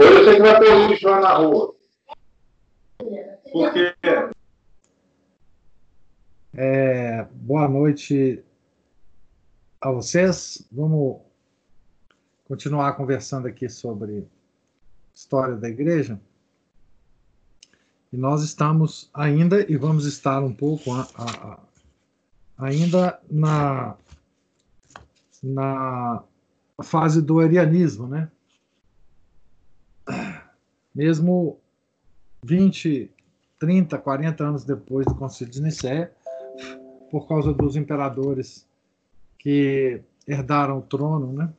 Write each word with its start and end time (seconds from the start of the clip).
Hoje 0.00 0.24
você 0.24 0.36
que 0.36 0.40
vai 0.40 0.62
o 0.62 0.88
lixo 0.88 1.06
lá 1.06 1.20
na 1.20 1.34
rua. 1.34 1.74
Porque. 3.52 3.94
É, 6.54 7.24
boa 7.32 7.68
noite 7.68 8.42
a 9.78 9.90
vocês. 9.90 10.66
Vamos 10.72 11.20
continuar 12.48 12.94
conversando 12.94 13.46
aqui 13.46 13.68
sobre 13.68 14.26
história 15.14 15.56
da 15.56 15.68
igreja. 15.68 16.18
E 18.10 18.16
nós 18.16 18.42
estamos 18.42 19.10
ainda, 19.12 19.70
e 19.70 19.76
vamos 19.76 20.06
estar 20.06 20.42
um 20.42 20.54
pouco 20.54 20.94
a, 20.94 21.06
a, 21.14 21.52
a, 21.52 21.58
ainda 22.56 23.20
na, 23.30 23.98
na 25.42 26.24
fase 26.82 27.20
do 27.20 27.38
arianismo, 27.38 28.08
né? 28.08 28.30
Mesmo 30.94 31.58
20, 32.44 33.10
30, 33.58 33.98
40 33.98 34.44
anos 34.44 34.64
depois 34.64 35.06
do 35.06 35.14
Concílio 35.14 35.52
de 35.52 35.62
Nicéia, 35.62 36.12
por 37.10 37.26
causa 37.26 37.52
dos 37.52 37.76
imperadores 37.76 38.66
que 39.38 40.00
herdaram 40.26 40.78
o 40.78 40.82
trono, 40.82 41.32
né, 41.32 41.52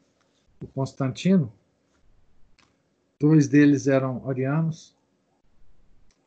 o 0.62 0.68
Constantino. 0.68 1.52
Dois 3.20 3.48
deles 3.48 3.88
eram 3.88 4.28
arianos 4.28 4.96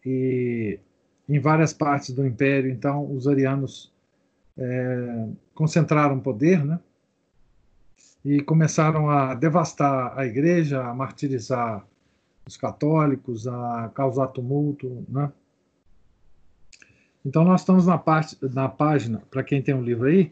e 0.04 0.78
em 1.28 1.38
várias 1.40 1.72
partes 1.72 2.10
do 2.10 2.26
império, 2.26 2.70
então, 2.70 3.10
os 3.10 3.26
arianos 3.26 3.92
é, 4.58 5.28
concentraram 5.54 6.20
poder, 6.20 6.64
né? 6.64 6.78
E 8.24 8.42
começaram 8.42 9.10
a 9.10 9.34
devastar 9.34 10.18
a 10.18 10.26
igreja, 10.26 10.82
a 10.82 10.94
martirizar 10.94 11.86
os 12.46 12.56
católicos, 12.56 13.46
a 13.46 13.90
causar 13.94 14.28
tumulto, 14.28 15.04
né? 15.08 15.32
Então 17.24 17.42
nós 17.42 17.62
estamos 17.62 17.86
na, 17.86 17.96
parte, 17.96 18.36
na 18.52 18.68
página, 18.68 19.22
para 19.30 19.42
quem 19.42 19.62
tem 19.62 19.74
um 19.74 19.82
livro 19.82 20.08
aí. 20.08 20.30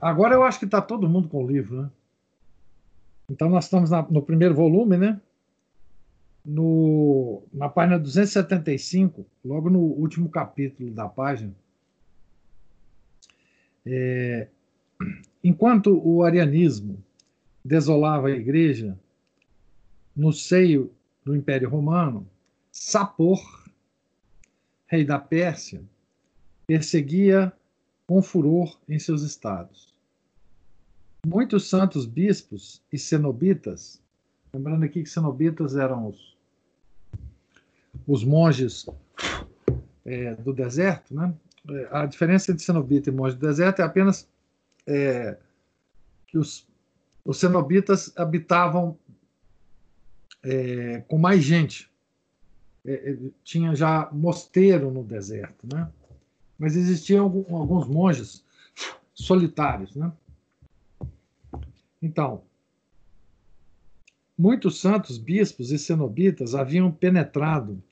Agora 0.00 0.34
eu 0.34 0.42
acho 0.42 0.58
que 0.58 0.64
está 0.64 0.80
todo 0.80 1.08
mundo 1.08 1.28
com 1.28 1.44
o 1.44 1.46
livro, 1.46 1.82
né? 1.82 1.90
Então 3.30 3.50
nós 3.50 3.64
estamos 3.64 3.90
na, 3.90 4.02
no 4.02 4.22
primeiro 4.22 4.54
volume, 4.54 4.96
né? 4.96 5.20
No, 6.44 7.42
na 7.52 7.68
página 7.68 7.98
275, 7.98 9.26
logo 9.44 9.68
no 9.68 9.80
último 9.80 10.30
capítulo 10.30 10.90
da 10.90 11.06
página. 11.06 11.54
É, 13.84 14.48
enquanto 15.44 16.00
o 16.02 16.22
arianismo 16.22 17.04
desolava 17.62 18.28
a 18.28 18.30
igreja, 18.30 18.98
no 20.18 20.32
seio 20.32 20.92
do 21.24 21.36
Império 21.36 21.70
Romano, 21.70 22.28
Sapor, 22.72 23.40
rei 24.88 25.04
da 25.04 25.16
Pérsia, 25.16 25.80
perseguia 26.66 27.52
com 28.04 28.20
furor 28.20 28.76
em 28.88 28.98
seus 28.98 29.22
estados. 29.22 29.94
Muitos 31.24 31.68
santos 31.68 32.04
bispos 32.04 32.82
e 32.92 32.98
cenobitas, 32.98 34.02
lembrando 34.52 34.84
aqui 34.84 35.04
que 35.04 35.08
cenobitas 35.08 35.76
eram 35.76 36.08
os, 36.08 36.36
os 38.04 38.24
monges 38.24 38.86
é, 40.04 40.34
do 40.34 40.52
deserto, 40.52 41.14
né? 41.14 41.32
A 41.90 42.06
diferença 42.06 42.50
entre 42.50 42.64
cenobita 42.64 43.10
e 43.10 43.12
monge 43.12 43.36
do 43.36 43.46
deserto 43.46 43.82
é 43.82 43.84
apenas 43.84 44.26
é, 44.86 45.36
que 46.26 46.38
os, 46.38 46.66
os 47.24 47.38
cenobitas 47.38 48.12
habitavam 48.16 48.98
é, 50.42 51.00
com 51.08 51.18
mais 51.18 51.42
gente. 51.42 51.90
É, 52.84 53.10
é, 53.10 53.18
tinha 53.42 53.74
já 53.74 54.08
mosteiro 54.12 54.90
no 54.90 55.02
deserto, 55.02 55.66
né? 55.72 55.90
Mas 56.58 56.76
existiam 56.76 57.24
alguns 57.24 57.86
monges 57.86 58.44
solitários, 59.14 59.94
né? 59.94 60.12
Então, 62.00 62.42
muitos 64.36 64.80
santos, 64.80 65.18
bispos 65.18 65.70
e 65.72 65.78
cenobitas 65.78 66.54
haviam 66.54 66.90
penetrado 66.90 67.82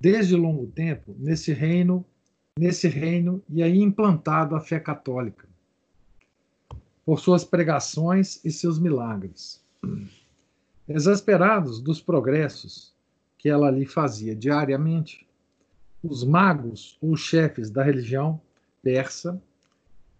desde 0.00 0.34
longo 0.34 0.66
tempo 0.66 1.14
nesse 1.18 1.52
reino, 1.52 2.04
nesse 2.58 2.88
reino 2.88 3.42
e 3.48 3.62
aí 3.62 3.78
implantado 3.78 4.56
a 4.56 4.60
fé 4.60 4.80
católica 4.80 5.48
por 7.04 7.20
suas 7.20 7.44
pregações 7.44 8.44
e 8.44 8.50
seus 8.50 8.78
milagres 8.78 9.64
exasperados 10.90 11.80
dos 11.80 12.00
progressos 12.00 12.94
que 13.38 13.48
ela 13.48 13.68
ali 13.68 13.86
fazia 13.86 14.34
diariamente, 14.34 15.26
os 16.02 16.24
magos 16.24 16.98
ou 17.00 17.16
chefes 17.16 17.70
da 17.70 17.82
religião 17.82 18.40
persa 18.82 19.40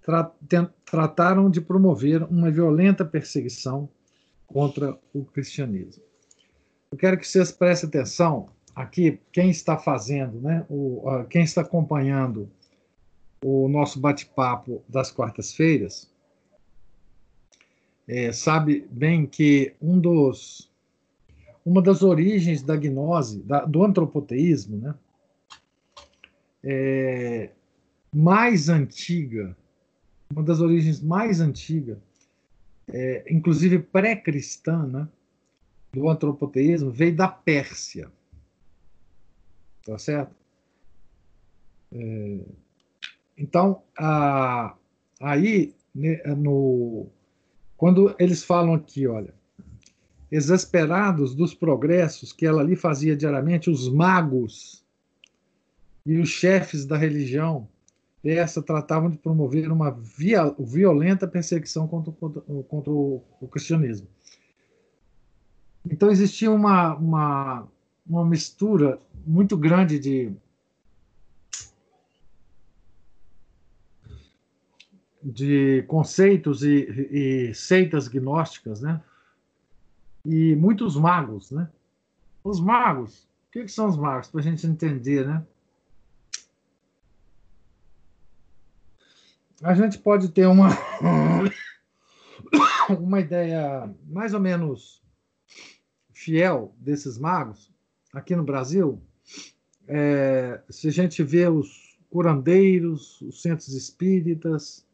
tra 0.02 0.30
trataram 0.84 1.50
de 1.50 1.60
promover 1.60 2.22
uma 2.24 2.50
violenta 2.50 3.04
perseguição 3.04 3.88
contra 4.46 4.98
o 5.12 5.24
cristianismo. 5.24 6.02
Eu 6.90 6.98
quero 6.98 7.16
que 7.16 7.26
vocês 7.26 7.52
prestem 7.52 7.88
atenção 7.88 8.48
aqui, 8.74 9.20
quem 9.32 9.50
está 9.50 9.76
fazendo, 9.76 10.40
né, 10.40 10.66
o, 10.68 11.24
quem 11.28 11.42
está 11.42 11.60
acompanhando 11.60 12.50
o 13.44 13.68
nosso 13.68 14.00
bate-papo 14.00 14.82
das 14.88 15.10
quartas-feiras, 15.10 16.10
é, 18.06 18.32
sabe 18.32 18.86
bem 18.90 19.26
que 19.26 19.74
um 19.80 19.98
dos, 19.98 20.70
uma 21.64 21.80
das 21.80 22.02
origens 22.02 22.62
da 22.62 22.76
gnose, 22.76 23.42
da, 23.42 23.64
do 23.64 23.84
antropoteísmo, 23.84 24.76
né, 24.78 24.94
é, 26.62 27.50
mais 28.12 28.68
antiga, 28.68 29.56
uma 30.30 30.42
das 30.42 30.60
origens 30.60 31.00
mais 31.00 31.40
antigas, 31.40 31.98
é, 32.88 33.24
inclusive 33.32 33.78
pré-cristã, 33.78 34.86
né, 34.86 35.08
do 35.92 36.08
antropoteísmo, 36.08 36.90
veio 36.90 37.14
da 37.14 37.28
Pérsia. 37.28 38.10
Tá 39.84 39.98
certo? 39.98 40.34
É, 41.92 42.38
então, 43.36 43.82
a, 43.98 44.76
aí, 45.20 45.74
né, 45.94 46.22
no, 46.36 47.08
quando 47.80 48.14
eles 48.18 48.44
falam 48.44 48.74
aqui, 48.74 49.06
olha, 49.06 49.32
exasperados 50.30 51.34
dos 51.34 51.54
progressos 51.54 52.30
que 52.30 52.44
ela 52.44 52.60
ali 52.60 52.76
fazia 52.76 53.16
diariamente, 53.16 53.70
os 53.70 53.88
magos 53.88 54.84
e 56.04 56.18
os 56.18 56.28
chefes 56.28 56.84
da 56.84 56.98
religião 56.98 57.66
essa 58.22 58.62
tratavam 58.62 59.08
de 59.08 59.16
promover 59.16 59.72
uma 59.72 59.92
via, 59.92 60.54
violenta 60.58 61.26
perseguição 61.26 61.88
contra, 61.88 62.12
contra, 62.12 62.42
contra 62.42 62.92
o, 62.92 63.22
o, 63.40 63.48
cristianismo. 63.48 64.06
Então 65.90 66.10
existia 66.10 66.50
uma, 66.50 66.94
uma, 66.96 67.66
uma 68.06 68.26
mistura 68.26 69.00
muito 69.26 69.56
grande 69.56 69.98
de 69.98 70.30
de 75.22 75.82
conceitos 75.86 76.62
e, 76.62 77.48
e, 77.48 77.54
seitas 77.54 78.08
gnósticas, 78.08 78.80
né? 78.80 79.02
E 80.24 80.54
muitos 80.56 80.96
magos, 80.96 81.50
né? 81.50 81.68
Os 82.42 82.60
magos, 82.60 83.24
o 83.48 83.52
que, 83.52 83.62
que 83.62 83.72
são 83.72 83.88
os 83.88 83.96
magos? 83.96 84.28
Para 84.28 84.40
a 84.40 84.42
gente 84.42 84.66
entender, 84.66 85.26
né? 85.26 85.44
A 89.62 89.74
gente 89.74 89.98
pode 89.98 90.30
ter 90.30 90.46
uma, 90.46 90.70
uma 92.98 93.20
ideia 93.20 93.94
mais 94.08 94.32
ou 94.32 94.40
menos 94.40 95.02
fiel 96.14 96.74
desses 96.78 97.18
magos 97.18 97.70
aqui 98.12 98.34
no 98.34 98.42
Brasil. 98.42 99.02
É, 99.86 100.62
se 100.70 100.88
a 100.88 100.90
gente 100.90 101.22
vê 101.22 101.46
os 101.46 101.98
curandeiros, 102.08 103.20
os 103.20 103.42
centros 103.42 103.74
espíritas, 103.74 104.86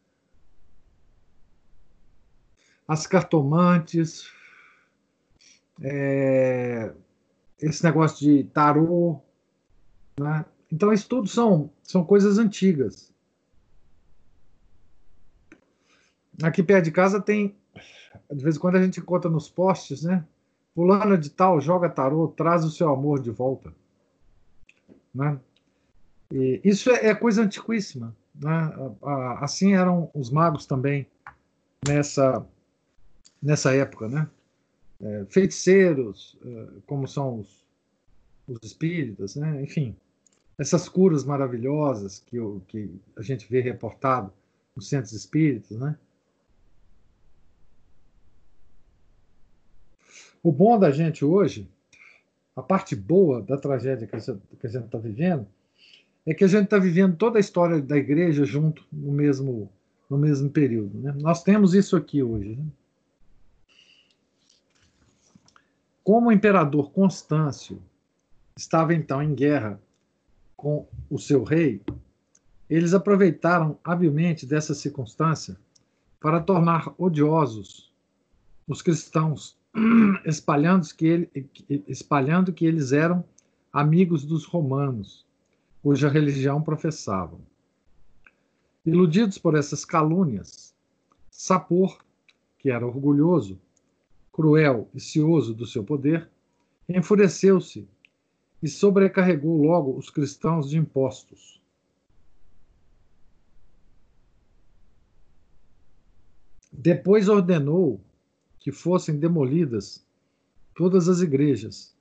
as 2.87 3.07
cartomantes, 3.07 4.31
é, 5.83 6.93
esse 7.61 7.83
negócio 7.85 8.19
de 8.19 8.45
tarô. 8.45 9.21
Né? 10.19 10.45
Então, 10.73 10.93
isso 10.93 11.09
tudo 11.09 11.29
são, 11.29 11.71
são 11.83 12.05
coisas 12.05 12.39
antigas. 12.39 13.13
Aqui 16.43 16.63
perto 16.63 16.85
de 16.85 16.93
casa 16.93 17.21
tem, 17.21 17.57
de 18.31 18.43
vez 18.43 18.57
em 18.57 18.59
quando 18.59 18.77
a 18.77 18.83
gente 18.83 19.01
encontra 19.01 19.31
nos 19.31 19.49
postes, 19.49 20.03
né? 20.03 20.25
Fulano 20.75 21.17
de 21.17 21.31
tal 21.31 21.59
joga 21.59 21.89
tarô, 21.89 22.29
traz 22.29 22.63
o 22.63 22.71
seu 22.71 22.91
amor 22.91 23.23
de 23.23 23.31
volta. 23.31 23.73
Né? 25.15 25.41
E 26.31 26.61
isso 26.63 26.91
é, 26.91 27.07
é 27.07 27.15
coisa 27.15 27.43
antiquíssima. 27.43 28.15
Né? 28.35 28.73
Assim 29.41 29.73
eram 29.73 30.11
os 30.13 30.31
magos 30.31 30.67
também 30.67 31.07
nessa, 31.89 32.47
nessa 33.43 33.75
época. 33.75 34.09
Né? 34.09 34.29
É, 35.01 35.27
feiticeiros, 35.29 36.37
é, 36.45 36.67
como 36.87 37.07
são 37.07 37.41
os, 37.41 37.65
os 38.49 38.59
espíritas, 38.63 39.37
né? 39.37 39.63
enfim, 39.63 39.97
essas 40.59 40.89
curas 40.89 41.25
maravilhosas 41.25 42.19
que, 42.19 42.39
que 42.69 42.91
a 43.17 43.23
gente 43.23 43.47
vê 43.51 43.61
reportado 43.61 44.33
nos 44.75 44.89
centros 44.89 45.13
espíritas. 45.13 45.79
Né? 45.79 45.97
O 50.43 50.51
bom 50.53 50.79
da 50.79 50.91
gente 50.91 51.25
hoje, 51.25 51.69
a 52.55 52.63
parte 52.63 52.97
boa 52.97 53.43
da 53.43 53.57
tragédia 53.57 54.07
que 54.07 54.17
a 54.17 54.19
gente 54.19 54.85
está 54.85 54.99
vivendo, 54.99 55.47
é 56.25 56.35
que 56.35 56.43
a 56.43 56.49
gente 56.49 56.65
está 56.65 56.79
vivendo 56.79 57.17
toda 57.17 57.39
a 57.39 57.41
história 57.41 57.81
da 57.81 57.97
igreja 57.97 58.45
junto 58.45 58.85
no 58.93 59.13
mesmo, 59.13 59.71
no 60.11 60.19
mesmo 60.19 60.51
período. 60.51 60.99
Né? 60.99 61.15
Nós 61.21 61.43
temos 61.43 61.75
isso 61.75 61.97
aqui 61.97 62.23
hoje. 62.23 62.57
Né? 62.57 62.65
Como 66.07 66.29
o 66.29 66.33
imperador 66.33 66.93
Constâncio 66.93 67.83
estava 68.57 68.95
então 68.95 69.21
em 69.21 69.35
guerra 69.35 69.83
com 70.57 70.87
o 71.11 71.19
seu 71.19 71.43
rei, 71.43 71.83
eles 72.71 72.95
aproveitaram 72.95 73.77
habilmente 73.83 74.47
dessa 74.47 74.73
circunstância 74.73 75.57
para 76.21 76.39
tornar 76.39 76.95
odiosos 76.97 77.93
os 78.69 78.83
cristãos 78.83 79.59
espalhando 80.25 80.87
que, 80.95 81.07
ele, 81.09 81.51
espalhando 81.89 82.53
que 82.53 82.65
eles 82.65 82.93
eram 82.93 83.25
amigos 83.73 84.25
dos 84.25 84.45
romanos, 84.45 85.27
cuja 85.83 86.09
religião 86.09 86.63
professavam. 86.63 87.41
Iludidos 88.85 89.39
por 89.39 89.57
essas 89.57 89.85
calúnias, 89.85 90.73
Sapor, 91.33 91.99
que 92.61 92.71
era 92.71 92.87
orgulhoso, 92.87 93.59
cruel 94.37 94.87
e 94.93 95.01
cioso 95.01 95.55
do 95.55 95.65
seu 95.65 95.83
poder, 95.83 96.29
enfureceu-se 96.87 97.89
e 98.63 98.69
sobrecarregou 98.69 99.63
logo 99.63 99.97
os 99.97 100.11
cristãos 100.11 100.69
de 100.69 100.77
impostos. 100.77 101.59
Depois 106.71 107.31
ordenou 107.31 107.99
que 108.59 108.71
fossem 108.71 109.19
demolidas 109.19 110.07
todas 110.75 111.09
as 111.09 111.23
igrejas, 111.23 111.97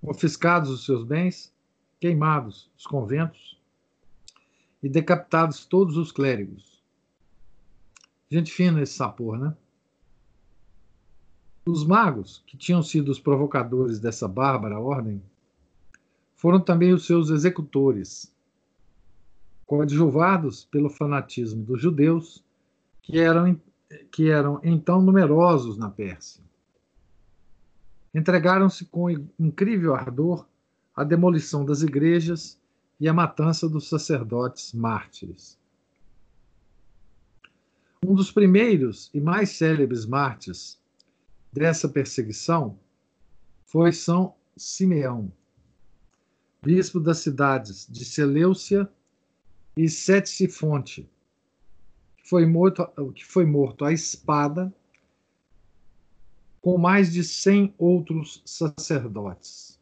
confiscados 0.00 0.70
os 0.70 0.84
seus 0.84 1.04
bens, 1.04 1.54
queimados 2.00 2.68
os 2.76 2.84
conventos 2.84 3.56
e 4.82 4.88
decapitados 4.88 5.64
todos 5.64 5.96
os 5.96 6.10
clérigos. 6.10 6.82
Gente 8.28 8.50
fina 8.50 8.82
esse 8.82 8.94
sapor, 8.94 9.38
né? 9.38 9.56
Os 11.66 11.82
magos, 11.82 12.42
que 12.46 12.58
tinham 12.58 12.82
sido 12.82 13.10
os 13.10 13.18
provocadores 13.18 13.98
dessa 13.98 14.28
bárbara 14.28 14.78
ordem, 14.78 15.22
foram 16.34 16.60
também 16.60 16.92
os 16.92 17.06
seus 17.06 17.30
executores, 17.30 18.30
coadjuvados 19.64 20.66
pelo 20.66 20.90
fanatismo 20.90 21.64
dos 21.64 21.80
judeus, 21.80 22.44
que 23.02 23.18
eram 23.18 23.58
que 24.10 24.28
eram 24.28 24.60
então 24.62 25.00
numerosos 25.00 25.78
na 25.78 25.88
Pérsia. 25.88 26.42
Entregaram-se 28.14 28.84
com 28.86 29.08
incrível 29.38 29.94
ardor 29.94 30.46
à 30.94 31.02
demolição 31.02 31.64
das 31.64 31.82
igrejas 31.82 32.58
e 33.00 33.08
à 33.08 33.12
matança 33.12 33.68
dos 33.68 33.88
sacerdotes 33.88 34.72
mártires. 34.72 35.58
Um 38.04 38.14
dos 38.14 38.30
primeiros 38.30 39.10
e 39.14 39.20
mais 39.20 39.50
célebres 39.50 40.04
mártires 40.04 40.78
dessa 41.54 41.88
perseguição 41.88 42.76
foi 43.64 43.92
São 43.92 44.34
Simeão, 44.56 45.30
bispo 46.60 46.98
das 46.98 47.18
cidades 47.18 47.86
de 47.88 48.04
Seleucia 48.04 48.90
e 49.76 49.88
Setesifonte, 49.88 51.08
foi 52.24 52.44
morto, 52.44 52.84
que 53.14 53.24
foi 53.24 53.46
morto 53.46 53.84
à 53.84 53.92
espada 53.92 54.74
com 56.60 56.76
mais 56.76 57.12
de 57.12 57.22
cem 57.22 57.72
outros 57.78 58.42
sacerdotes. 58.44 59.78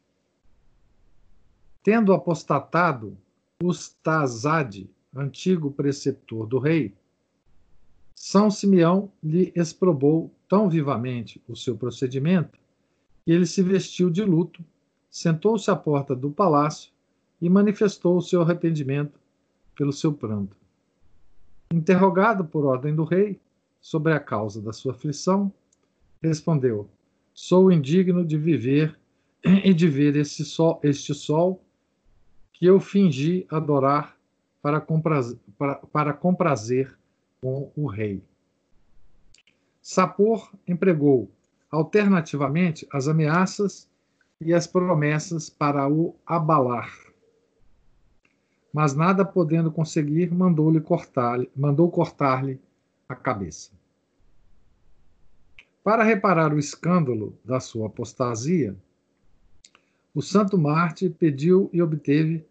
Tendo 1.81 2.13
apostatado 2.13 3.17
Ustazade, 3.63 4.87
antigo 5.15 5.71
preceptor 5.71 6.45
do 6.45 6.59
rei, 6.59 6.93
São 8.13 8.51
Simeão 8.51 9.11
lhe 9.23 9.51
exprobou 9.55 10.31
tão 10.53 10.69
vivamente 10.69 11.41
o 11.47 11.55
seu 11.55 11.75
procedimento 11.75 12.59
que 13.25 13.31
ele 13.31 13.47
se 13.47 13.63
vestiu 13.63 14.11
de 14.11 14.23
luto, 14.23 14.63
sentou-se 15.09 15.71
à 15.71 15.75
porta 15.75 16.15
do 16.15 16.29
palácio 16.29 16.91
e 17.41 17.49
manifestou 17.49 18.17
o 18.17 18.21
seu 18.21 18.43
arrependimento 18.43 19.19
pelo 19.75 19.91
seu 19.91 20.13
pranto. 20.13 20.55
Interrogado 21.73 22.45
por 22.45 22.65
ordem 22.65 22.95
do 22.95 23.03
rei 23.03 23.41
sobre 23.81 24.13
a 24.13 24.19
causa 24.19 24.61
da 24.61 24.71
sua 24.71 24.91
aflição, 24.91 25.51
respondeu: 26.21 26.87
Sou 27.33 27.71
indigno 27.71 28.23
de 28.23 28.37
viver 28.37 28.95
e 29.43 29.73
de 29.73 29.87
ver 29.87 30.15
este 30.15 30.45
sol, 30.45 30.79
este 30.83 31.15
sol 31.15 31.63
que 32.51 32.67
eu 32.67 32.79
fingi 32.79 33.47
adorar 33.49 34.15
para 34.61 34.79
comprazer, 34.79 35.39
para, 35.57 35.77
para 35.77 36.13
comprazer 36.13 36.95
com 37.41 37.71
o 37.75 37.87
rei. 37.87 38.21
Sapor 39.83 40.51
empregou 40.67 41.29
alternativamente 41.69 42.87
as 42.91 43.07
ameaças 43.07 43.87
e 44.41 44.51
as 44.51 44.65
promessas 44.65 45.47
para 45.47 45.87
o 45.87 46.15
abalar 46.25 46.91
mas 48.73 48.95
nada 48.95 49.23
podendo 49.23 49.71
conseguir, 49.71 50.33
mandou-lhe 50.33 50.81
cortar, 50.81 51.39
mandou 51.55 51.91
cortar-lhe 51.91 52.59
a 53.07 53.15
cabeça. 53.15 53.71
Para 55.83 56.03
reparar 56.03 56.51
o 56.51 56.57
escândalo 56.57 57.37
da 57.45 57.59
sua 57.59 57.85
apostasia, 57.85 58.75
o 60.15 60.23
santo 60.23 60.57
Marte 60.57 61.07
pediu 61.07 61.69
e 61.71 61.83
obteve 61.83 62.43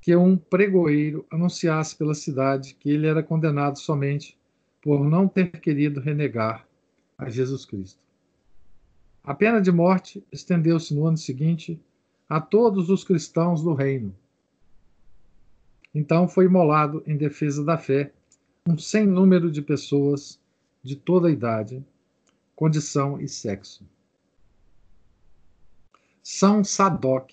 que 0.00 0.16
um 0.16 0.36
pregoeiro 0.36 1.24
anunciasse 1.30 1.94
pela 1.94 2.14
cidade 2.14 2.74
que 2.74 2.90
ele 2.90 3.06
era 3.06 3.22
condenado 3.22 3.78
somente 3.78 4.36
por 4.82 5.02
não 5.02 5.26
ter 5.26 5.50
querido 5.60 6.00
renegar 6.00 6.68
a 7.16 7.30
Jesus 7.30 7.64
Cristo. 7.64 8.00
A 9.24 9.32
pena 9.32 9.62
de 9.62 9.72
morte 9.72 10.22
estendeu-se 10.30 10.92
no 10.94 11.06
ano 11.06 11.16
seguinte 11.16 11.80
a 12.28 12.40
todos 12.40 12.90
os 12.90 13.04
cristãos 13.04 13.62
do 13.62 13.72
reino, 13.72 14.14
então 15.94 16.26
foi 16.26 16.46
imolado 16.46 17.02
em 17.06 17.16
defesa 17.16 17.62
da 17.64 17.76
fé 17.76 18.12
um 18.66 18.78
sem 18.78 19.06
número 19.06 19.50
de 19.50 19.60
pessoas 19.60 20.40
de 20.82 20.96
toda 20.96 21.28
a 21.28 21.30
idade, 21.30 21.84
condição 22.56 23.20
e 23.20 23.28
sexo. 23.28 23.84
São 26.22 26.64
Sadoc, 26.64 27.32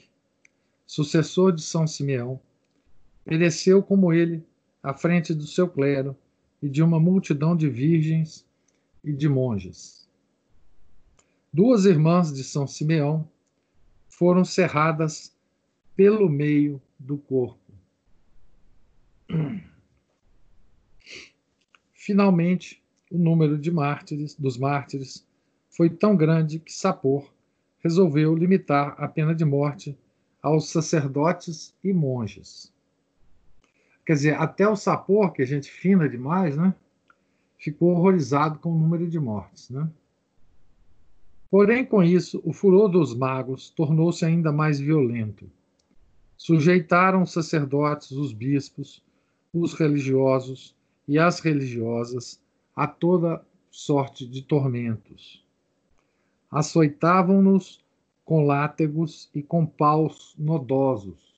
sucessor 0.86 1.53
de 1.53 1.62
São 1.62 1.88
Simeão, 1.88 2.39
pereceu 3.24 3.82
como 3.82 4.12
ele 4.12 4.44
à 4.82 4.94
frente 4.94 5.34
do 5.34 5.46
seu 5.46 5.70
clero 5.70 6.15
e 6.61 6.69
de 6.69 6.83
uma 6.83 6.99
multidão 6.99 7.55
de 7.55 7.69
virgens 7.69 8.45
e 9.03 9.13
de 9.13 9.29
monges. 9.29 10.07
Duas 11.51 11.85
irmãs 11.85 12.33
de 12.33 12.43
São 12.43 12.67
Simeão 12.67 13.27
foram 14.07 14.43
cerradas 14.45 15.35
pelo 15.95 16.29
meio 16.29 16.81
do 16.99 17.17
corpo 17.17 17.59
Finalmente, 22.09 22.81
o 23.11 23.19
número 23.19 23.55
de 23.55 23.69
mártires, 23.69 24.33
dos 24.33 24.57
mártires 24.57 25.23
foi 25.69 25.91
tão 25.91 26.15
grande 26.15 26.57
que 26.57 26.73
Sapor 26.73 27.31
resolveu 27.83 28.33
limitar 28.35 28.95
a 28.97 29.07
pena 29.07 29.35
de 29.35 29.45
morte 29.45 29.95
aos 30.41 30.69
sacerdotes 30.69 31.71
e 31.83 31.93
monges. 31.93 32.73
Quer 34.06 34.13
dizer, 34.13 34.36
até 34.36 34.68
o 34.68 34.75
Sapor, 34.75 35.32
que 35.32 35.41
a 35.41 35.46
gente 35.46 35.70
fina 35.70 36.10
demais, 36.10 36.58
né, 36.58 36.74
ficou 37.58 37.91
horrorizado 37.91 38.58
com 38.60 38.72
o 38.72 38.79
número 38.79 39.08
de 39.08 39.20
mortes. 39.20 39.70
Né? 39.70 39.88
Porém, 41.51 41.86
com 41.86 42.01
isso, 42.03 42.41
o 42.44 42.53
furor 42.53 42.89
dos 42.89 43.13
magos 43.15 43.70
tornou-se 43.70 44.24
ainda 44.25 44.51
mais 44.51 44.79
violento. 44.79 45.50
Sujeitaram 46.38 47.24
os 47.24 47.34
sacerdotes, 47.34 48.12
os 48.12 48.32
bispos, 48.32 49.03
os 49.53 49.74
religiosos 49.74 50.75
e 51.08 51.20
as 51.20 51.39
religiosas 51.39 52.39
a 52.75 52.88
toda 52.88 53.44
sorte 53.70 54.25
de 54.25 54.41
tormentos. 54.41 55.44
Açoitavam-nos 56.50 57.84
com 58.24 58.46
látegos 58.46 59.29
e 59.34 59.41
com 59.41 59.65
paus 59.65 60.36
nodosos. 60.38 61.28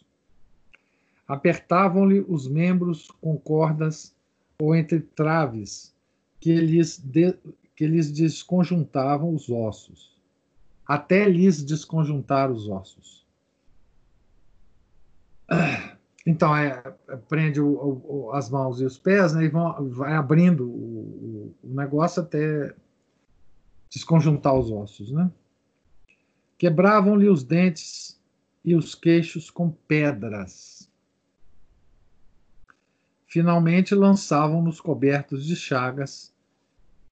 Apertavam-lhe 1.32 2.26
os 2.28 2.46
membros 2.46 3.10
com 3.22 3.38
cordas 3.38 4.14
ou 4.60 4.76
entre 4.76 5.00
traves 5.00 5.96
que 6.42 6.54
lhes, 6.56 6.98
de, 6.98 7.34
que 7.74 7.88
lhes 7.88 8.12
desconjuntavam 8.12 9.34
os 9.34 9.50
ossos, 9.50 10.20
até 10.86 11.30
lhes 11.30 11.64
desconjuntar 11.64 12.52
os 12.52 12.68
ossos. 12.68 13.26
Então, 16.28 16.56
é, 16.56 16.84
é, 17.08 17.16
prende 17.16 17.60
o, 17.60 18.02
o, 18.06 18.32
as 18.34 18.50
mãos 18.50 18.80
e 18.80 18.86
os 18.86 18.98
pés 18.98 19.34
né, 19.34 19.46
e 19.46 19.48
vão, 19.48 19.90
vai 19.90 20.14
abrindo 20.14 20.70
o, 20.70 21.56
o 21.64 21.74
negócio 21.74 22.22
até 22.22 22.76
desconjuntar 23.90 24.54
os 24.54 24.70
ossos. 24.70 25.12
Né? 25.12 25.32
Quebravam-lhe 26.60 27.28
os 27.28 27.44
dentes 27.44 28.22
e 28.64 28.76
os 28.76 28.94
queixos 28.94 29.50
com 29.50 29.72
pedras. 29.72 30.81
Finalmente 33.32 33.96
lançavam-nos 33.96 34.80
cobertos 34.82 35.46
de 35.46 35.56
chagas 35.56 36.34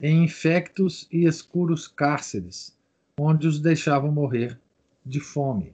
em 0.01 0.25
infectos 0.25 1.07
e 1.09 1.25
escuros 1.25 1.88
cárceres, 1.88 2.77
onde 3.17 3.47
os 3.47 3.57
deixavam 3.57 4.11
morrer 4.11 4.59
de 5.05 5.21
fome. 5.21 5.73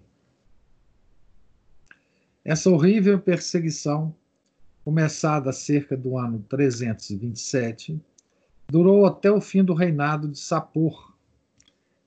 Essa 2.43 2.69
horrível 2.69 3.19
perseguição, 3.19 4.13
começada 4.83 5.51
cerca 5.51 5.97
do 5.97 6.15
ano 6.15 6.45
327, 6.47 7.99
durou 8.67 9.07
até 9.07 9.31
o 9.31 9.41
fim 9.41 9.63
do 9.63 9.73
reinado 9.73 10.27
de 10.27 10.37
Sapor, 10.37 11.11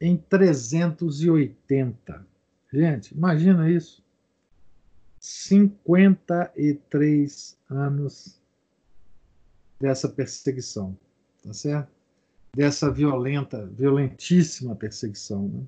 em 0.01 0.17
380. 0.17 2.25
Gente, 2.73 3.17
imagina 3.17 3.69
isso. 3.69 4.01
53 5.21 7.57
anos 7.71 8.39
dessa 9.81 10.09
perseguição, 10.09 10.97
tá 11.43 11.53
certo? 11.53 11.91
Dessa 12.55 12.91
violenta, 12.91 13.67
violentíssima 13.67 14.75
perseguição. 14.75 15.49
Né? 15.49 15.63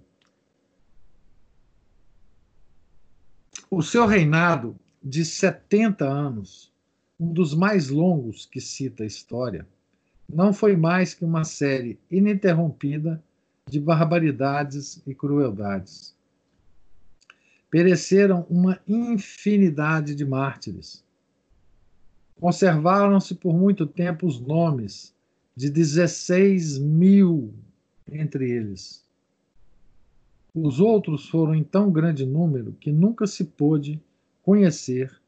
O 3.71 3.83
seu 3.83 4.07
reinado 4.07 4.75
de 5.02 5.25
70 5.25 6.04
anos, 6.04 6.73
um 7.19 7.33
dos 7.33 7.54
mais 7.54 7.88
longos 7.88 8.45
que 8.47 8.61
cita 8.61 9.04
a 9.04 9.07
história, 9.07 9.66
não 10.28 10.52
foi 10.52 10.76
mais 10.76 11.14
que 11.14 11.25
uma 11.25 11.45
série 11.45 11.99
ininterrompida 12.11 13.23
de 13.69 13.80
barbaridades 13.80 15.00
e 15.07 15.14
crueldades. 15.14 16.14
Pereceram 17.70 18.46
uma 18.50 18.80
infinidade 18.86 20.14
de 20.14 20.24
mártires. 20.24 21.04
Conservaram-se 22.40 23.34
por 23.34 23.54
muito 23.54 23.86
tempo 23.86 24.26
os 24.26 24.40
nomes 24.40 25.14
de 25.54 25.70
16 25.70 26.78
mil 26.78 27.54
entre 28.10 28.50
eles. 28.50 29.04
Os 30.54 30.80
outros 30.80 31.28
foram 31.28 31.54
em 31.54 31.62
tão 31.62 31.92
grande 31.92 32.26
número 32.26 32.72
que 32.72 32.90
nunca 32.90 33.26
se 33.26 33.44
pôde 33.44 34.02
conhecer, 34.42 35.20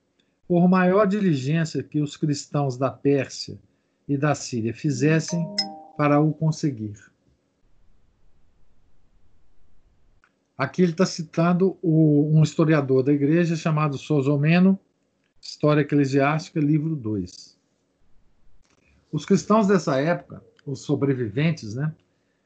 por 0.49 0.69
maior 0.69 1.07
diligência 1.07 1.83
que 1.83 2.01
os 2.01 2.17
cristãos 2.17 2.77
da 2.77 2.91
Pérsia 2.91 3.59
e 4.09 4.17
da 4.17 4.35
Síria 4.35 4.75
fizessem 4.75 5.47
para 5.97 6.21
o 6.21 6.33
conseguir. 6.33 7.12
Aqui 10.63 10.81
ele 10.81 10.93
está 10.93 11.05
citando 11.05 11.77
o, 11.83 12.31
um 12.33 12.41
historiador 12.41 13.03
da 13.03 13.13
igreja 13.13 13.57
chamado 13.57 13.99
Sosomeno, 13.99 14.79
História 15.41 15.81
Eclesiástica, 15.81 16.61
livro 16.61 16.95
2. 16.95 17.59
Os 19.11 19.27
cristãos 19.27 19.67
dessa 19.67 20.01
época, 20.01 20.41
os 20.65 20.83
sobreviventes, 20.83 21.75
né, 21.75 21.93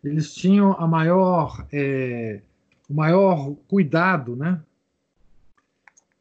eles 0.03 0.33
tinham 0.35 0.73
a 0.81 0.89
maior 0.89 1.67
é, 1.71 2.41
o 2.89 2.95
maior 2.95 3.55
cuidado, 3.69 4.35
né? 4.35 4.63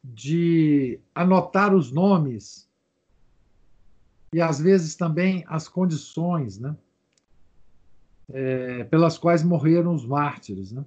De 0.04 1.00
anotar 1.14 1.74
os 1.74 1.90
nomes 1.90 2.68
e 4.34 4.42
às 4.42 4.60
vezes 4.60 4.96
também 4.96 5.46
as 5.48 5.66
condições, 5.66 6.58
né? 6.58 6.76
É, 8.28 8.84
pelas 8.84 9.16
quais 9.16 9.42
morreram 9.42 9.94
os 9.94 10.04
mártires, 10.04 10.72
né? 10.72 10.84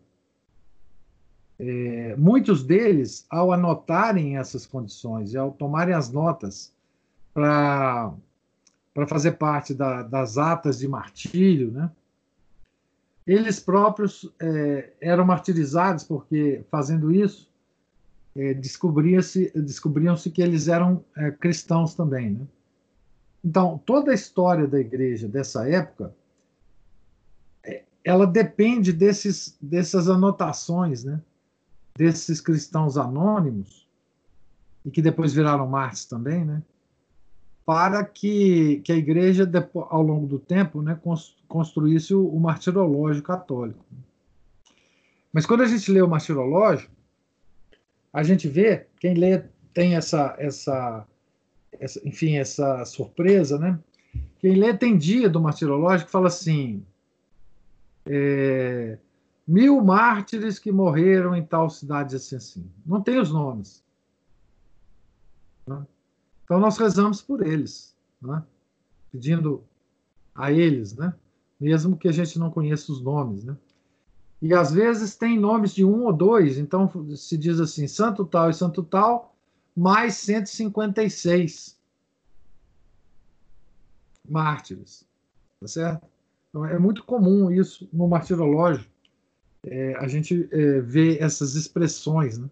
É, 1.59 2.15
muitos 2.17 2.63
deles, 2.63 3.25
ao 3.29 3.51
anotarem 3.51 4.37
essas 4.37 4.65
condições 4.65 5.33
e 5.33 5.37
ao 5.37 5.51
tomarem 5.51 5.93
as 5.93 6.09
notas 6.09 6.73
para 7.33 8.13
fazer 9.07 9.33
parte 9.33 9.73
da, 9.73 10.01
das 10.01 10.37
atas 10.37 10.79
de 10.79 10.87
martírio, 10.87 11.71
né? 11.71 11.91
eles 13.27 13.59
próprios 13.59 14.31
é, 14.41 14.89
eram 15.01 15.25
martirizados 15.25 16.03
porque, 16.03 16.63
fazendo 16.71 17.11
isso, 17.11 17.49
é, 18.35 18.53
descobriam-se 18.53 20.31
que 20.31 20.41
eles 20.41 20.67
eram 20.67 21.03
é, 21.15 21.29
cristãos 21.29 21.93
também. 21.93 22.31
Né? 22.31 22.47
Então, 23.43 23.81
toda 23.85 24.11
a 24.11 24.15
história 24.15 24.65
da 24.65 24.79
igreja 24.79 25.27
dessa 25.27 25.69
época, 25.69 26.15
é, 27.63 27.83
ela 28.03 28.25
depende 28.25 28.93
desses, 28.93 29.57
dessas 29.61 30.09
anotações, 30.09 31.03
né? 31.03 31.21
Desses 31.99 32.39
cristãos 32.39 32.97
anônimos, 32.97 33.85
e 34.85 34.89
que 34.89 35.01
depois 35.01 35.33
viraram 35.33 35.67
mártires 35.67 36.05
também, 36.05 36.45
né? 36.45 36.63
para 37.65 38.03
que, 38.05 38.81
que 38.85 38.91
a 38.91 38.95
igreja, 38.95 39.47
ao 39.89 40.01
longo 40.01 40.25
do 40.25 40.39
tempo, 40.39 40.81
né, 40.81 40.99
construísse 41.47 42.15
o, 42.15 42.25
o 42.25 42.39
martirológio 42.39 43.21
católico. 43.21 43.85
Mas 45.31 45.45
quando 45.45 45.61
a 45.61 45.67
gente 45.67 45.91
lê 45.91 46.01
o 46.01 46.07
martirológio, 46.07 46.89
a 48.11 48.23
gente 48.23 48.47
vê, 48.47 48.87
quem 48.99 49.13
lê 49.13 49.43
tem 49.71 49.95
essa, 49.95 50.35
essa, 50.39 51.05
essa 51.73 52.07
enfim, 52.07 52.37
essa 52.37 52.83
surpresa, 52.85 53.59
né? 53.59 53.77
Quem 54.39 54.55
lê 54.55 54.73
tem 54.73 54.97
dia 54.97 55.29
do 55.29 55.39
martirológio 55.39 56.07
que 56.07 56.11
fala 56.11 56.27
assim: 56.27 56.83
é, 58.07 58.97
mil 59.49 59.83
mártires 59.83 60.59
que 60.59 60.71
morreram 60.71 61.35
em 61.35 61.43
tal 61.43 61.71
cidade 61.71 62.15
assim 62.15 62.35
assim. 62.35 62.71
Não 62.85 63.01
tem 63.01 63.19
os 63.19 63.31
nomes. 63.31 63.83
Então 66.43 66.59
nós 66.59 66.77
rezamos 66.77 67.19
por 67.19 67.45
eles, 67.45 67.95
né? 68.21 68.43
pedindo 69.11 69.63
a 70.35 70.51
eles, 70.51 70.95
né? 70.95 71.15
mesmo 71.59 71.97
que 71.97 72.07
a 72.07 72.11
gente 72.11 72.37
não 72.37 72.51
conheça 72.51 72.91
os 72.91 73.01
nomes. 73.01 73.43
Né? 73.43 73.57
E 74.39 74.53
às 74.53 74.71
vezes 74.71 75.15
tem 75.15 75.39
nomes 75.39 75.73
de 75.73 75.83
um 75.83 76.05
ou 76.05 76.13
dois, 76.13 76.59
então 76.59 76.87
se 77.15 77.35
diz 77.35 77.59
assim, 77.59 77.87
santo 77.87 78.25
tal 78.25 78.51
e 78.51 78.53
santo 78.53 78.83
tal, 78.83 79.35
mais 79.75 80.13
156 80.17 81.75
mártires. 84.27 85.03
Tá 85.59 85.67
certo? 85.67 86.07
Então, 86.49 86.65
é 86.65 86.77
muito 86.77 87.03
comum 87.03 87.51
isso 87.51 87.89
no 87.91 88.07
martirológio, 88.07 88.87
é, 89.65 89.95
a 89.97 90.07
gente 90.07 90.47
é, 90.51 90.79
vê 90.81 91.17
essas 91.19 91.55
expressões. 91.55 92.37
Né? 92.37 92.49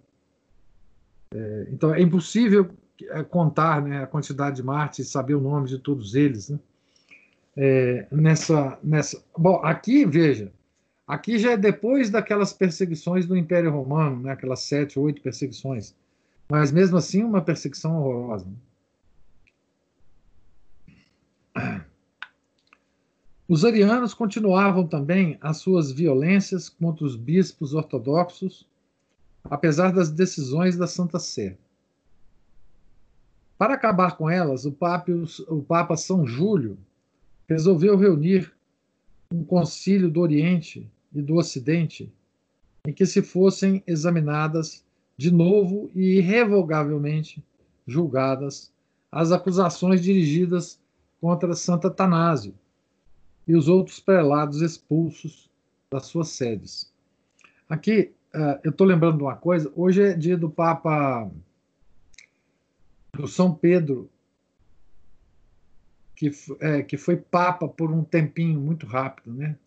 É, 1.34 1.68
então 1.72 1.94
é 1.94 2.02
impossível 2.02 2.70
é, 3.10 3.24
contar 3.24 3.82
né, 3.82 4.04
a 4.04 4.08
quantidade 4.08 4.58
de 4.58 4.64
mártires, 4.64 5.10
saber 5.10 5.36
o 5.36 5.42
nome 5.42 5.68
de 5.68 5.80
todos 5.80 6.16
eles. 6.16 6.50
Né? 6.50 6.60
É, 7.56 8.08
nessa, 8.12 8.78
nessa. 8.84 9.24
Bom, 9.38 9.56
aqui, 9.64 10.06
veja, 10.06 10.52
aqui 11.08 11.40
já 11.40 11.52
é 11.52 11.58
depois 11.58 12.10
daquelas 12.10 12.54
perseguições 12.54 13.26
do 13.26 13.36
Império 13.36 13.72
Romano, 13.72 14.22
né, 14.22 14.32
aquelas 14.32 14.62
sete, 14.62 15.00
oito 15.00 15.22
perseguições. 15.22 15.96
Mas 16.50 16.72
mesmo 16.72 16.98
assim, 16.98 17.24
uma 17.24 17.42
perseguição 17.42 17.98
horrorosa. 17.98 18.46
Né? 21.56 21.82
Os 23.50 23.64
arianos 23.64 24.14
continuavam 24.14 24.86
também 24.86 25.38
as 25.40 25.58
suas 25.58 25.90
violências 25.90 26.68
contra 26.68 27.06
os 27.06 27.16
bispos 27.16 27.74
ortodoxos, 27.74 28.68
apesar 29.46 29.94
das 29.94 30.10
decisões 30.12 30.76
da 30.76 30.86
Santa 30.86 31.18
Sé. 31.18 31.56
Para 33.58 33.76
acabar 33.76 34.18
com 34.18 34.30
elas, 34.30 34.66
o 34.66 34.72
Papa, 34.74 35.14
o 35.48 35.64
Papa 35.64 35.96
São 35.96 36.28
Júlio 36.28 36.78
resolveu 37.48 37.96
reunir 37.96 38.54
um 39.32 39.46
concílio 39.46 40.12
do 40.12 40.20
Oriente 40.20 40.92
e 41.14 41.22
do 41.22 41.36
Ocidente 41.36 42.12
em 42.86 42.92
que 42.92 43.06
se 43.06 43.22
fossem 43.22 43.82
examinadas 43.88 44.84
de 45.16 45.32
novo 45.32 45.90
e 45.96 46.18
irrevogavelmente 46.18 47.42
julgadas 47.88 48.74
as 49.10 49.32
acusações 49.32 50.02
dirigidas 50.02 50.78
contra 51.22 51.56
Santo 51.56 51.88
Atanásio 51.88 52.54
e 53.48 53.56
os 53.56 53.68
outros 53.68 54.00
prelados 54.00 54.62
expulsos 54.62 55.50
das 55.90 56.06
suas 56.08 56.30
sedes. 56.30 56.92
Aqui, 57.70 58.14
uh, 58.36 58.60
eu 58.64 58.72
estou 58.72 58.86
lembrando 58.86 59.18
de 59.18 59.24
uma 59.24 59.36
coisa: 59.36 59.72
hoje 59.76 60.02
é 60.02 60.14
dia 60.14 60.38
do 60.38 60.50
Papa 60.50 61.30
do 63.14 63.28
São 63.28 63.54
Pedro, 63.54 64.10
que, 66.16 66.32
é, 66.60 66.84
que 66.84 66.98
foi 66.98 67.16
Papa 67.16 67.68
por 67.68 67.92
um 67.92 68.04
tempinho 68.04 68.60
muito 68.60 68.86
rápido, 68.86 69.34
né? 69.34 69.58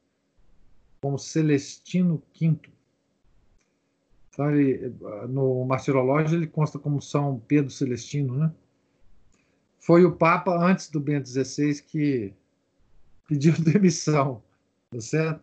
como 1.01 1.19
Celestino 1.19 2.23
V. 2.39 2.59
Então, 4.29 4.51
ele, 4.51 4.95
no 5.29 5.65
martirológio 5.65 6.39
ele 6.39 6.47
consta 6.47 6.79
como 6.79 7.01
São 7.01 7.41
Pedro 7.49 7.71
Celestino, 7.71 8.37
né? 8.37 8.53
Foi 9.81 10.05
o 10.05 10.13
Papa 10.13 10.53
antes 10.57 10.91
do 10.91 11.01
Bento 11.01 11.29
XVI 11.29 11.81
que 11.83 12.33
pediu 13.31 13.55
demissão, 13.63 14.43
tá 14.91 15.01
certo? 15.01 15.41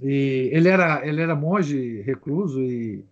E 0.00 0.48
ele 0.52 0.68
era 0.68 1.06
ele 1.06 1.20
era 1.20 1.34
monge 1.34 2.00
recluso 2.02 2.62
e 2.62 3.04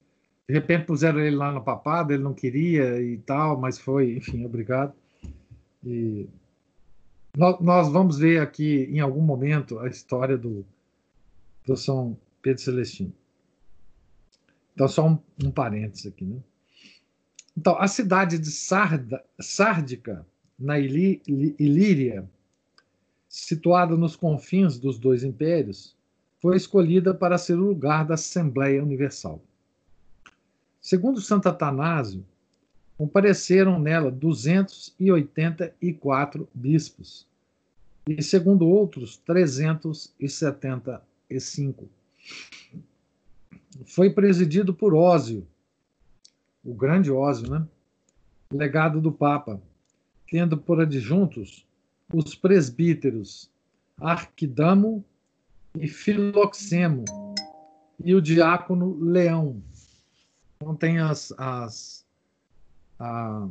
de 0.49 0.55
repente 0.55 0.87
puseram 0.87 1.19
ele 1.19 1.35
lá 1.35 1.51
no 1.51 1.63
papado, 1.63 2.13
ele 2.13 2.23
não 2.23 2.33
queria 2.33 3.03
e 3.03 3.19
tal, 3.19 3.61
mas 3.61 3.79
foi, 3.79 4.17
enfim, 4.17 4.47
obrigado. 4.47 4.95
E 5.85 6.27
nós, 7.37 7.61
nós 7.61 7.89
vamos 7.89 8.19
ver 8.19 8.41
aqui 8.41 8.89
em 8.91 9.01
algum 9.01 9.21
momento 9.21 9.79
a 9.81 9.89
história 9.89 10.39
do, 10.39 10.65
do 11.67 11.77
São 11.77 12.17
Pedro 12.41 12.63
Celestino. 12.63 13.13
Então, 14.73 14.89
só 14.89 15.07
um, 15.07 15.19
um 15.45 15.51
parênteses 15.51 16.07
aqui. 16.07 16.25
Né? 16.25 16.39
Então, 17.57 17.77
a 17.79 17.89
cidade 17.89 18.39
de 18.39 18.51
Sarda, 18.51 19.23
Sárdica, 19.39 20.25
na 20.59 20.79
Ilíria, 20.79 22.25
situada 23.29 23.95
nos 23.97 24.17
confins 24.17 24.79
dos 24.79 24.99
dois 24.99 25.23
impérios, 25.23 25.95
foi 26.41 26.57
escolhida 26.57 27.13
para 27.13 27.37
ser 27.37 27.53
o 27.55 27.67
lugar 27.67 28.07
da 28.07 28.15
Assembleia 28.15 28.83
Universal. 28.83 29.43
Segundo 30.81 31.21
Santo 31.21 31.47
Atanásio, 31.49 32.25
compareceram 32.97 33.79
nela 33.79 34.11
284 34.11 36.49
bispos, 36.55 37.29
e 38.09 38.23
segundo 38.23 38.67
outros, 38.67 39.19
375 39.19 41.87
foi 43.87 44.11
presidido 44.11 44.75
por 44.75 44.95
Ósio, 44.95 45.47
o 46.65 46.75
grande 46.75 47.11
Ósio, 47.11 47.51
né? 47.51 47.67
legado 48.53 49.01
do 49.01 49.13
Papa, 49.13 49.61
tendo 50.27 50.57
por 50.57 50.81
adjuntos 50.81 51.67
os 52.13 52.35
presbíteros 52.35 53.51
Arquidamo 54.01 55.05
e 55.79 55.89
Filoxemo 55.89 57.05
e 58.03 58.15
o 58.15 58.23
diácono 58.23 58.97
Leão. 59.01 59.63
Então 60.57 60.75
tem 60.75 60.99
as, 60.99 61.33
as 61.37 62.07
a, 62.99 63.49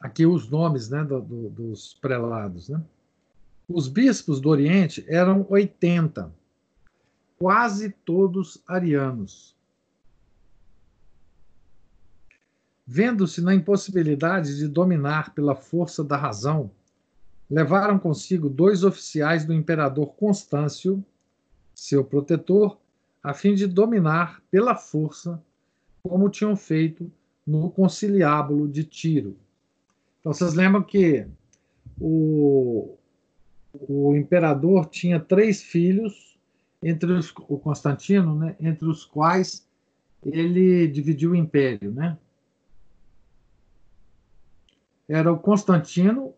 aqui 0.00 0.26
os 0.26 0.48
nomes 0.48 0.88
né, 0.88 1.04
do, 1.04 1.20
do, 1.20 1.50
dos 1.50 1.94
prelados. 1.94 2.68
Né? 2.68 2.82
Os 3.68 3.88
bispos 3.88 4.40
do 4.40 4.48
Oriente 4.48 5.04
eram 5.06 5.46
80, 5.48 6.32
quase 7.38 7.90
todos 7.90 8.62
arianos. 8.66 9.54
Vendo-se 12.92 13.40
na 13.40 13.54
impossibilidade 13.54 14.56
de 14.56 14.66
dominar 14.66 15.32
pela 15.32 15.54
força 15.54 16.02
da 16.02 16.16
razão, 16.16 16.72
levaram 17.48 18.00
consigo 18.00 18.48
dois 18.48 18.82
oficiais 18.82 19.44
do 19.44 19.54
imperador 19.54 20.12
Constâncio, 20.16 21.04
seu 21.72 22.04
protetor, 22.04 22.76
a 23.22 23.32
fim 23.32 23.54
de 23.54 23.68
dominar 23.68 24.42
pela 24.50 24.74
força, 24.74 25.40
como 26.02 26.28
tinham 26.28 26.56
feito 26.56 27.08
no 27.46 27.70
conciliábulo 27.70 28.66
de 28.66 28.82
Tiro. 28.82 29.36
Então, 30.18 30.34
vocês 30.34 30.54
lembram 30.54 30.82
que 30.82 31.24
o, 31.96 32.96
o 33.72 34.16
imperador 34.16 34.86
tinha 34.86 35.20
três 35.20 35.62
filhos 35.62 36.36
entre 36.82 37.12
os, 37.12 37.32
o 37.48 37.56
Constantino, 37.56 38.34
né, 38.34 38.56
entre 38.58 38.88
os 38.88 39.04
quais 39.04 39.64
ele 40.26 40.88
dividiu 40.88 41.30
o 41.30 41.36
império, 41.36 41.92
né? 41.92 42.18
Era 45.12 45.32
o 45.32 45.36
Constantino, 45.36 46.32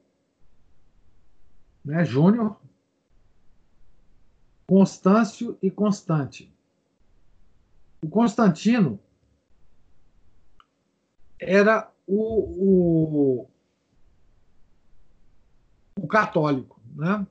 né, 1.85 2.07
Júnior, 2.07 2.57
Constâncio 4.67 5.59
e 5.63 5.71
Constante. 5.71 6.51
O 8.03 8.09
Constantino 8.09 8.99
era 11.39 11.93
o, 12.07 13.43
o, 13.43 13.51
o 15.95 16.07
católico, 16.07 16.81
né? 16.97 17.27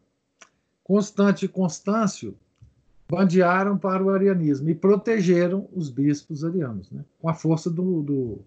Constante 0.84 1.46
e 1.46 1.50
Constâncio 1.50 2.38
bandearam 3.10 3.80
para 3.80 4.04
o 4.04 4.12
arianismo 4.12 4.70
e 4.70 4.76
protegeram 4.76 5.68
os 5.74 5.90
bispos 5.90 6.46
arianos, 6.46 6.92
né? 6.92 7.04
com 7.20 7.28
a 7.28 7.34
força 7.34 7.68
do, 7.68 8.04
do, 8.04 8.40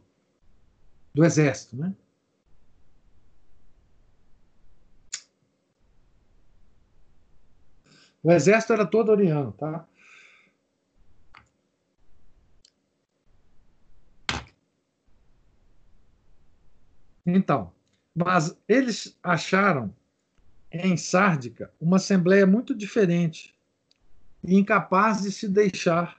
do 1.13 1.25
exército. 1.25 1.77
Né? 1.77 1.93
O 8.25 8.33
exército 8.33 8.73
era 8.73 8.87
todo 8.87 9.13
ariano, 9.13 9.53
tá? 9.53 9.87
Então, 17.27 17.71
mas 18.15 18.57
eles 18.67 19.19
acharam 19.23 19.95
em 20.73 20.97
Sárdica 20.97 21.71
uma 21.79 21.97
assembleia 21.97 22.47
muito 22.47 22.75
diferente 22.75 23.55
e 24.43 24.57
incapaz 24.57 25.23
de 25.23 25.31
se 25.31 25.47
deixar 25.47 26.19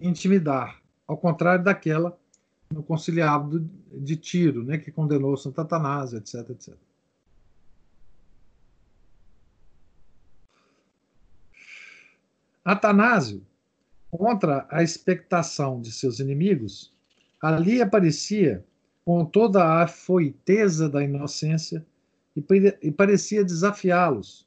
intimidar, 0.00 0.82
ao 1.06 1.16
contrário 1.16 1.64
daquela 1.64 2.18
no 2.70 2.82
conciliábulo 2.82 3.66
de 3.90 4.16
Tiro, 4.16 4.62
né, 4.62 4.76
que 4.76 4.92
condenou 4.92 5.34
Santo 5.38 5.60
Atanásio, 5.62 6.18
etc, 6.18 6.50
etc. 6.50 6.87
Atanásio, 12.70 13.40
contra 14.10 14.66
a 14.70 14.82
expectação 14.82 15.80
de 15.80 15.90
seus 15.90 16.20
inimigos, 16.20 16.92
ali 17.40 17.80
aparecia 17.80 18.62
com 19.06 19.24
toda 19.24 19.64
a 19.64 19.84
afoiteza 19.84 20.86
da 20.86 21.02
inocência 21.02 21.82
e 22.36 22.90
parecia 22.90 23.42
desafiá-los, 23.42 24.46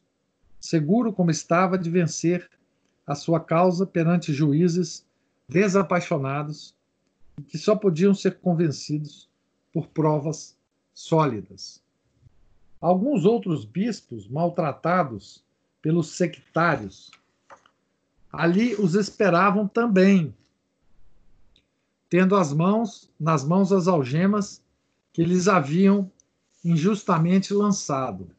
seguro 0.59 1.11
como 1.11 1.31
estava 1.31 1.79
de 1.79 1.89
vencer 1.89 2.47
a 3.07 3.15
sua 3.15 3.39
causa 3.39 3.87
perante 3.87 4.31
juízes 4.31 5.03
desapaixonados 5.49 6.75
que 7.47 7.57
só 7.57 7.75
podiam 7.75 8.13
ser 8.13 8.37
convencidos 8.37 9.27
por 9.73 9.87
provas 9.87 10.55
sólidas. 10.93 11.81
Alguns 12.79 13.25
outros 13.25 13.65
bispos, 13.65 14.27
maltratados 14.27 15.43
pelos 15.81 16.15
sectários, 16.15 17.09
ali 18.31 18.75
os 18.75 18.95
esperavam 18.95 19.67
também, 19.67 20.35
tendo 22.09 22.35
as 22.35 22.53
mãos 22.53 23.09
nas 23.19 23.43
mãos 23.43 23.71
as 23.71 23.87
algemas 23.87 24.63
que 25.11 25.23
lhes 25.23 25.47
haviam 25.47 26.11
injustamente 26.63 27.53
lançado. 27.53 28.29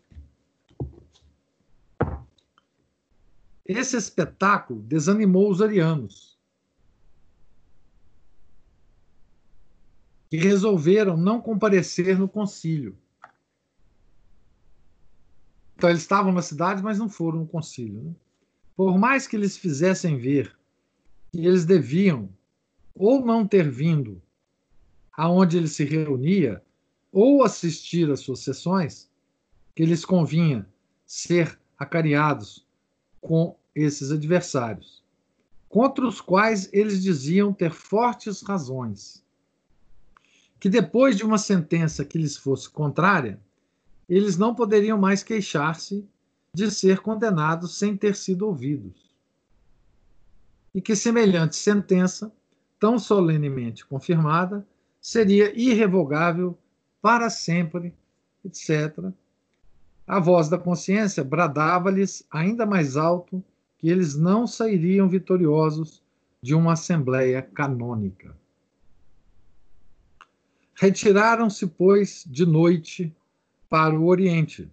Esse 3.65 3.97
espetáculo 3.97 4.83
desanimou 4.83 5.51
os 5.51 5.63
arianos, 5.63 6.39
que 10.29 10.37
resolveram 10.37 11.17
não 11.17 11.41
comparecer 11.41 12.19
no 12.19 12.29
concílio. 12.29 12.97
Então, 15.77 15.91
eles 15.91 16.03
estavam 16.03 16.33
na 16.33 16.43
cidade, 16.43 16.83
mas 16.83 16.99
não 16.99 17.09
foram 17.09 17.41
no 17.41 17.47
concílio. 17.47 18.03
Né? 18.03 18.15
Por 18.77 18.99
mais 18.99 19.27
que 19.27 19.37
eles 19.37 19.57
fizessem 19.57 20.19
ver 20.19 20.57
que 21.31 21.47
eles 21.47 21.65
deviam 21.65 22.29
ou 22.95 23.25
não 23.25 23.47
ter 23.47 23.71
vindo 23.71 24.21
aonde 25.13 25.59
ele 25.59 25.69
se 25.69 25.85
reunia, 25.85 26.63
ou 27.13 27.45
assistir 27.45 28.11
às 28.11 28.21
suas 28.21 28.41
sessões, 28.41 29.11
que 29.75 29.85
lhes 29.85 30.05
convinha 30.05 30.67
ser 31.05 31.59
acariados 31.79 32.67
com 33.21 33.55
esses 33.75 34.11
adversários, 34.11 35.03
contra 35.69 36.07
os 36.07 36.21
quais 36.21 36.69
eles 36.73 37.03
diziam 37.03 37.53
ter 37.53 37.71
fortes 37.71 38.43
razões, 38.43 39.23
que 40.59 40.69
depois 40.69 41.17
de 41.17 41.25
uma 41.25 41.39
sentença 41.39 42.05
que 42.05 42.19
lhes 42.19 42.37
fosse 42.37 42.71
contrária, 42.71 43.39
eles 44.09 44.37
não 44.37 44.55
poderiam 44.55 44.99
mais 44.99 45.23
queixar-se 45.23 46.07
de 46.55 46.71
ser 46.71 47.01
condenados 47.01 47.79
sem 47.79 47.97
ter 47.97 48.15
sido 48.15 48.47
ouvidos. 48.47 49.11
E 50.75 50.83
que 50.83 50.95
semelhante 50.95 51.57
sentença, 51.57 52.31
tão 52.79 52.99
solenemente 52.99 53.87
confirmada, 53.87 54.67
seria 55.01 55.59
irrevogável 55.59 56.59
para 57.01 57.31
sempre, 57.31 57.95
etc. 58.45 59.11
A 60.07 60.21
voz 60.21 60.49
da 60.49 60.59
consciência 60.59 61.25
bradava-lhes 61.25 62.27
ainda 62.31 62.67
mais 62.67 62.97
alto 62.97 63.43
que 63.79 63.89
eles 63.89 64.15
não 64.15 64.47
sairiam 64.47 65.09
vitoriosos 65.09 66.03
de 66.43 66.55
uma 66.55 66.75
assembleia 66.75 67.41
canônica. 67.41 68.37
Retiraram-se, 70.75 71.67
pois, 71.67 72.25
de 72.27 72.45
noite 72.45 73.15
para 73.69 73.99
o 73.99 74.07
Oriente, 74.07 74.71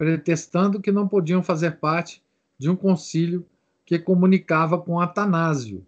pretextando 0.00 0.80
que 0.80 0.90
não 0.90 1.06
podiam 1.06 1.42
fazer 1.42 1.72
parte 1.72 2.22
de 2.58 2.70
um 2.70 2.74
concílio 2.74 3.44
que 3.84 3.98
comunicava 3.98 4.80
com 4.80 4.98
Atanásio, 4.98 5.86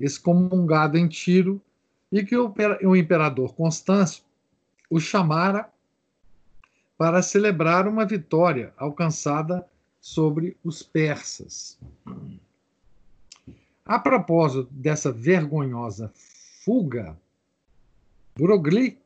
excomungado 0.00 0.98
em 0.98 1.06
Tiro, 1.06 1.62
e 2.10 2.24
que 2.24 2.36
o 2.36 2.96
imperador 2.96 3.54
Constâncio 3.54 4.24
o 4.90 4.98
chamara 4.98 5.70
para 6.98 7.22
celebrar 7.22 7.86
uma 7.86 8.04
vitória 8.04 8.74
alcançada 8.76 9.64
sobre 10.00 10.56
os 10.64 10.82
persas. 10.82 11.78
A 13.84 13.96
propósito 13.96 14.68
dessa 14.72 15.12
vergonhosa 15.12 16.10
fuga, 16.64 17.16
Broglie 18.34 18.98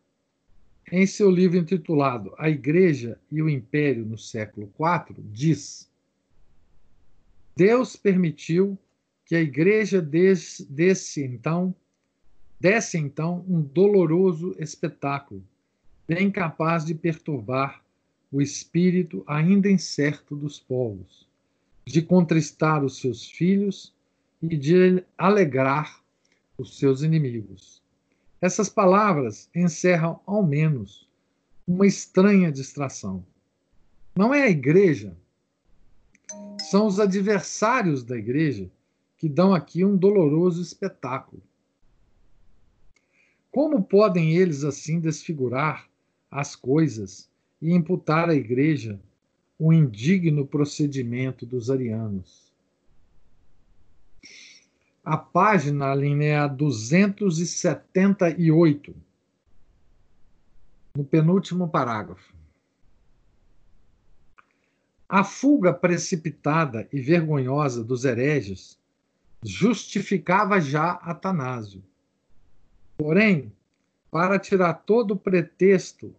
em 0.91 1.07
seu 1.07 1.31
livro 1.31 1.59
intitulado 1.59 2.33
A 2.39 2.49
Igreja 2.49 3.19
e 3.31 3.43
o 3.43 3.49
Império 3.49 4.05
no 4.05 4.17
século 4.17 4.73
IV, 4.79 5.17
diz: 5.33 5.91
Deus 7.57 7.97
permitiu 7.97 8.79
que 9.25 9.35
a 9.35 9.41
Igreja 9.41 10.01
desse 10.01 11.25
então, 11.25 11.75
desse 12.61 12.97
então 12.97 13.45
um 13.49 13.61
doloroso 13.61 14.55
espetáculo, 14.59 15.43
bem 16.07 16.31
capaz 16.31 16.85
de 16.85 16.95
perturbar 16.95 17.83
o 18.31 18.41
espírito 18.41 19.25
ainda 19.27 19.69
incerto 19.69 20.37
dos 20.37 20.61
povos, 20.61 21.29
de 21.85 22.03
contristar 22.03 22.85
os 22.85 23.01
seus 23.01 23.29
filhos 23.29 23.93
e 24.43 24.57
de 24.57 25.03
alegrar 25.19 26.01
os 26.57 26.79
seus 26.79 27.03
inimigos. 27.03 27.83
Essas 28.47 28.69
palavras 28.69 29.51
encerram, 29.53 30.21
ao 30.25 30.41
menos, 30.41 31.11
uma 31.67 31.85
estranha 31.85 32.53
distração. 32.53 33.27
Não 34.15 34.33
é 34.33 34.43
a 34.43 34.49
igreja, 34.49 35.17
são 36.61 36.87
os 36.87 37.01
adversários 37.01 38.05
da 38.05 38.17
igreja 38.17 38.71
que 39.19 39.29
dão 39.29 39.53
aqui 39.53 39.85
um 39.85 39.97
doloroso 39.97 40.63
espetáculo. 40.63 41.43
Como 43.51 43.83
podem 43.83 44.37
eles 44.37 44.63
assim 44.63 45.01
desfigurar 45.01 45.91
as 46.31 46.55
coisas 46.55 47.29
e 47.61 47.75
imputar 47.75 48.31
à 48.31 48.35
igreja 48.37 49.01
o 49.59 49.73
indigno 49.73 50.47
procedimento 50.47 51.45
dos 51.45 51.69
arianos? 51.69 52.46
A 55.07 55.17
página, 55.17 55.93
a 55.93 55.95
linha 55.95 56.47
278, 56.49 58.95
no 60.97 61.05
penúltimo 61.05 61.69
parágrafo. 61.69 62.35
A 65.09 65.23
fuga 65.23 65.73
precipitada 65.73 66.89
e 66.93 67.01
vergonhosa 67.01 67.85
dos 67.85 68.05
hereges 68.05 68.77
justificava 69.45 70.61
já 70.61 70.95
Atanásio. 70.95 71.85
Porém, 72.99 73.53
para 74.11 74.41
tirar 74.41 74.75
todo 74.75 75.13
o 75.13 75.17
pretexto 75.17 76.13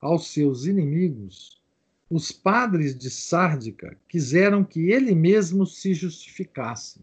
aos 0.00 0.32
seus 0.32 0.64
inimigos, 0.64 1.60
os 2.08 2.32
padres 2.32 2.96
de 2.96 3.10
Sárdica 3.10 3.98
quiseram 4.08 4.64
que 4.64 4.90
ele 4.90 5.14
mesmo 5.14 5.66
se 5.66 5.92
justificasse. 5.92 7.02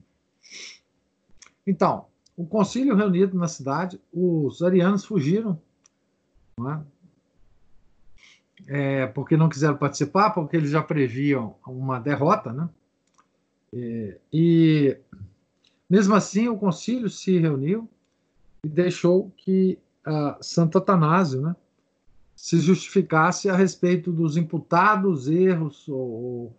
Então, 1.65 2.05
o 2.37 2.45
concílio 2.45 2.95
reunido 2.95 3.37
na 3.37 3.47
cidade, 3.47 3.99
os 4.13 4.61
arianos 4.61 5.05
fugiram, 5.05 5.59
não 6.57 6.71
é? 6.71 6.81
É, 8.67 9.07
porque 9.07 9.37
não 9.37 9.49
quiseram 9.49 9.77
participar, 9.77 10.31
porque 10.31 10.57
eles 10.57 10.71
já 10.71 10.81
previam 10.81 11.55
uma 11.65 11.99
derrota, 11.99 12.51
né? 12.51 12.69
É, 13.73 14.17
e 14.31 14.97
mesmo 15.89 16.15
assim 16.15 16.47
o 16.47 16.57
concílio 16.57 17.09
se 17.09 17.37
reuniu 17.37 17.89
e 18.63 18.69
deixou 18.69 19.31
que 19.37 19.77
uh, 20.07 20.41
Santo 20.41 20.77
Atanásio, 20.77 21.41
né, 21.41 21.55
se 22.35 22.59
justificasse 22.59 23.49
a 23.49 23.55
respeito 23.55 24.11
dos 24.11 24.35
imputados 24.37 25.27
erros 25.29 25.87
ou, 25.87 26.55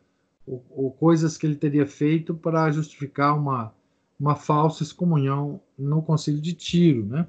ou, 0.47 0.65
ou 0.71 0.91
coisas 0.93 1.37
que 1.37 1.47
ele 1.47 1.57
teria 1.57 1.87
feito 1.87 2.35
para 2.35 2.71
justificar 2.71 3.37
uma 3.37 3.75
uma 4.19 4.35
falsa 4.35 4.83
excomunhão 4.83 5.61
no 5.79 6.03
concílio 6.03 6.41
de 6.41 6.53
Tiro, 6.55 7.05
né? 7.05 7.27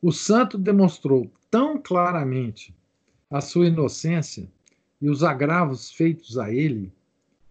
O 0.00 0.12
santo 0.12 0.56
demonstrou 0.56 1.30
tão 1.50 1.80
claramente 1.80 2.74
a 3.30 3.40
sua 3.40 3.66
inocência 3.66 4.48
e 5.00 5.08
os 5.08 5.22
agravos 5.24 5.90
feitos 5.90 6.38
a 6.38 6.52
ele 6.52 6.92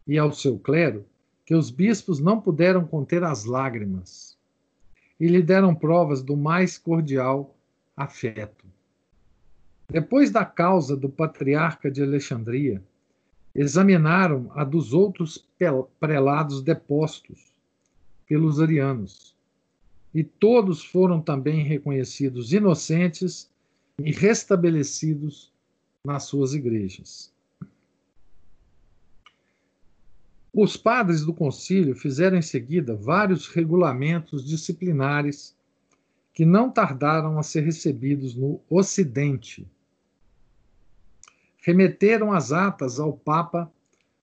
e 0.05 0.17
ao 0.17 0.31
seu 0.31 0.57
clero 0.57 1.05
que 1.45 1.53
os 1.53 1.69
bispos 1.69 2.19
não 2.19 2.39
puderam 2.39 2.85
conter 2.85 3.23
as 3.23 3.45
lágrimas 3.45 4.37
e 5.19 5.27
lhe 5.27 5.41
deram 5.41 5.73
provas 5.75 6.21
do 6.21 6.37
mais 6.37 6.77
cordial 6.77 7.55
afeto. 7.95 8.65
Depois 9.89 10.29
da 10.29 10.45
causa 10.45 10.95
do 10.95 11.09
patriarca 11.09 11.89
de 11.89 12.03
Alexandria, 12.03 12.83
examinaram 13.57 14.51
a 14.53 14.63
dos 14.63 14.93
outros 14.93 15.43
prelados 15.99 16.61
depostos 16.61 17.51
pelos 18.27 18.61
arianos, 18.61 19.35
e 20.13 20.23
todos 20.23 20.85
foram 20.85 21.19
também 21.19 21.63
reconhecidos 21.63 22.53
inocentes 22.53 23.49
e 23.99 24.11
restabelecidos 24.11 25.51
nas 26.05 26.23
suas 26.23 26.53
igrejas. 26.53 27.33
Os 30.53 30.77
padres 30.77 31.25
do 31.25 31.33
concílio 31.33 31.95
fizeram 31.95 32.37
em 32.37 32.41
seguida 32.43 32.95
vários 32.95 33.47
regulamentos 33.47 34.45
disciplinares 34.45 35.55
que 36.31 36.45
não 36.45 36.69
tardaram 36.69 37.39
a 37.39 37.43
ser 37.43 37.61
recebidos 37.61 38.35
no 38.35 38.61
Ocidente 38.69 39.67
remeteram 41.67 42.31
as 42.31 42.53
atas 42.53 42.97
ao 42.97 43.11
Papa 43.11 43.69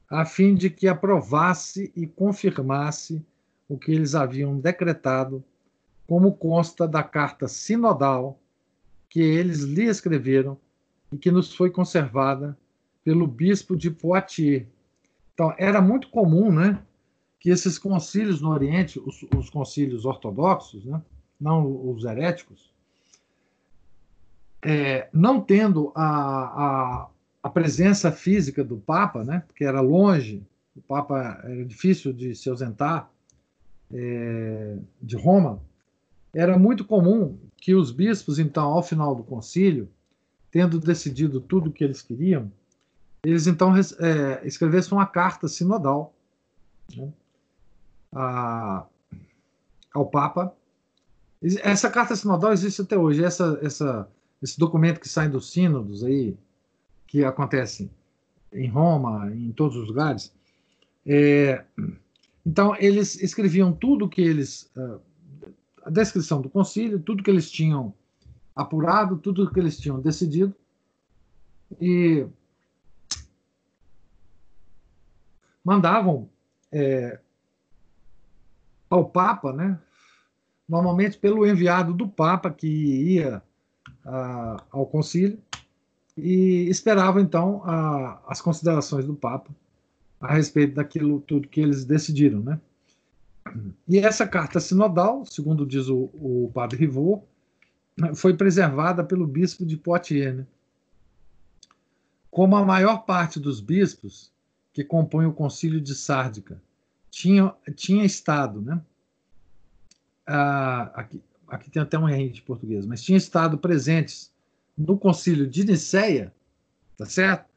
a 0.08 0.24
fim 0.24 0.54
de 0.54 0.70
que 0.70 0.88
aprovasse 0.88 1.92
e 1.94 2.06
confirmasse 2.06 3.22
o 3.68 3.76
que 3.76 3.92
eles 3.92 4.14
haviam 4.14 4.58
decretado, 4.58 5.44
como 6.06 6.32
consta 6.32 6.88
da 6.88 7.02
carta 7.02 7.46
sinodal 7.46 8.40
que 9.10 9.20
eles 9.20 9.60
lhe 9.60 9.84
escreveram 9.84 10.56
e 11.12 11.18
que 11.18 11.30
nos 11.30 11.54
foi 11.54 11.70
conservada 11.70 12.56
pelo 13.04 13.26
bispo 13.26 13.76
de 13.76 13.90
Poitiers. 13.90 14.66
Então, 15.34 15.54
era 15.58 15.82
muito 15.82 16.08
comum, 16.08 16.50
né, 16.50 16.82
que 17.38 17.50
esses 17.50 17.78
concílios 17.78 18.40
no 18.40 18.52
Oriente, 18.52 18.98
os, 18.98 19.22
os 19.36 19.50
concílios 19.50 20.06
ortodoxos, 20.06 20.86
né, 20.86 21.02
não 21.38 21.90
os 21.90 22.06
heréticos, 22.06 22.72
é, 24.62 25.10
não 25.12 25.42
tendo 25.42 25.92
a, 25.94 26.04
a, 26.06 27.08
a 27.44 27.50
presença 27.50 28.10
física 28.10 28.64
do 28.64 28.78
Papa, 28.78 29.22
né, 29.22 29.44
porque 29.46 29.66
era 29.66 29.82
longe, 29.82 30.42
o 30.74 30.80
Papa 30.80 31.42
era 31.44 31.62
difícil 31.66 32.10
de 32.10 32.34
se 32.34 32.48
ausentar 32.48 33.10
é, 33.92 34.78
de 35.02 35.14
Roma, 35.14 35.60
era 36.34 36.58
muito 36.58 36.86
comum 36.86 37.38
que 37.58 37.74
os 37.74 37.92
bispos, 37.92 38.38
então, 38.38 38.64
ao 38.72 38.82
final 38.82 39.14
do 39.14 39.22
concílio, 39.22 39.90
tendo 40.50 40.80
decidido 40.80 41.38
tudo 41.38 41.68
o 41.68 41.72
que 41.72 41.84
eles 41.84 42.00
queriam, 42.00 42.50
eles 43.22 43.46
então 43.46 43.76
é, 43.76 44.40
escrevessem 44.46 44.96
uma 44.96 45.06
carta 45.06 45.46
sinodal 45.46 46.14
né, 46.96 47.12
a, 48.10 48.86
ao 49.92 50.06
Papa. 50.06 50.54
Essa 51.62 51.90
carta 51.90 52.16
sinodal 52.16 52.54
existe 52.54 52.80
até 52.80 52.96
hoje. 52.96 53.22
Essa, 53.22 53.58
essa, 53.62 54.08
esse 54.42 54.58
documento 54.58 54.98
que 54.98 55.08
sai 55.08 55.28
dos 55.28 55.50
sínodos 55.50 56.02
aí, 56.02 56.34
que 57.14 57.24
acontece 57.24 57.88
em 58.52 58.68
Roma, 58.68 59.30
em 59.32 59.52
todos 59.52 59.76
os 59.76 59.86
lugares, 59.86 60.34
É, 61.06 61.62
então, 62.44 62.74
eles 62.78 63.22
escreviam 63.22 63.72
tudo 63.72 64.08
que 64.08 64.22
eles. 64.22 64.70
Uh, 64.74 65.00
a 65.84 65.90
descrição 65.90 66.40
do 66.40 66.48
concílio, 66.48 66.98
tudo 66.98 67.22
que 67.22 67.30
eles 67.30 67.50
tinham 67.50 67.94
apurado, 68.56 69.18
tudo 69.18 69.50
que 69.52 69.60
eles 69.60 69.78
tinham 69.78 70.00
decidido. 70.00 70.54
E 71.78 72.26
mandavam 75.62 76.28
é, 76.72 77.20
ao 78.88 79.04
Papa, 79.08 79.52
né? 79.52 79.78
normalmente 80.66 81.18
pelo 81.18 81.46
enviado 81.46 81.92
do 81.92 82.08
Papa 82.08 82.50
que 82.50 82.66
ia 82.66 83.42
a, 84.04 84.64
ao 84.70 84.86
concílio 84.86 85.38
e 86.16 86.68
esperava 86.68 87.20
então 87.20 87.62
a, 87.64 88.20
as 88.28 88.40
considerações 88.40 89.04
do 89.04 89.14
Papa 89.14 89.50
a 90.20 90.32
respeito 90.32 90.74
daquilo 90.74 91.20
tudo 91.20 91.48
que 91.48 91.60
eles 91.60 91.84
decidiram, 91.84 92.40
né? 92.40 92.60
E 93.86 93.98
essa 93.98 94.26
carta 94.26 94.58
sinodal, 94.58 95.26
segundo 95.26 95.66
diz 95.66 95.88
o, 95.88 96.08
o 96.14 96.50
padre 96.54 96.78
Rivaux, 96.78 97.22
foi 98.14 98.34
preservada 98.34 99.04
pelo 99.04 99.26
bispo 99.26 99.66
de 99.66 99.76
Poitiers. 99.76 100.36
Né? 100.38 100.46
Como 102.30 102.56
a 102.56 102.64
maior 102.64 103.04
parte 103.04 103.38
dos 103.38 103.60
bispos 103.60 104.32
que 104.72 104.82
compõem 104.82 105.26
o 105.26 105.32
concílio 105.32 105.80
de 105.80 105.94
Sárdica 105.94 106.60
tinha, 107.10 107.54
tinha 107.76 108.04
estado, 108.04 108.60
né? 108.60 108.80
Ah, 110.26 110.90
aqui, 110.94 111.22
aqui 111.46 111.70
tem 111.70 111.82
até 111.82 111.98
um 111.98 112.08
erro 112.08 112.32
de 112.32 112.42
português, 112.42 112.86
mas 112.86 113.02
tinha 113.02 113.18
estado 113.18 113.58
presentes 113.58 114.32
no 114.76 114.98
concílio 114.98 115.46
de 115.46 115.64
Nicéia, 115.64 116.32
tá 116.96 117.06
certo? 117.06 117.48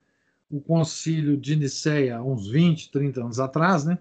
O 0.50 0.62
concílio 0.62 1.36
de 1.36 1.56
Nicéia, 1.56 2.22
uns 2.22 2.50
20, 2.50 2.92
30 2.92 3.22
anos 3.22 3.40
atrás, 3.40 3.84
né? 3.84 3.98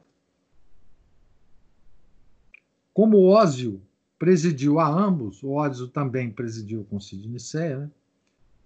Como 2.93 3.25
Ósio 3.25 3.83
presidiu 4.19 4.79
a 4.79 4.89
ambos, 4.89 5.43
o 5.43 5.51
Ósio 5.51 5.89
também 5.89 6.31
presidiu 6.31 6.81
o 6.81 6.85
concílio 6.85 7.25
de 7.25 7.31
Nicéia, 7.31 7.79
né? 7.79 7.91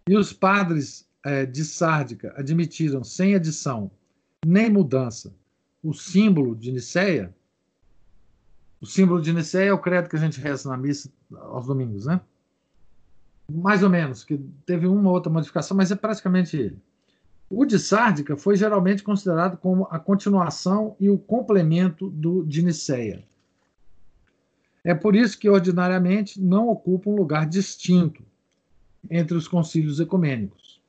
E 0.08 0.16
os 0.16 0.32
padres 0.32 1.08
é, 1.24 1.46
de 1.46 1.64
Sárdica 1.64 2.32
admitiram, 2.36 3.04
sem 3.04 3.34
adição 3.34 3.90
nem 4.44 4.70
mudança, 4.70 5.34
o 5.82 5.92
símbolo 5.92 6.54
de 6.56 6.72
Nicéia, 6.72 7.34
o 8.80 8.86
símbolo 8.86 9.20
de 9.20 9.32
Nicéia 9.32 9.68
é 9.68 9.72
o 9.72 9.78
credo 9.78 10.08
que 10.08 10.16
a 10.16 10.18
gente 10.18 10.40
reza 10.40 10.68
na 10.68 10.76
missa 10.76 11.12
aos 11.34 11.66
domingos, 11.66 12.06
né? 12.06 12.20
Mais 13.50 13.82
ou 13.82 13.90
menos, 13.90 14.24
que 14.24 14.38
teve 14.64 14.86
uma 14.86 15.08
ou 15.08 15.14
outra 15.14 15.32
modificação, 15.32 15.76
mas 15.76 15.90
é 15.90 15.96
praticamente 15.96 16.56
ele. 16.56 16.78
O 17.48 17.64
de 17.64 17.78
Sárdica 17.78 18.36
foi 18.36 18.56
geralmente 18.56 19.02
considerado 19.02 19.56
como 19.56 19.88
a 19.90 19.98
continuação 19.98 20.94
e 21.00 21.10
o 21.10 21.18
complemento 21.18 22.08
do 22.08 22.44
de 22.44 22.62
Nicéia. 22.62 23.24
É 24.84 24.94
por 24.94 25.16
isso 25.16 25.38
que, 25.38 25.48
ordinariamente, 25.48 26.40
não 26.40 26.68
ocupa 26.68 27.10
um 27.10 27.16
lugar 27.16 27.46
distinto 27.46 28.22
entre 29.10 29.36
os 29.36 29.48
concílios 29.48 29.98
ecumênicos. 29.98 30.80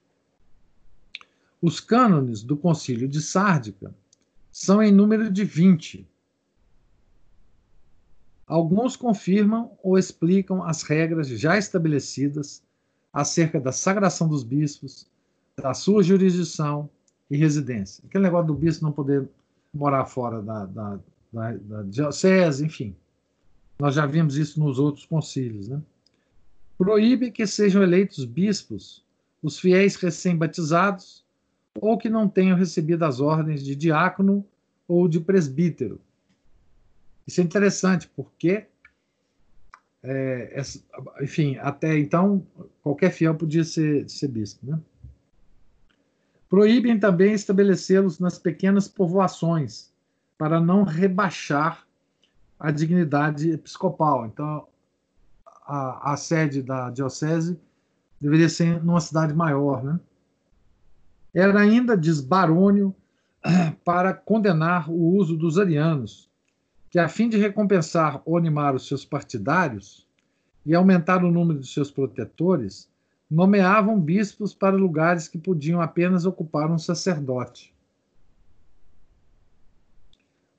Os 1.62 1.80
cânones 1.80 2.44
do 2.44 2.56
concílio 2.56 3.08
de 3.08 3.22
Sárdica 3.22 3.94
são 4.52 4.82
em 4.82 4.92
número 4.92 5.32
de 5.32 5.44
20. 5.44 6.08
Alguns 8.52 8.98
confirmam 8.98 9.72
ou 9.82 9.98
explicam 9.98 10.62
as 10.62 10.84
regras 10.84 11.30
já 11.30 11.58
estabelecidas 11.58 12.62
acerca 13.14 13.62
da 13.62 13.72
sagração 13.72 14.28
dos 14.28 14.44
bispos, 14.44 15.08
da 15.56 15.74
sua 15.74 16.04
jurisdição 16.04 16.90
e 17.30 17.38
residência. 17.38 18.04
Aquele 18.06 18.26
negócio 18.26 18.48
do 18.48 18.54
bispo 18.54 18.84
não 18.84 18.92
poder 18.92 19.26
morar 19.74 20.04
fora 20.04 20.42
da, 20.42 20.66
da, 20.66 21.00
da, 21.32 21.52
da 21.54 21.84
diocese, 21.84 22.66
enfim. 22.66 22.94
Nós 23.80 23.96
já 23.96 24.06
vimos 24.06 24.36
isso 24.36 24.60
nos 24.60 24.80
outros 24.80 25.06
concílios. 25.06 25.70
Né? 25.70 25.82
Proíbe 26.78 27.32
que 27.32 27.48
sejam 27.48 27.82
eleitos 27.82 28.26
bispos 28.26 29.02
os 29.42 29.58
fiéis 29.60 29.96
recém-batizados 29.96 31.24
ou 31.80 31.98
que 31.98 32.10
não 32.10 32.28
tenham 32.28 32.58
recebido 32.58 33.04
as 33.04 33.22
ordens 33.22 33.64
de 33.64 33.78
diácono 33.78 34.46
ou 34.90 35.08
de 35.08 35.22
presbítero. 35.22 36.02
Isso 37.32 37.40
é 37.40 37.46
interessante, 37.46 38.12
porque, 38.14 38.66
é, 40.04 40.62
enfim, 41.22 41.56
até 41.60 41.98
então, 41.98 42.46
qualquer 42.84 43.10
fiel 43.10 43.34
podia 43.36 43.64
ser, 43.64 44.10
ser 44.10 44.28
bispo. 44.28 44.66
Né? 44.66 44.78
Proíbem 46.50 47.00
também 47.00 47.32
estabelecê-los 47.32 48.20
nas 48.20 48.38
pequenas 48.38 48.90
povoações, 48.90 49.94
para 50.38 50.60
não 50.60 50.84
rebaixar 50.84 51.88
a 52.60 52.70
dignidade 52.70 53.50
episcopal. 53.52 54.26
Então, 54.26 54.68
a, 55.66 56.12
a 56.12 56.18
sede 56.18 56.62
da 56.62 56.90
diocese 56.90 57.58
deveria 58.20 58.50
ser 58.50 58.84
numa 58.84 59.00
cidade 59.00 59.34
maior. 59.34 59.82
Né? 59.82 59.98
Era 61.34 61.62
ainda, 61.62 61.96
diz 61.96 62.20
Barônio, 62.20 62.94
para 63.86 64.14
condenar 64.14 64.92
o 64.92 65.16
uso 65.16 65.38
dos 65.38 65.58
arianos, 65.58 66.30
que, 66.92 67.00
a 67.00 67.08
fim 67.08 67.30
de 67.30 67.38
recompensar 67.38 68.22
ou 68.26 68.38
animar 68.38 68.76
os 68.76 68.86
seus 68.86 69.06
partidários 69.06 70.06
e 70.66 70.76
aumentar 70.76 71.24
o 71.24 71.32
número 71.32 71.60
de 71.60 71.68
seus 71.68 71.90
protetores, 71.90 72.92
nomeavam 73.30 74.00
bispos 74.00 74.54
para 74.54 74.76
lugares 74.76 75.30
que 75.30 75.38
podiam 75.38 75.82
apenas 75.82 76.26
ocupar 76.26 76.70
um 76.70 76.78
sacerdote. 76.78 77.74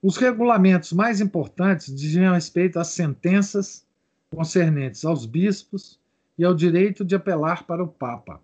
Os 0.03 0.17
regulamentos 0.17 0.93
mais 0.95 1.21
importantes 1.21 1.95
diziam 1.95 2.35
respeito 2.35 2.81
às 2.81 2.89
sentenças 2.89 3.87
concernentes 4.35 5.05
aos 5.05 5.27
bispos 5.27 6.01
e 6.39 6.45
ao 6.45 6.55
direito 6.55 7.05
de 7.05 7.15
apelar 7.15 7.65
para 7.67 7.85
o 7.85 7.89
Papa. 7.89 8.41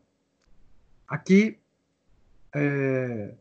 Aqui 1.09 1.59
é, 2.55 3.35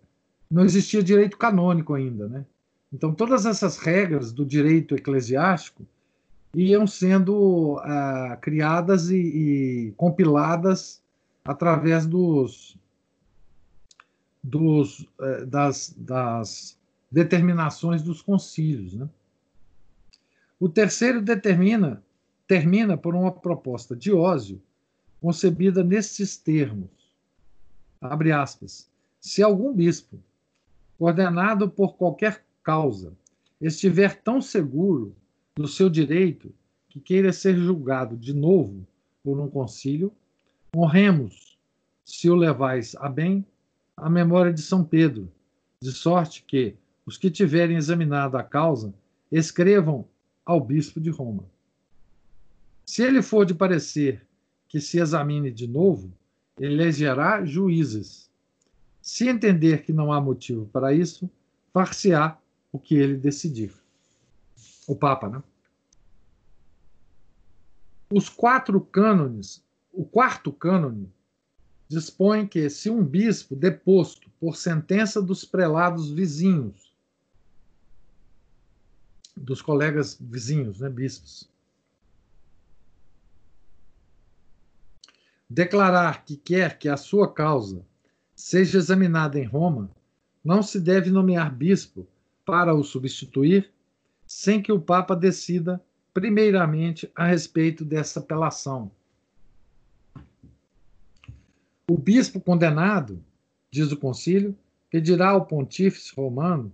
não 0.49 0.63
existia 0.63 1.03
direito 1.03 1.37
canônico 1.37 1.93
ainda, 1.93 2.29
né? 2.29 2.45
Então 2.91 3.13
todas 3.13 3.45
essas 3.45 3.77
regras 3.77 4.31
do 4.31 4.45
direito 4.45 4.95
eclesiástico 4.95 5.85
iam 6.55 6.87
sendo 6.87 7.77
ah, 7.83 8.37
criadas 8.41 9.09
e, 9.09 9.17
e, 9.17 9.93
compiladas 9.97 11.01
através 11.43 12.05
dos, 12.05 12.77
dos 14.43 15.07
eh, 15.21 15.45
das, 15.45 15.93
das 15.97 16.77
determinações 17.11 18.01
dos 18.01 18.21
concílios. 18.21 18.93
Né? 18.93 19.07
O 20.59 20.67
terceiro 20.67 21.21
determina, 21.21 22.03
termina 22.47 22.97
por 22.97 23.15
uma 23.15 23.31
proposta 23.31 23.95
de 23.95 24.11
Ósio 24.11 24.61
concebida 25.21 25.83
nestes 25.83 26.37
termos. 26.37 26.89
Abre 28.01 28.31
aspas. 28.31 28.89
Se 29.19 29.41
algum 29.41 29.73
bispo, 29.73 30.19
ordenado 30.99 31.69
por 31.69 31.95
qualquer 31.95 32.43
causa, 32.67 33.13
estiver 33.61 34.21
tão 34.21 34.41
seguro 34.41 35.15
do 35.55 35.69
seu 35.69 35.89
direito 35.89 36.53
que 36.89 36.99
queira 36.99 37.31
ser 37.31 37.55
julgado 37.55 38.17
de 38.17 38.33
novo 38.33 38.85
por 39.23 39.39
um 39.39 39.49
concílio, 39.49 40.11
honremos, 40.75 41.57
se 42.03 42.29
o 42.29 42.35
levais 42.35 42.93
a 42.97 43.07
bem, 43.07 43.45
a 43.95 44.09
memória 44.09 44.51
de 44.51 44.61
São 44.61 44.83
Pedro, 44.83 45.31
de 45.81 45.93
sorte 45.93 46.43
que, 46.45 46.75
os 47.05 47.15
que 47.15 47.31
tiverem 47.31 47.77
examinado 47.77 48.35
a 48.35 48.43
causa, 48.43 48.93
escrevam 49.31 50.05
ao 50.45 50.59
bispo 50.59 50.99
de 50.99 51.09
Roma. 51.09 51.45
Se 52.85 53.01
ele 53.01 53.21
for 53.21 53.45
de 53.45 53.53
parecer 53.53 54.27
que 54.67 54.81
se 54.81 54.99
examine 54.99 55.51
de 55.51 55.69
novo, 55.69 56.11
elegerá 56.59 57.45
juízes. 57.45 58.29
Se 59.01 59.29
entender 59.29 59.83
que 59.83 59.93
não 59.93 60.11
há 60.11 60.19
motivo 60.19 60.65
para 60.65 60.93
isso, 60.93 61.29
far-se-á 61.71 62.37
o 62.71 62.79
que 62.79 62.95
ele 62.95 63.15
decidir. 63.15 63.73
O 64.87 64.95
Papa, 64.95 65.29
né? 65.29 65.43
Os 68.09 68.29
quatro 68.29 68.79
cânones, 68.79 69.63
o 69.91 70.05
quarto 70.05 70.51
cânone, 70.51 71.11
dispõe 71.87 72.47
que 72.47 72.69
se 72.69 72.89
um 72.89 73.03
bispo 73.03 73.55
deposto 73.55 74.29
por 74.39 74.55
sentença 74.55 75.21
dos 75.21 75.43
prelados 75.43 76.09
vizinhos 76.09 76.87
dos 79.37 79.61
colegas 79.61 80.17
vizinhos, 80.19 80.79
né, 80.79 80.89
bispos. 80.89 81.49
Declarar 85.49 86.25
que 86.25 86.35
quer 86.35 86.77
que 86.77 86.89
a 86.89 86.97
sua 86.97 87.31
causa 87.31 87.85
seja 88.35 88.77
examinada 88.77 89.39
em 89.39 89.45
Roma, 89.45 89.89
não 90.43 90.61
se 90.61 90.79
deve 90.79 91.09
nomear 91.09 91.53
bispo 91.53 92.07
para 92.47 92.73
o 92.73 92.81
substituir, 92.81 93.69
sem 94.25 94.61
que 94.61 94.71
o 94.71 94.79
Papa 94.79 95.13
decida 95.13 95.83
primeiramente 96.13 97.11
a 97.13 97.27
respeito 97.27 97.83
dessa 97.83 98.21
apelação. 98.21 98.89
O 101.91 101.97
bispo 101.97 102.39
condenado, 102.39 103.21
diz 103.69 103.91
o 103.91 103.97
concílio, 103.97 104.57
pedirá 104.89 105.31
ao 105.31 105.45
pontífice 105.45 106.15
romano 106.15 106.71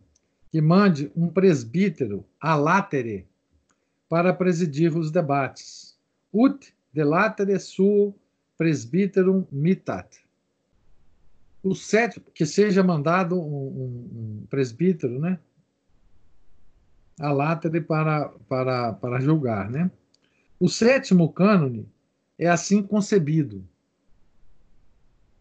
que 0.51 0.61
mande 0.61 1.11
um 1.15 1.27
presbítero 1.27 2.23
a 2.39 2.55
latere 2.55 3.25
para 4.07 4.31
presidir 4.31 4.95
os 4.95 5.09
debates. 5.09 5.97
Ut 6.31 6.71
de 6.93 7.03
latere 7.03 7.59
suo 7.59 8.13
presbiterum 8.59 9.43
mitat. 9.51 10.23
O 11.63 11.73
sétimo, 11.73 12.25
que 12.31 12.45
seja 12.45 12.83
mandado 12.83 13.41
um, 13.41 13.41
um, 13.41 14.41
um 14.41 14.45
presbítero, 14.47 15.19
né? 15.19 15.39
A 17.19 17.31
latere 17.31 17.81
para, 17.81 18.29
para, 18.47 18.93
para 18.93 19.19
julgar, 19.19 19.69
né? 19.69 19.89
O 20.59 20.67
sétimo 20.67 21.31
cânone 21.31 21.87
é 22.37 22.47
assim 22.47 22.81
concebido. 22.81 23.63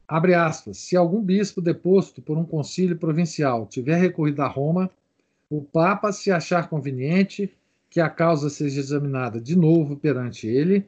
Abre 0.06 0.34
aspas. 0.34 0.78
Se 0.78 0.96
algum 0.96 1.22
bispo 1.22 1.60
deposto 1.60 2.20
por 2.20 2.36
um 2.36 2.44
concílio 2.44 2.98
provincial 2.98 3.66
tiver 3.66 3.96
recorrido 3.96 4.42
a 4.42 4.46
Roma, 4.46 4.90
o 5.48 5.62
Papa, 5.62 6.12
se 6.12 6.30
achar 6.30 6.68
conveniente 6.68 7.50
que 7.88 8.00
a 8.00 8.08
causa 8.08 8.48
seja 8.48 8.80
examinada 8.80 9.40
de 9.40 9.56
novo 9.56 9.96
perante 9.96 10.46
ele, 10.46 10.86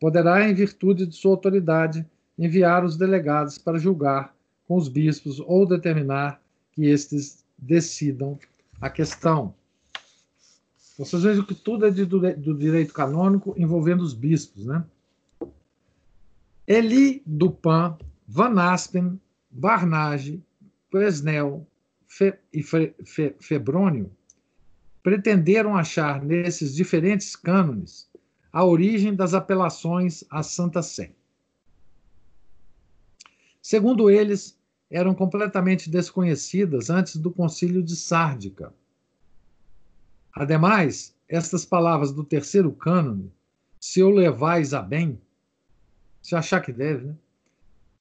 poderá, 0.00 0.48
em 0.48 0.54
virtude 0.54 1.06
de 1.06 1.14
sua 1.14 1.32
autoridade, 1.32 2.06
enviar 2.38 2.84
os 2.84 2.96
delegados 2.96 3.58
para 3.58 3.78
julgar 3.78 4.34
com 4.66 4.76
os 4.76 4.88
bispos 4.88 5.40
ou 5.40 5.66
determinar 5.66 6.40
que 6.72 6.86
estes 6.86 7.44
decidam 7.58 8.38
a 8.80 8.90
questão. 8.90 9.54
Vocês 10.96 11.22
vejam 11.22 11.44
que 11.44 11.54
tudo 11.54 11.86
é 11.86 11.90
de, 11.90 12.04
do 12.04 12.54
direito 12.54 12.94
canônico 12.94 13.54
envolvendo 13.56 14.00
os 14.02 14.14
bispos, 14.14 14.64
né? 14.64 14.84
Eli 16.66 17.22
Dupin, 17.26 17.94
Van 18.26 18.60
Aspen, 18.60 19.20
Barnage, 19.50 20.42
Presnel 20.90 21.66
Fe, 22.06 22.34
e 22.52 22.62
Fe, 22.62 22.94
Fe, 23.04 23.36
Febrônio 23.38 24.10
pretenderam 25.02 25.76
achar 25.76 26.20
nesses 26.20 26.74
diferentes 26.74 27.36
cânones 27.36 28.10
a 28.52 28.64
origem 28.64 29.14
das 29.14 29.34
apelações 29.34 30.24
à 30.30 30.42
Santa 30.42 30.82
Sé. 30.82 31.12
Segundo 33.62 34.10
eles, 34.10 34.58
eram 34.90 35.14
completamente 35.14 35.90
desconhecidas 35.90 36.90
antes 36.90 37.16
do 37.16 37.30
concílio 37.30 37.82
de 37.82 37.94
Sárdica. 37.94 38.72
Ademais, 40.36 41.16
estas 41.26 41.64
palavras 41.64 42.12
do 42.12 42.22
terceiro 42.22 42.70
cânone, 42.70 43.32
se 43.80 44.02
o 44.02 44.10
levais 44.10 44.74
a 44.74 44.82
bem, 44.82 45.18
se 46.20 46.36
achar 46.36 46.60
que 46.60 46.70
deve, 46.70 47.06
né? 47.06 47.14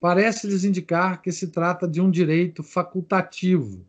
parece-lhes 0.01 0.65
indicar 0.65 1.21
que 1.21 1.31
se 1.31 1.47
trata 1.47 1.87
de 1.87 2.01
um 2.01 2.11
direito 2.11 2.61
facultativo 2.61 3.85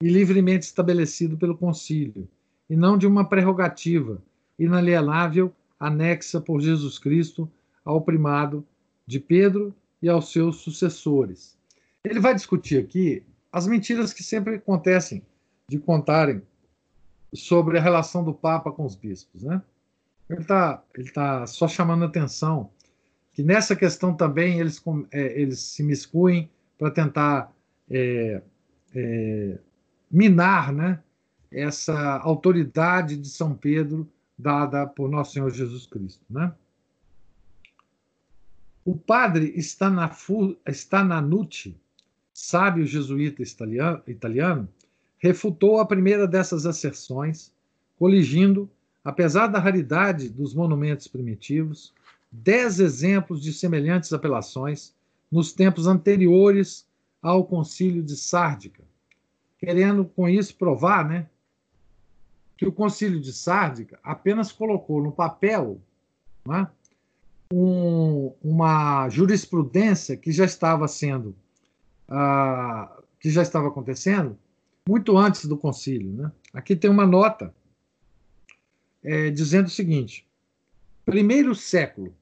e 0.00 0.08
livremente 0.08 0.66
estabelecido 0.66 1.36
pelo 1.36 1.56
concílio, 1.56 2.28
e 2.68 2.76
não 2.76 2.96
de 2.96 3.08
uma 3.08 3.28
prerrogativa 3.28 4.22
inalienável 4.56 5.52
anexa 5.78 6.40
por 6.40 6.60
Jesus 6.60 6.96
Cristo 6.96 7.50
ao 7.84 8.00
primado 8.00 8.64
de 9.04 9.18
Pedro 9.18 9.74
e 10.00 10.08
aos 10.08 10.30
seus 10.30 10.58
sucessores. 10.58 11.58
Ele 12.04 12.20
vai 12.20 12.36
discutir 12.36 12.78
aqui 12.78 13.24
as 13.52 13.66
mentiras 13.66 14.12
que 14.12 14.22
sempre 14.22 14.54
acontecem 14.54 15.22
de 15.68 15.76
contarem 15.76 16.40
sobre 17.32 17.78
a 17.78 17.80
relação 17.80 18.24
do 18.24 18.34
Papa 18.34 18.72
com 18.72 18.84
os 18.84 18.94
bispos. 18.96 19.42
Né? 19.42 19.62
Ele 20.28 20.40
está 20.40 20.82
ele 20.94 21.10
tá 21.10 21.46
só 21.46 21.68
chamando 21.68 22.04
atenção 22.04 22.70
que 23.32 23.42
nessa 23.42 23.76
questão 23.76 24.14
também 24.14 24.60
eles, 24.60 24.82
é, 25.10 25.40
eles 25.40 25.60
se 25.60 25.82
miscuem 25.82 26.50
para 26.78 26.90
tentar 26.90 27.52
é, 27.88 28.42
é, 28.94 29.58
minar 30.10 30.72
né, 30.72 31.02
essa 31.50 32.18
autoridade 32.18 33.16
de 33.16 33.28
São 33.28 33.54
Pedro 33.54 34.08
dada 34.38 34.86
por 34.86 35.08
Nosso 35.10 35.32
Senhor 35.32 35.50
Jesus 35.50 35.86
Cristo. 35.86 36.24
Né? 36.28 36.52
O 38.84 38.96
padre 38.96 39.54
Stananucci, 40.66 41.76
sábio 42.32 42.86
jesuíta 42.86 43.42
italiano, 44.06 44.68
refutou 45.20 45.78
a 45.78 45.86
primeira 45.86 46.26
dessas 46.26 46.66
asserções, 46.66 47.52
coligindo, 47.98 48.68
apesar 49.04 49.46
da 49.46 49.58
raridade 49.58 50.28
dos 50.28 50.54
monumentos 50.54 51.06
primitivos, 51.06 51.92
dez 52.32 52.80
exemplos 52.80 53.42
de 53.42 53.52
semelhantes 53.52 54.12
apelações 54.12 54.94
nos 55.30 55.52
tempos 55.52 55.86
anteriores 55.86 56.88
ao 57.22 57.44
concílio 57.44 58.02
de 58.02 58.16
Sárdica, 58.16 58.82
querendo 59.58 60.04
com 60.04 60.28
isso 60.28 60.56
provar 60.56 61.06
né, 61.06 61.26
que 62.56 62.66
o 62.66 62.72
Concílio 62.72 63.20
de 63.20 63.32
Sárdica 63.32 63.98
apenas 64.02 64.52
colocou 64.52 65.02
no 65.02 65.12
papel 65.12 65.80
né, 66.46 66.68
um, 67.52 68.32
uma 68.42 69.08
jurisprudência 69.08 70.16
que 70.16 70.32
já 70.32 70.44
estava 70.44 70.86
sendo 70.88 71.34
uh, 72.08 73.02
que 73.18 73.30
já 73.30 73.42
estava 73.42 73.68
acontecendo 73.68 74.38
muito 74.88 75.16
antes 75.16 75.46
do 75.46 75.56
concílio. 75.56 76.10
Né? 76.12 76.32
Aqui 76.52 76.74
tem 76.74 76.90
uma 76.90 77.06
nota 77.06 77.54
é, 79.02 79.30
dizendo 79.30 79.66
o 79.66 79.70
seguinte: 79.70 80.26
primeiro 81.04 81.54
século, 81.54 82.14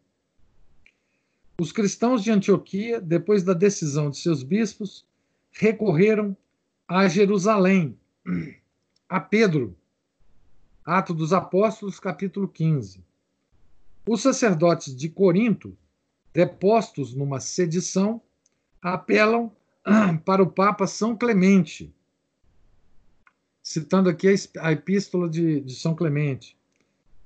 os 1.61 1.73
cristãos 1.73 2.23
de 2.23 2.31
Antioquia, 2.31 3.01
depois 3.01 3.43
da 3.43 3.53
decisão 3.53 4.11
de 4.11 4.19
seus 4.19 4.43
bispos, 4.43 5.05
recorreram 5.51 6.37
a 6.87 7.09
Jerusalém, 7.09 7.99
a 9.09 9.21
Pedro, 9.21 9.77
Atos 10.85 11.17
dos 11.17 11.33
Apóstolos, 11.33 11.99
capítulo 11.99 12.49
15. 12.49 13.05
Os 14.09 14.23
sacerdotes 14.23 14.95
de 14.95 15.09
Corinto, 15.09 15.77
depostos 16.33 17.13
numa 17.15 17.41
sedição, 17.41 18.23
apelam 18.81 19.53
para 20.25 20.43
o 20.43 20.51
Papa 20.51 20.87
São 20.87 21.17
Clemente, 21.17 21.93
citando 23.69 24.09
aqui 24.09 24.27
a 24.61 24.73
epístola 24.73 25.29
de, 25.29 25.61
de 25.61 25.75
São 25.75 25.95
Clemente. 25.95 26.57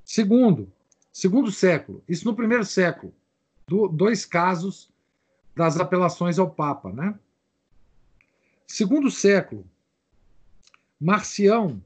Segundo, 0.04 0.72
segundo 1.12 1.52
século, 1.52 2.02
isso 2.08 2.24
no 2.24 2.34
primeiro 2.34 2.64
século, 2.64 3.14
do, 3.68 3.86
dois 3.86 4.24
casos 4.24 4.90
das 5.54 5.78
apelações 5.78 6.40
ao 6.40 6.50
Papa, 6.50 6.92
né? 6.92 7.16
Segundo 8.66 9.08
século, 9.08 9.64
Marcião 11.00 11.80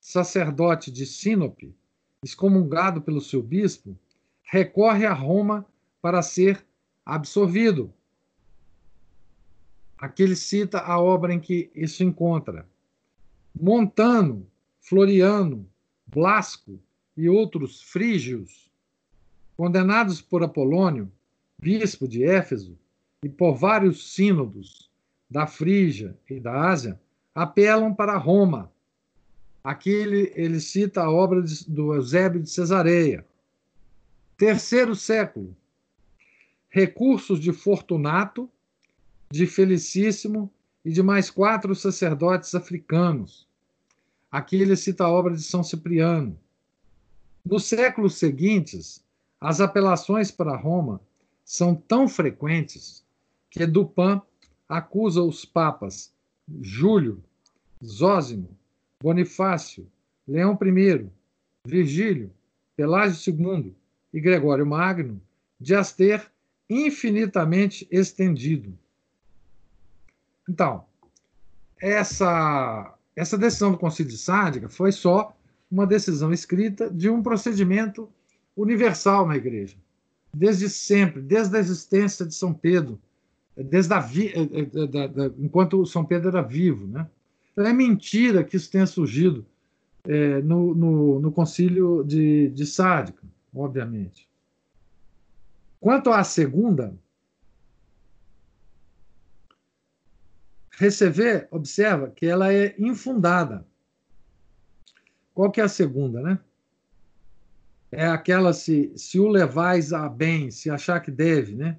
sacerdote 0.00 0.90
de 0.90 1.06
Sinope, 1.06 1.72
excomungado 2.20 3.00
pelo 3.00 3.20
seu 3.20 3.40
bispo, 3.40 3.96
recorre 4.42 5.06
a 5.06 5.12
Roma 5.12 5.64
para 6.02 6.20
ser 6.20 6.66
absolvido. 7.06 7.94
Aqui 9.96 10.24
ele 10.24 10.34
cita 10.34 10.80
a 10.80 10.98
obra 10.98 11.32
em 11.32 11.38
que 11.38 11.70
isso 11.76 12.02
encontra. 12.02 12.68
Montano, 13.58 14.46
Floriano, 14.80 15.66
Blasco 16.06 16.78
e 17.16 17.28
outros 17.28 17.82
frígios, 17.82 18.70
condenados 19.56 20.20
por 20.20 20.42
Apolônio, 20.42 21.10
bispo 21.58 22.08
de 22.08 22.24
Éfeso, 22.24 22.76
e 23.22 23.28
por 23.28 23.54
vários 23.54 24.14
sínodos 24.14 24.90
da 25.30 25.46
Frígia 25.46 26.16
e 26.28 26.38
da 26.38 26.68
Ásia, 26.68 27.00
apelam 27.34 27.94
para 27.94 28.18
Roma 28.18 28.70
Aqui 29.64 29.88
ele, 29.88 30.30
ele 30.36 30.60
cita 30.60 31.00
a 31.00 31.10
obra 31.10 31.40
de, 31.40 31.64
do 31.66 31.94
Eusébio 31.94 32.42
de 32.42 32.50
Cesareia. 32.50 33.26
Terceiro 34.36 34.94
século. 34.94 35.56
Recursos 36.68 37.40
de 37.40 37.50
Fortunato, 37.50 38.50
de 39.30 39.46
Felicíssimo 39.46 40.52
e 40.84 40.92
de 40.92 41.02
mais 41.02 41.30
quatro 41.30 41.74
sacerdotes 41.74 42.54
africanos. 42.54 43.48
Aqui 44.30 44.56
ele 44.56 44.76
cita 44.76 45.04
a 45.04 45.10
obra 45.10 45.34
de 45.34 45.42
São 45.42 45.62
Cipriano. 45.62 46.38
Nos 47.44 47.64
séculos 47.64 48.16
seguintes, 48.16 49.04
as 49.40 49.60
apelações 49.60 50.30
para 50.30 50.56
Roma 50.56 51.00
são 51.44 51.74
tão 51.74 52.08
frequentes 52.08 53.04
que 53.50 53.66
Dupin 53.66 54.20
acusa 54.68 55.22
os 55.22 55.44
papas 55.44 56.12
Júlio, 56.60 57.22
Zósimo, 57.84 58.48
Bonifácio, 59.02 59.86
Leão 60.26 60.58
I, 60.60 61.06
Virgílio, 61.66 62.32
Pelágio 62.76 63.34
II 63.34 63.74
e 64.12 64.20
Gregório 64.20 64.66
Magno 64.66 65.20
de 65.60 65.74
as 65.74 65.92
ter 65.92 66.30
infinitamente 66.68 67.86
estendido. 67.90 68.76
Então, 70.48 70.84
essa, 71.80 72.94
essa 73.16 73.38
decisão 73.38 73.72
do 73.72 73.78
Concílio 73.78 74.10
de 74.10 74.18
Sárdica 74.18 74.68
foi 74.68 74.92
só 74.92 75.34
uma 75.70 75.86
decisão 75.86 76.32
escrita 76.32 76.90
de 76.90 77.08
um 77.08 77.22
procedimento 77.22 78.08
universal 78.56 79.26
na 79.26 79.36
Igreja. 79.36 79.76
Desde 80.32 80.68
sempre, 80.68 81.20
desde 81.20 81.56
a 81.56 81.60
existência 81.60 82.26
de 82.26 82.34
São 82.34 82.52
Pedro, 82.52 83.00
desde 83.56 83.92
a 83.92 84.00
vi, 84.00 84.28
eh, 84.28 84.48
eh, 84.52 84.86
da, 84.86 85.06
da, 85.06 85.26
enquanto 85.38 85.86
São 85.86 86.04
Pedro 86.04 86.28
era 86.28 86.42
vivo. 86.42 86.86
Né? 86.86 87.08
Então 87.52 87.66
é 87.66 87.72
mentira 87.72 88.42
que 88.42 88.56
isso 88.56 88.70
tenha 88.70 88.86
surgido 88.86 89.46
é, 90.06 90.42
no, 90.42 90.74
no, 90.74 91.20
no 91.20 91.32
concílio 91.32 92.04
de, 92.04 92.48
de 92.50 92.66
Sádica, 92.66 93.22
obviamente. 93.54 94.28
Quanto 95.80 96.10
à 96.10 96.24
segunda, 96.24 96.94
receber, 100.76 101.48
observa 101.50 102.10
que 102.10 102.26
ela 102.26 102.52
é 102.52 102.74
infundada. 102.78 103.66
Qual 105.34 105.50
que 105.50 105.60
é 105.60 105.64
a 105.64 105.68
segunda, 105.68 106.20
né? 106.20 106.38
É 107.90 108.06
aquela 108.06 108.52
se, 108.52 108.92
se 108.96 109.20
o 109.20 109.28
levais 109.28 109.92
a 109.92 110.08
bem, 110.08 110.50
se 110.50 110.68
achar 110.68 111.00
que 111.00 111.10
deve, 111.10 111.54
né? 111.54 111.76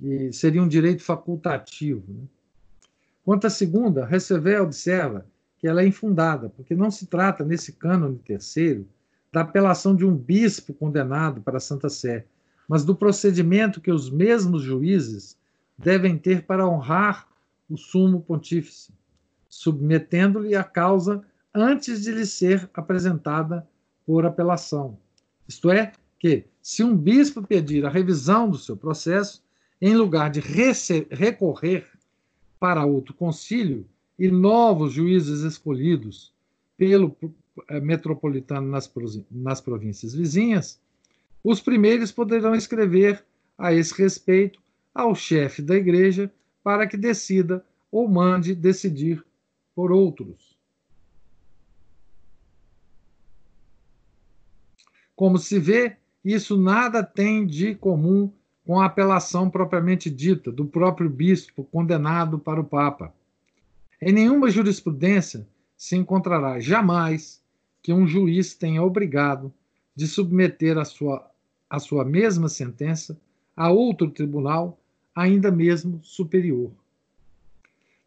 E 0.00 0.32
seria 0.32 0.62
um 0.62 0.68
direito 0.68 1.02
facultativo. 1.02 2.04
Né? 2.08 2.24
Quanto 3.24 3.46
à 3.46 3.50
segunda, 3.50 4.06
receber, 4.06 4.60
observa 4.60 5.26
que 5.58 5.66
ela 5.66 5.82
é 5.82 5.86
infundada, 5.86 6.48
porque 6.48 6.74
não 6.74 6.90
se 6.90 7.06
trata, 7.06 7.44
nesse 7.44 7.72
cânone 7.72 8.18
terceiro, 8.18 8.88
da 9.32 9.40
apelação 9.40 9.94
de 9.94 10.04
um 10.04 10.14
bispo 10.14 10.72
condenado 10.72 11.40
para 11.40 11.56
a 11.56 11.60
Santa 11.60 11.88
Sé, 11.88 12.24
mas 12.68 12.84
do 12.84 12.94
procedimento 12.94 13.80
que 13.80 13.90
os 13.90 14.08
mesmos 14.08 14.62
juízes 14.62 15.36
devem 15.76 16.16
ter 16.16 16.42
para 16.42 16.66
honrar 16.66 17.27
o 17.68 17.76
sumo 17.76 18.20
pontífice, 18.20 18.92
submetendo-lhe 19.48 20.54
a 20.54 20.64
causa 20.64 21.22
antes 21.54 22.02
de 22.02 22.12
lhe 22.12 22.26
ser 22.26 22.68
apresentada 22.72 23.66
por 24.06 24.24
apelação. 24.24 24.98
Isto 25.46 25.70
é, 25.70 25.92
que, 26.18 26.44
se 26.62 26.82
um 26.82 26.96
bispo 26.96 27.42
pedir 27.42 27.84
a 27.84 27.90
revisão 27.90 28.48
do 28.50 28.58
seu 28.58 28.76
processo, 28.76 29.42
em 29.80 29.94
lugar 29.96 30.30
de 30.30 30.40
recorrer 30.40 31.86
para 32.58 32.84
outro 32.84 33.14
concílio 33.14 33.86
e 34.18 34.28
novos 34.28 34.92
juízes 34.92 35.42
escolhidos 35.42 36.32
pelo 36.76 37.16
eh, 37.68 37.80
metropolitano 37.80 38.68
nas, 38.68 38.92
nas 39.30 39.60
províncias 39.60 40.14
vizinhas, 40.14 40.80
os 41.42 41.60
primeiros 41.60 42.10
poderão 42.10 42.54
escrever 42.54 43.24
a 43.56 43.72
esse 43.72 43.94
respeito 43.94 44.60
ao 44.92 45.14
chefe 45.14 45.62
da 45.62 45.76
igreja 45.76 46.32
para 46.68 46.86
que 46.86 46.98
decida 46.98 47.64
ou 47.90 48.06
mande 48.06 48.54
decidir 48.54 49.24
por 49.74 49.90
outros. 49.90 50.54
Como 55.16 55.38
se 55.38 55.58
vê, 55.58 55.96
isso 56.22 56.58
nada 56.58 57.02
tem 57.02 57.46
de 57.46 57.74
comum 57.74 58.30
com 58.66 58.78
a 58.78 58.84
apelação 58.84 59.48
propriamente 59.48 60.10
dita 60.10 60.52
do 60.52 60.66
próprio 60.66 61.08
bispo 61.08 61.64
condenado 61.64 62.38
para 62.38 62.60
o 62.60 62.64
Papa. 62.64 63.14
Em 63.98 64.12
nenhuma 64.12 64.50
jurisprudência 64.50 65.48
se 65.74 65.96
encontrará 65.96 66.60
jamais 66.60 67.42
que 67.82 67.94
um 67.94 68.06
juiz 68.06 68.54
tenha 68.54 68.82
obrigado 68.82 69.50
de 69.96 70.06
submeter 70.06 70.76
a 70.76 70.84
sua, 70.84 71.30
a 71.70 71.78
sua 71.78 72.04
mesma 72.04 72.46
sentença 72.46 73.18
a 73.56 73.70
outro 73.70 74.10
tribunal 74.10 74.77
ainda 75.18 75.50
mesmo 75.50 75.98
superior. 76.00 76.70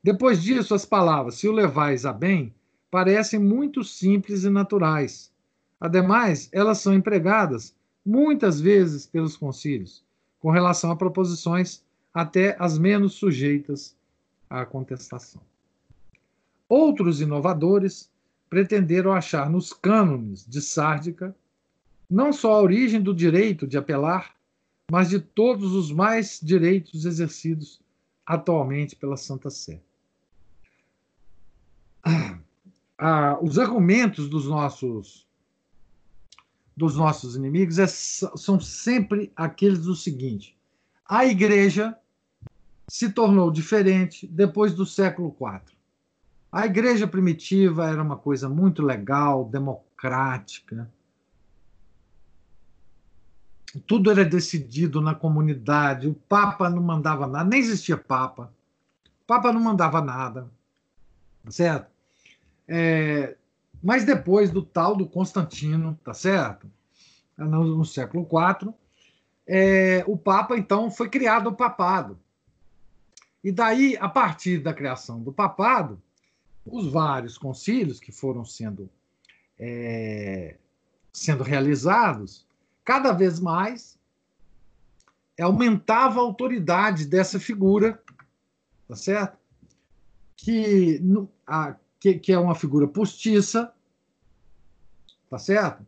Depois 0.01 0.41
disso, 0.41 0.74
as 0.74 0.86
palavras, 0.86 1.36
se 1.36 1.47
o 1.47 1.51
levais 1.51 2.05
a 2.05 2.14
bem, 2.14 2.53
parecem 2.89 3.38
muito 3.38 3.84
simples 3.84 4.45
e 4.45 4.49
naturais. 4.49 5.30
Ademais, 5.78 6.47
elas 6.53 6.78
são 6.78 6.93
empregadas 6.93 7.76
muitas 8.05 8.62
vezes 8.62 9.05
pelos 9.05 9.36
concílios, 9.36 10.01
com 10.39 10.51
relação 10.51 10.89
a 10.89 10.95
proposições 10.95 11.84
até 12.14 12.55
as 12.57 12.80
menos 12.80 13.14
sujeitas 13.14 13.93
à 14.49 14.66
contestação. 14.66 15.41
Outros 16.68 17.20
inovadores 17.20 18.09
pretenderam 18.49 19.12
achar 19.12 19.49
nos 19.49 19.74
cânones 19.74 20.45
de 20.47 20.62
Sárdica 20.62 21.36
não 22.09 22.32
só 22.32 22.53
a 22.53 22.62
origem 22.62 23.01
do 23.01 23.14
direito 23.14 23.68
de 23.68 23.78
apelar, 23.78 24.34
mas 24.91 25.07
de 25.07 25.21
todos 25.21 25.71
os 25.71 25.89
mais 25.89 26.37
direitos 26.43 27.05
exercidos 27.05 27.79
atualmente 28.25 28.93
pela 28.93 29.15
Santa 29.15 29.49
Sé. 29.49 29.81
Ah, 33.03 33.39
os 33.41 33.57
argumentos 33.57 34.29
dos 34.29 34.45
nossos 34.45 35.25
dos 36.75 36.95
nossos 36.95 37.35
inimigos 37.35 37.79
é, 37.79 37.87
são 37.87 38.59
sempre 38.59 39.31
aqueles 39.33 39.79
do 39.79 39.95
seguinte: 39.95 40.57
a 41.03 41.25
igreja 41.25 41.97
se 42.87 43.09
tornou 43.09 43.49
diferente 43.49 44.27
depois 44.27 44.75
do 44.75 44.85
século 44.85 45.35
IV. 45.39 45.73
A 46.51 46.65
igreja 46.65 47.07
primitiva 47.07 47.89
era 47.89 48.03
uma 48.03 48.17
coisa 48.17 48.49
muito 48.49 48.83
legal, 48.83 49.45
democrática, 49.45 50.91
tudo 53.80 54.11
era 54.11 54.26
decidido 54.26 55.01
na 55.01 55.15
comunidade, 55.15 56.07
o 56.07 56.13
Papa 56.13 56.69
não 56.69 56.82
mandava 56.82 57.26
nada, 57.26 57.49
nem 57.49 57.59
existia 57.59 57.97
Papa. 57.97 58.53
O 59.24 59.26
Papa 59.26 59.53
não 59.53 59.61
mandava 59.61 60.01
nada, 60.01 60.49
certo? 61.49 61.89
É, 62.67 63.36
mas 63.82 64.03
depois 64.03 64.51
do 64.51 64.61
tal 64.61 64.95
do 64.95 65.07
Constantino, 65.07 65.97
tá 66.03 66.13
certo? 66.13 66.69
No, 67.38 67.78
no 67.78 67.86
século 67.86 68.28
IV, 68.28 68.74
é, 69.47 70.03
o 70.05 70.17
Papa 70.17 70.57
então 70.57 70.91
foi 70.91 71.09
criado 71.09 71.47
o 71.47 71.55
papado. 71.55 72.19
E 73.43 73.51
daí, 73.51 73.97
a 73.99 74.07
partir 74.07 74.59
da 74.59 74.74
criação 74.74 75.22
do 75.22 75.34
papado, 75.34 75.99
os 76.65 76.91
vários 76.91 77.38
concílios 77.38 77.99
que 77.99 78.11
foram 78.11 78.45
sendo 78.45 78.89
é, 79.57 80.57
sendo 81.11 81.43
realizados 81.43 82.45
cada 82.84 83.11
vez 83.11 83.39
mais 83.39 83.99
aumentava 85.39 86.19
a 86.19 86.23
autoridade 86.23 87.05
dessa 87.05 87.39
figura, 87.39 88.01
tá 88.88 88.95
certo? 88.95 89.38
Que, 90.38 91.01
a, 91.45 91.75
que, 91.99 92.15
que 92.15 92.32
é 92.32 92.39
uma 92.39 92.55
figura 92.55 92.88
postiça, 92.88 93.73
tá 95.29 95.38
certo? 95.38 95.86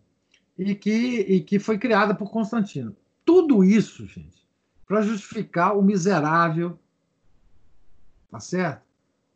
E 0.58 0.76
que, 0.76 1.20
e 1.20 1.42
que 1.42 1.60
foi 1.60 1.78
criada 1.78 2.14
por 2.14 2.30
Constantino. 2.30 2.96
Tudo 3.26 3.64
isso, 3.64 4.06
gente, 4.06 4.48
para 4.88 5.02
justificar 5.02 5.78
o 5.78 5.82
miserável, 5.82 6.80
tá 8.30 8.40
certo? 8.40 8.84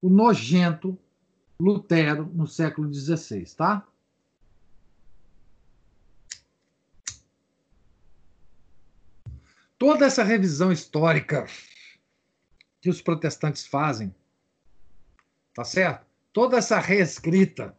O 0.02 0.10
nojento 0.10 0.98
Lutero 1.60 2.30
no 2.34 2.46
século 2.46 2.94
XVI, 2.94 3.44
tá? 3.56 3.88
Toda 9.78 10.06
essa 10.06 10.24
revisão 10.24 10.72
histórica 10.72 11.46
que 12.82 12.90
os 12.90 13.02
protestantes 13.02 13.66
fazem, 13.66 14.14
tá 15.54 15.64
certo? 15.64 16.06
Toda 16.34 16.58
essa 16.58 16.80
reescrita 16.80 17.76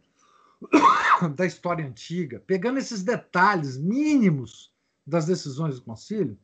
da 1.34 1.46
história 1.46 1.86
antiga, 1.86 2.42
pegando 2.46 2.78
esses 2.78 3.02
detalhes 3.02 3.76
mínimos 3.76 4.72
das 5.06 5.26
decisões 5.26 5.76
do 5.76 5.82
concílio, 5.82 6.38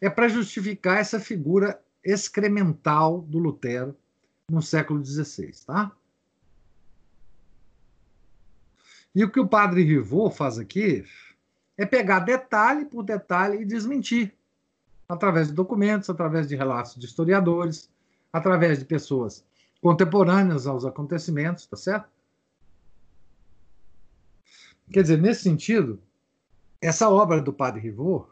é 0.00 0.10
para 0.10 0.28
justificar 0.28 0.98
essa 0.98 1.18
figura 1.18 1.82
excremental 2.04 3.22
do 3.22 3.38
Lutero 3.38 3.96
no 4.48 4.62
século 4.62 5.04
XVI, 5.04 5.52
tá? 5.66 5.92
E 9.14 9.24
o 9.24 9.30
que 9.30 9.40
o 9.40 9.48
padre 9.48 9.82
Rivot 9.82 10.36
faz 10.36 10.58
aqui 10.58 11.04
é 11.76 11.86
pegar 11.86 12.20
detalhe 12.20 12.84
por 12.84 13.02
detalhe 13.02 13.62
e 13.62 13.64
desmentir 13.64 14.36
através 15.08 15.48
de 15.48 15.54
documentos, 15.54 16.10
através 16.10 16.48
de 16.48 16.56
relatos 16.56 16.96
de 16.96 17.06
historiadores, 17.06 17.90
através 18.32 18.78
de 18.78 18.84
pessoas 18.84 19.44
contemporâneas 19.80 20.66
aos 20.66 20.84
acontecimentos, 20.84 21.66
tá 21.66 21.76
certo? 21.76 22.08
Quer 24.92 25.02
dizer, 25.02 25.18
nesse 25.18 25.42
sentido, 25.42 26.00
essa 26.80 27.08
obra 27.08 27.40
do 27.40 27.52
Padre 27.52 27.80
Rivot 27.80 28.28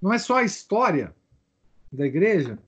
não 0.00 0.12
é 0.12 0.18
só 0.18 0.38
a 0.38 0.42
história 0.42 1.14
da 1.92 2.06
igreja, 2.06 2.58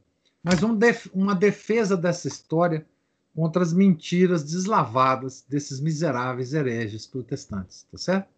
mas 0.43 0.63
um 0.63 0.75
def 0.75 1.07
uma 1.15 1.35
defesa 1.35 1.97
dessa 1.97 2.29
história 2.29 2.87
contra 3.35 3.63
as 3.63 3.73
mentiras 3.73 4.43
deslavadas 4.45 5.45
desses 5.49 5.81
miseráveis 5.81 6.53
hereges 6.53 7.07
protestantes, 7.07 7.87
tá 7.91 7.97
certo? 7.97 8.29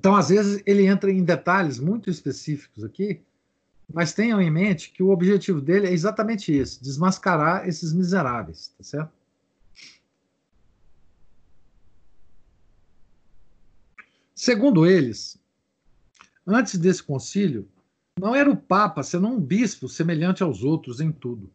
Então, 0.00 0.16
às 0.16 0.30
vezes, 0.30 0.62
ele 0.64 0.86
entra 0.86 1.12
em 1.12 1.22
detalhes 1.22 1.78
muito 1.78 2.08
específicos 2.08 2.82
aqui, 2.82 3.20
mas 3.92 4.14
tenham 4.14 4.40
em 4.40 4.50
mente 4.50 4.90
que 4.92 5.02
o 5.02 5.10
objetivo 5.10 5.60
dele 5.60 5.88
é 5.88 5.92
exatamente 5.92 6.50
esse: 6.50 6.82
desmascarar 6.82 7.68
esses 7.68 7.92
miseráveis, 7.92 8.68
tá 8.78 8.82
certo? 8.82 9.12
Segundo 14.34 14.86
eles, 14.86 15.38
antes 16.46 16.78
desse 16.78 17.02
concílio, 17.02 17.68
não 18.18 18.34
era 18.34 18.50
o 18.50 18.56
Papa, 18.56 19.02
senão 19.02 19.34
um 19.34 19.40
bispo 19.40 19.86
semelhante 19.86 20.42
aos 20.42 20.62
outros 20.62 20.98
em 20.98 21.12
tudo. 21.12 21.52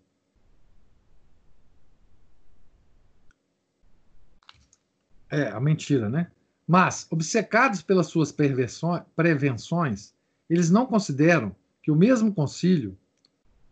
É, 5.32 5.48
a 5.48 5.60
mentira, 5.60 6.08
né? 6.10 6.30
Mas, 6.68 7.05
obcecados 7.11 7.82
pelas 7.82 8.07
suas 8.07 8.32
prevenções, 8.32 10.13
eles 10.49 10.70
não 10.70 10.86
consideram 10.86 11.55
que 11.82 11.91
o 11.91 11.95
mesmo 11.95 12.34
concílio, 12.34 12.97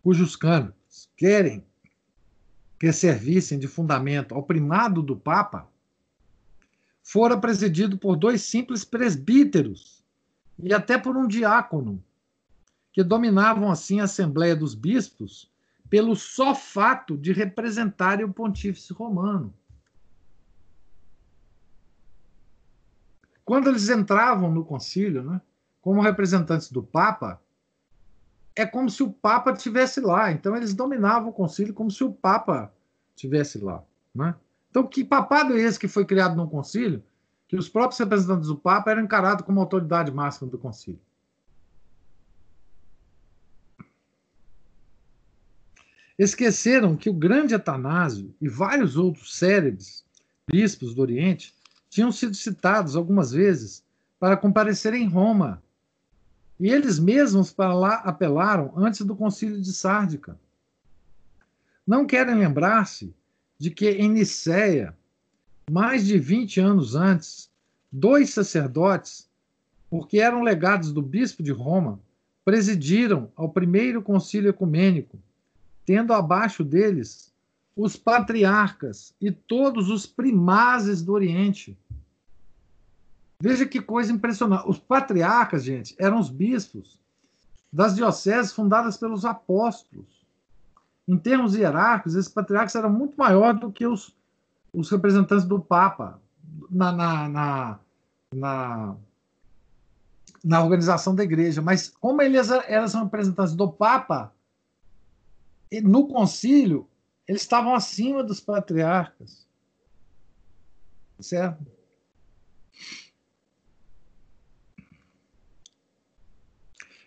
cujos 0.03 0.35
cânones 0.35 1.09
querem 1.17 1.65
que 2.79 2.91
servissem 2.91 3.57
de 3.57 3.67
fundamento 3.67 4.35
ao 4.35 4.43
primado 4.43 5.01
do 5.01 5.15
Papa, 5.15 5.67
fora 7.01 7.37
presidido 7.37 7.97
por 7.97 8.15
dois 8.15 8.41
simples 8.41 8.83
presbíteros 8.83 10.03
e 10.59 10.73
até 10.73 10.97
por 10.97 11.17
um 11.17 11.27
diácono, 11.27 12.03
que 12.91 13.03
dominavam 13.03 13.71
assim 13.71 13.99
a 13.99 14.03
Assembleia 14.03 14.55
dos 14.55 14.75
Bispos 14.75 15.51
pelo 15.89 16.15
só 16.15 16.53
fato 16.53 17.17
de 17.17 17.31
representarem 17.31 18.25
o 18.25 18.33
pontífice 18.33 18.93
romano. 18.93 19.53
Quando 23.45 23.69
eles 23.69 23.89
entravam 23.89 24.51
no 24.51 24.63
concílio, 24.63 25.23
né, 25.23 25.41
como 25.81 26.01
representantes 26.01 26.71
do 26.71 26.81
Papa, 26.81 27.41
é 28.55 28.65
como 28.65 28.89
se 28.89 29.03
o 29.03 29.11
Papa 29.11 29.51
estivesse 29.51 29.99
lá. 29.99 30.31
Então 30.31 30.55
eles 30.55 30.73
dominavam 30.73 31.29
o 31.29 31.33
concílio 31.33 31.73
como 31.73 31.91
se 31.91 32.03
o 32.03 32.13
Papa 32.13 32.73
estivesse 33.15 33.57
lá. 33.59 33.83
Né? 34.13 34.35
Então, 34.69 34.87
que 34.87 35.03
papado 35.03 35.55
é 35.55 35.61
esse 35.61 35.79
que 35.79 35.87
foi 35.87 36.05
criado 36.05 36.35
no 36.35 36.49
concílio? 36.49 37.03
Que 37.47 37.55
os 37.55 37.69
próprios 37.69 37.99
representantes 37.99 38.47
do 38.47 38.57
Papa 38.57 38.91
eram 38.91 39.03
encarados 39.03 39.45
como 39.45 39.59
autoridade 39.59 40.11
máxima 40.11 40.49
do 40.49 40.57
concílio. 40.57 40.99
Esqueceram 46.17 46.95
que 46.95 47.09
o 47.09 47.13
grande 47.13 47.55
Atanásio 47.55 48.33
e 48.39 48.47
vários 48.47 48.97
outros 48.97 49.35
cérebres 49.35 50.05
bispos 50.47 50.93
do 50.93 51.01
Oriente 51.01 51.53
tinham 51.93 52.11
sido 52.11 52.35
citados 52.35 52.95
algumas 52.95 53.31
vezes 53.31 53.83
para 54.19 54.35
comparecer 54.35 54.93
em 54.93 55.07
Roma. 55.07 55.61
E 56.59 56.67
eles 56.69 56.97
mesmos 56.97 57.51
para 57.51 57.73
lá 57.73 57.95
apelaram 57.97 58.73
antes 58.75 59.01
do 59.01 59.15
concílio 59.15 59.61
de 59.61 59.71
Sárdica. 59.71 60.39
Não 61.85 62.05
querem 62.05 62.35
lembrar-se 62.35 63.13
de 63.59 63.69
que 63.69 63.89
em 63.89 64.09
Nicéia, 64.09 64.97
mais 65.69 66.05
de 66.05 66.17
20 66.17 66.59
anos 66.59 66.95
antes, 66.95 67.49
dois 67.91 68.31
sacerdotes, 68.31 69.29
porque 69.89 70.19
eram 70.19 70.41
legados 70.41 70.91
do 70.91 71.01
bispo 71.01 71.43
de 71.43 71.51
Roma, 71.51 71.99
presidiram 72.43 73.31
ao 73.35 73.49
primeiro 73.49 74.01
concílio 74.01 74.49
ecumênico, 74.49 75.19
tendo 75.85 76.13
abaixo 76.13 76.63
deles 76.63 77.31
os 77.75 77.95
patriarcas 77.95 79.13
e 79.19 79.31
todos 79.31 79.89
os 79.89 80.05
primazes 80.05 81.01
do 81.01 81.13
Oriente. 81.13 81.77
Veja 83.43 83.65
que 83.65 83.81
coisa 83.81 84.09
impressionante. 84.09 84.69
Os 84.69 84.79
patriarcas, 84.79 85.65
gente, 85.65 85.93
eram 85.99 86.17
os 86.17 86.29
bispos 86.29 86.97
das 87.73 87.93
dioceses 87.93 88.53
fundadas 88.53 88.95
pelos 88.95 89.25
apóstolos. 89.25 90.25
Em 91.05 91.17
termos 91.17 91.53
hierárquicos, 91.53 92.15
esses 92.15 92.31
patriarcas 92.31 92.73
eram 92.73 92.89
muito 92.89 93.17
maiores 93.17 93.59
do 93.59 93.69
que 93.69 93.85
os, 93.85 94.15
os 94.73 94.89
representantes 94.89 95.43
do 95.43 95.59
Papa 95.59 96.21
na, 96.71 96.93
na, 96.93 97.27
na, 97.27 97.79
na, 98.33 98.95
na 100.41 100.63
organização 100.63 101.13
da 101.13 101.25
igreja. 101.25 101.61
Mas 101.61 101.89
como 101.89 102.21
eles 102.21 102.49
eram 102.49 103.03
representantes 103.03 103.55
do 103.55 103.69
Papa, 103.69 104.33
no 105.83 106.07
concílio, 106.07 106.87
eles 107.27 107.41
estavam 107.41 107.75
acima 107.75 108.23
dos 108.23 108.39
patriarcas. 108.39 109.45
Certo? 111.19 111.72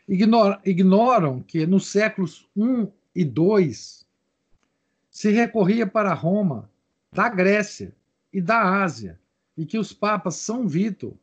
Ignoram 0.08 1.42
que 1.42 1.66
nos 1.66 1.88
séculos 1.88 2.46
I 2.56 2.88
e 3.14 3.22
II 3.22 3.72
se 5.10 5.30
recorria 5.30 5.86
para 5.86 6.14
Roma 6.14 6.70
da 7.12 7.28
Grécia 7.28 7.94
e 8.32 8.40
da 8.40 8.82
Ásia, 8.82 9.18
e 9.56 9.64
que 9.64 9.78
os 9.78 9.92
papas 9.92 10.36
São 10.36 10.68
Vítor 10.68 11.14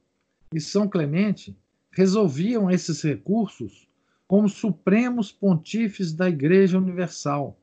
e 0.51 0.59
São 0.59 0.87
Clemente 0.87 1.55
resolviam 1.91 2.71
esses 2.71 3.01
recursos 3.03 3.87
como 4.27 4.49
supremos 4.49 5.31
pontífices 5.31 6.11
da 6.11 6.27
Igreja 6.27 6.77
Universal. 6.77 7.55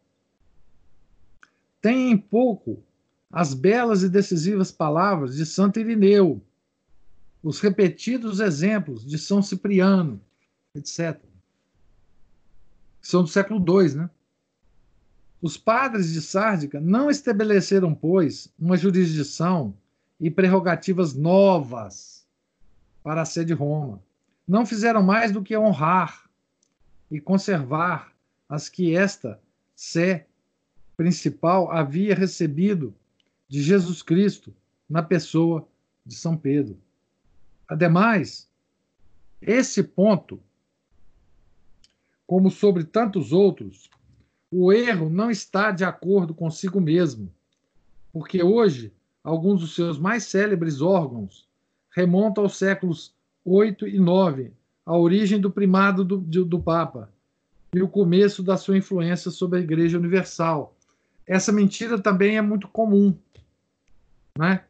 Tem 1.82 2.12
em 2.12 2.16
pouco 2.16 2.80
as 3.28 3.54
belas 3.54 4.04
e 4.04 4.08
decisivas 4.08 4.70
palavras 4.70 5.34
de 5.34 5.44
Santo 5.44 5.80
Irineu, 5.80 6.40
os 7.42 7.58
repetidos 7.58 8.38
exemplos 8.38 9.04
de 9.04 9.18
São 9.18 9.42
Cipriano, 9.42 10.20
etc. 10.74 11.20
São 13.00 13.22
do 13.22 13.28
século 13.28 13.58
II, 13.58 13.94
né? 13.94 14.10
Os 15.42 15.56
padres 15.56 16.12
de 16.12 16.20
Sárdica 16.20 16.80
não 16.80 17.08
estabeleceram, 17.08 17.94
pois, 17.94 18.52
uma 18.58 18.76
jurisdição 18.76 19.74
e 20.20 20.30
prerrogativas 20.30 21.14
novas 21.14 22.26
para 23.02 23.22
a 23.22 23.24
sede 23.24 23.48
de 23.48 23.54
Roma. 23.54 24.02
Não 24.46 24.66
fizeram 24.66 25.02
mais 25.02 25.32
do 25.32 25.42
que 25.42 25.56
honrar 25.56 26.28
e 27.10 27.18
conservar 27.20 28.12
as 28.48 28.68
que 28.68 28.94
esta 28.94 29.40
sé 29.74 30.26
principal 30.96 31.72
havia 31.72 32.14
recebido 32.14 32.94
de 33.48 33.62
Jesus 33.62 34.02
Cristo 34.02 34.54
na 34.88 35.02
pessoa 35.02 35.66
de 36.04 36.14
São 36.14 36.36
Pedro. 36.36 36.78
Ademais, 37.66 38.50
esse 39.40 39.82
ponto, 39.82 40.38
como 42.30 42.48
sobre 42.48 42.84
tantos 42.84 43.32
outros, 43.32 43.90
o 44.52 44.72
erro 44.72 45.10
não 45.10 45.32
está 45.32 45.72
de 45.72 45.82
acordo 45.82 46.32
consigo 46.32 46.80
mesmo, 46.80 47.28
porque 48.12 48.40
hoje 48.40 48.94
alguns 49.24 49.62
dos 49.62 49.74
seus 49.74 49.98
mais 49.98 50.26
célebres 50.26 50.80
órgãos 50.80 51.48
remontam 51.90 52.44
aos 52.44 52.56
séculos 52.56 53.12
8 53.44 53.88
e 53.88 53.98
9 53.98 54.52
a 54.86 54.96
origem 54.96 55.40
do 55.40 55.50
primado 55.50 56.04
do, 56.04 56.18
do 56.18 56.60
Papa 56.60 57.12
e 57.74 57.82
o 57.82 57.88
começo 57.88 58.44
da 58.44 58.56
sua 58.56 58.78
influência 58.78 59.32
sobre 59.32 59.58
a 59.58 59.62
Igreja 59.62 59.98
Universal. 59.98 60.76
Essa 61.26 61.50
mentira 61.50 61.98
também 62.00 62.36
é 62.36 62.40
muito 62.40 62.68
comum, 62.68 63.12
né? 64.38 64.62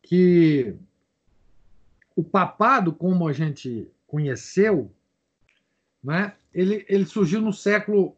que 0.00 0.76
o 2.14 2.22
papado, 2.22 2.92
como 2.92 3.26
a 3.26 3.32
gente 3.32 3.90
conheceu, 4.06 4.92
né? 6.00 6.34
Ele, 6.52 6.84
ele 6.88 7.04
surgiu 7.06 7.40
no 7.40 7.52
século 7.52 8.16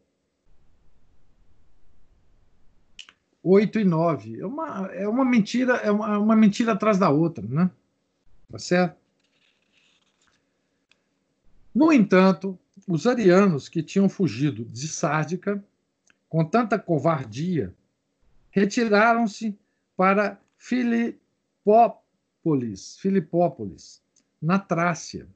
8 3.42 3.80
e 3.80 3.84
9. 3.84 4.40
É 4.40 4.46
uma, 4.46 4.86
é 4.92 5.08
uma 5.08 5.24
mentira, 5.24 5.74
é 5.76 5.90
uma, 5.90 6.18
uma 6.18 6.36
mentira 6.36 6.72
atrás 6.72 6.98
da 6.98 7.10
outra, 7.10 7.46
né? 7.46 7.70
Tá 8.50 8.58
certo? 8.58 9.00
No 11.74 11.92
entanto, 11.92 12.58
os 12.86 13.06
arianos 13.06 13.68
que 13.68 13.82
tinham 13.82 14.08
fugido 14.08 14.64
de 14.64 14.86
Sárdica 14.88 15.64
com 16.28 16.44
tanta 16.44 16.78
covardia 16.78 17.74
retiraram-se 18.50 19.58
para 19.96 20.40
Filipópolis, 20.56 21.18
Filipópolis, 22.98 24.02
na 24.40 24.58
Trácia. 24.58 25.26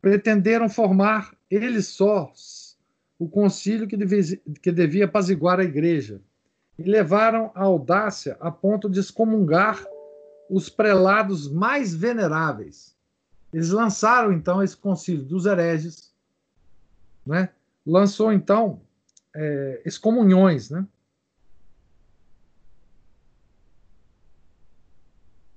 Pretenderam 0.00 0.68
formar 0.68 1.34
eles 1.50 1.88
sós 1.88 2.78
o 3.18 3.28
concílio 3.28 3.86
que 3.86 3.96
devia, 3.96 4.36
que 4.62 4.72
devia 4.72 5.04
apaziguar 5.04 5.60
a 5.60 5.64
igreja 5.64 6.20
e 6.78 6.82
levaram 6.82 7.50
a 7.54 7.62
audácia 7.62 8.36
a 8.40 8.50
ponto 8.50 8.88
de 8.88 8.98
excomungar 8.98 9.84
os 10.48 10.68
prelados 10.68 11.50
mais 11.50 11.94
veneráveis 11.94 12.90
eles 13.52 13.70
lançaram, 13.70 14.32
então, 14.32 14.62
esse 14.62 14.76
concílio 14.76 15.24
dos 15.24 15.44
hereges, 15.44 16.14
né? 17.26 17.50
lançou, 17.84 18.32
então, 18.32 18.80
é, 19.34 19.82
excomunhões. 19.84 20.70
Né? 20.70 20.86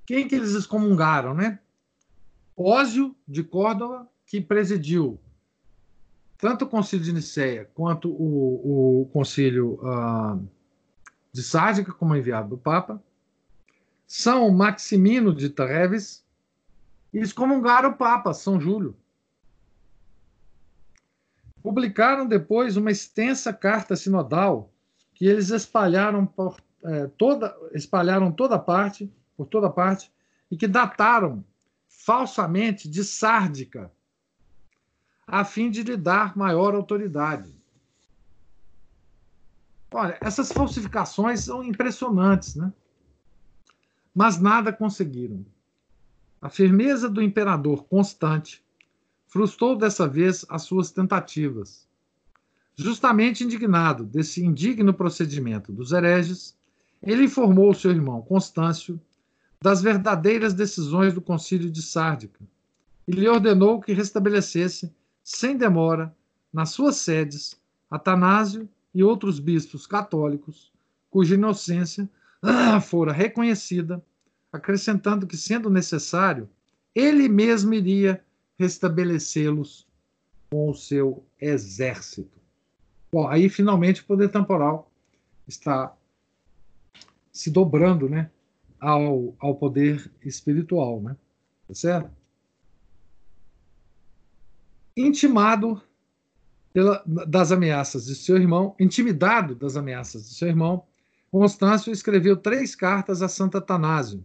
Quem 0.05 0.27
que 0.27 0.35
eles 0.35 0.51
excomungaram? 0.51 1.35
Né? 1.35 1.59
Ósio 2.57 3.15
de 3.27 3.43
Córdoba, 3.43 4.09
que 4.33 4.41
presidiu 4.41 5.19
tanto 6.39 6.65
o 6.65 6.67
concílio 6.67 7.05
de 7.05 7.13
Nicéia 7.13 7.69
quanto 7.75 8.09
o, 8.09 9.03
o 9.03 9.05
concílio 9.13 9.75
uh, 9.75 10.43
de 11.31 11.43
Sárdica, 11.43 11.93
como 11.93 12.15
enviado 12.15 12.49
do 12.49 12.57
Papa. 12.57 12.99
São 14.07 14.49
Maximino 14.49 15.35
de 15.35 15.51
Treves, 15.51 16.25
e 17.13 17.19
excomungaram 17.19 17.91
o 17.91 17.95
Papa, 17.95 18.33
São 18.33 18.59
Júlio. 18.59 18.97
Publicaram 21.61 22.27
depois 22.27 22.75
uma 22.75 22.89
extensa 22.89 23.53
carta 23.53 23.95
sinodal 23.95 24.73
que 25.13 25.27
eles 25.27 25.51
espalharam 25.51 26.25
por 26.25 26.59
é, 26.83 27.05
toda, 27.19 27.55
espalharam 27.71 28.31
toda 28.31 28.57
parte 28.57 29.13
por 29.37 29.45
toda 29.45 29.69
parte, 29.69 30.11
e 30.49 30.57
que 30.57 30.67
dataram 30.67 31.45
falsamente 31.87 32.89
de 32.89 33.03
Sárdica, 33.03 33.91
a 35.27 35.43
fim 35.45 35.69
de 35.69 35.83
lhe 35.83 35.97
dar 35.97 36.37
maior 36.37 36.75
autoridade. 36.75 37.53
Olha, 39.91 40.17
essas 40.21 40.51
falsificações 40.51 41.41
são 41.41 41.63
impressionantes, 41.63 42.55
né? 42.55 42.73
Mas 44.13 44.39
nada 44.39 44.73
conseguiram. 44.73 45.45
A 46.41 46.49
firmeza 46.49 47.09
do 47.09 47.21
imperador 47.21 47.85
Constante 47.85 48.63
frustrou 49.27 49.75
dessa 49.75 50.07
vez 50.07 50.45
as 50.49 50.63
suas 50.63 50.91
tentativas. 50.91 51.87
Justamente 52.75 53.43
indignado 53.43 54.03
desse 54.03 54.43
indigno 54.43 54.93
procedimento 54.93 55.71
dos 55.71 55.91
hereges, 55.91 56.57
ele 57.01 57.23
informou 57.25 57.73
seu 57.73 57.91
irmão 57.91 58.21
Constâncio 58.21 58.99
das 59.61 59.81
verdadeiras 59.81 60.53
decisões 60.53 61.13
do 61.13 61.21
concílio 61.21 61.69
de 61.69 61.81
Sárdica 61.81 62.39
e 63.07 63.11
lhe 63.11 63.27
ordenou 63.27 63.79
que 63.79 63.93
restabelecesse, 63.93 64.93
sem 65.23 65.57
demora, 65.57 66.13
nas 66.51 66.69
suas 66.69 66.97
sedes, 66.97 67.59
Atanásio 67.89 68.67
e 68.93 69.03
outros 69.03 69.39
bispos 69.39 69.87
católicos, 69.87 70.71
cuja 71.09 71.35
inocência 71.35 72.09
ah, 72.41 72.81
fora 72.81 73.11
reconhecida, 73.11 74.03
acrescentando 74.51 75.25
que, 75.25 75.37
sendo 75.37 75.69
necessário, 75.69 76.49
ele 76.93 77.29
mesmo 77.29 77.73
iria 77.73 78.23
restabelecê-los 78.57 79.87
com 80.51 80.69
o 80.69 80.75
seu 80.75 81.23
exército. 81.39 82.39
Bom, 83.11 83.27
aí 83.27 83.49
finalmente 83.49 84.01
o 84.01 84.05
poder 84.05 84.29
temporal 84.29 84.91
está 85.47 85.95
se 87.31 87.49
dobrando 87.49 88.09
né, 88.09 88.29
ao, 88.79 89.35
ao 89.39 89.55
poder 89.55 90.11
espiritual. 90.23 91.01
Né? 91.01 91.15
Tá 91.67 91.73
certo? 91.73 92.11
Intimado 94.95 95.81
pela, 96.71 97.03
das 97.05 97.51
ameaças 97.51 98.05
de 98.05 98.15
seu 98.15 98.37
irmão, 98.37 98.75
intimidado 98.79 99.55
das 99.55 99.77
ameaças 99.77 100.27
de 100.27 100.35
seu 100.35 100.47
irmão, 100.47 100.85
Constâncio 101.31 101.91
escreveu 101.91 102.37
três 102.37 102.75
cartas 102.75 103.21
a 103.21 103.27
Santo 103.27 103.57
Atanásio 103.57 104.23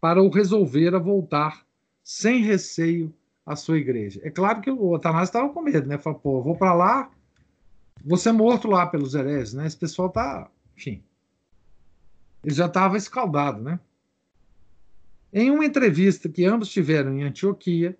para 0.00 0.22
o 0.22 0.28
resolver 0.28 0.94
a 0.94 0.98
voltar 0.98 1.64
sem 2.02 2.42
receio 2.42 3.14
à 3.46 3.56
sua 3.56 3.78
igreja. 3.78 4.20
É 4.22 4.30
claro 4.30 4.60
que 4.60 4.70
o 4.70 4.94
Atanásio 4.94 5.24
estava 5.24 5.48
com 5.48 5.62
medo, 5.62 5.88
né? 5.88 5.96
Falou, 5.98 6.18
pô, 6.18 6.42
vou 6.42 6.56
para 6.56 6.74
lá, 6.74 7.10
vou 8.04 8.18
ser 8.18 8.32
morto 8.32 8.68
lá 8.68 8.86
pelos 8.86 9.14
hereges, 9.14 9.54
né? 9.54 9.66
Esse 9.66 9.76
pessoal 9.76 10.10
tá, 10.10 10.50
enfim, 10.76 11.02
ele 12.44 12.54
já 12.54 12.66
estava 12.66 12.96
escaldado, 12.96 13.62
né? 13.62 13.80
Em 15.32 15.50
uma 15.50 15.64
entrevista 15.64 16.28
que 16.28 16.44
ambos 16.44 16.68
tiveram 16.68 17.12
em 17.14 17.22
Antioquia, 17.24 17.96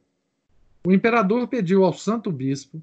o 0.87 0.93
imperador 0.93 1.49
pediu 1.49 1.83
ao 1.85 1.95
santo 1.95 2.31
bispo 2.31 2.83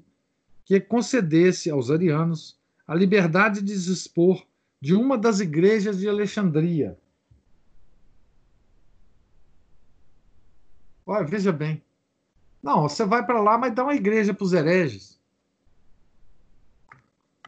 que 0.64 0.80
concedesse 0.80 1.70
aos 1.70 1.90
arianos 1.90 2.60
a 2.86 2.94
liberdade 2.94 3.62
de 3.62 3.72
dispor 3.72 4.44
de 4.80 4.94
uma 4.94 5.16
das 5.16 5.38
igrejas 5.38 5.98
de 5.98 6.08
Alexandria. 6.08 6.98
Olha, 11.06 11.24
veja 11.24 11.52
bem. 11.52 11.82
Não, 12.60 12.82
você 12.82 13.04
vai 13.04 13.24
para 13.24 13.40
lá, 13.40 13.56
mas 13.56 13.74
dá 13.74 13.84
uma 13.84 13.94
igreja 13.94 14.34
para 14.34 14.44
os 14.44 14.52
hereges. 14.52 15.20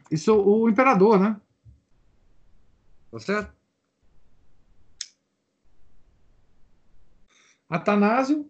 Isso 0.09 0.33
o 0.33 0.69
imperador, 0.69 1.19
né? 1.19 1.39
Tá 3.11 3.19
certo? 3.19 3.53
Atanásio 7.69 8.49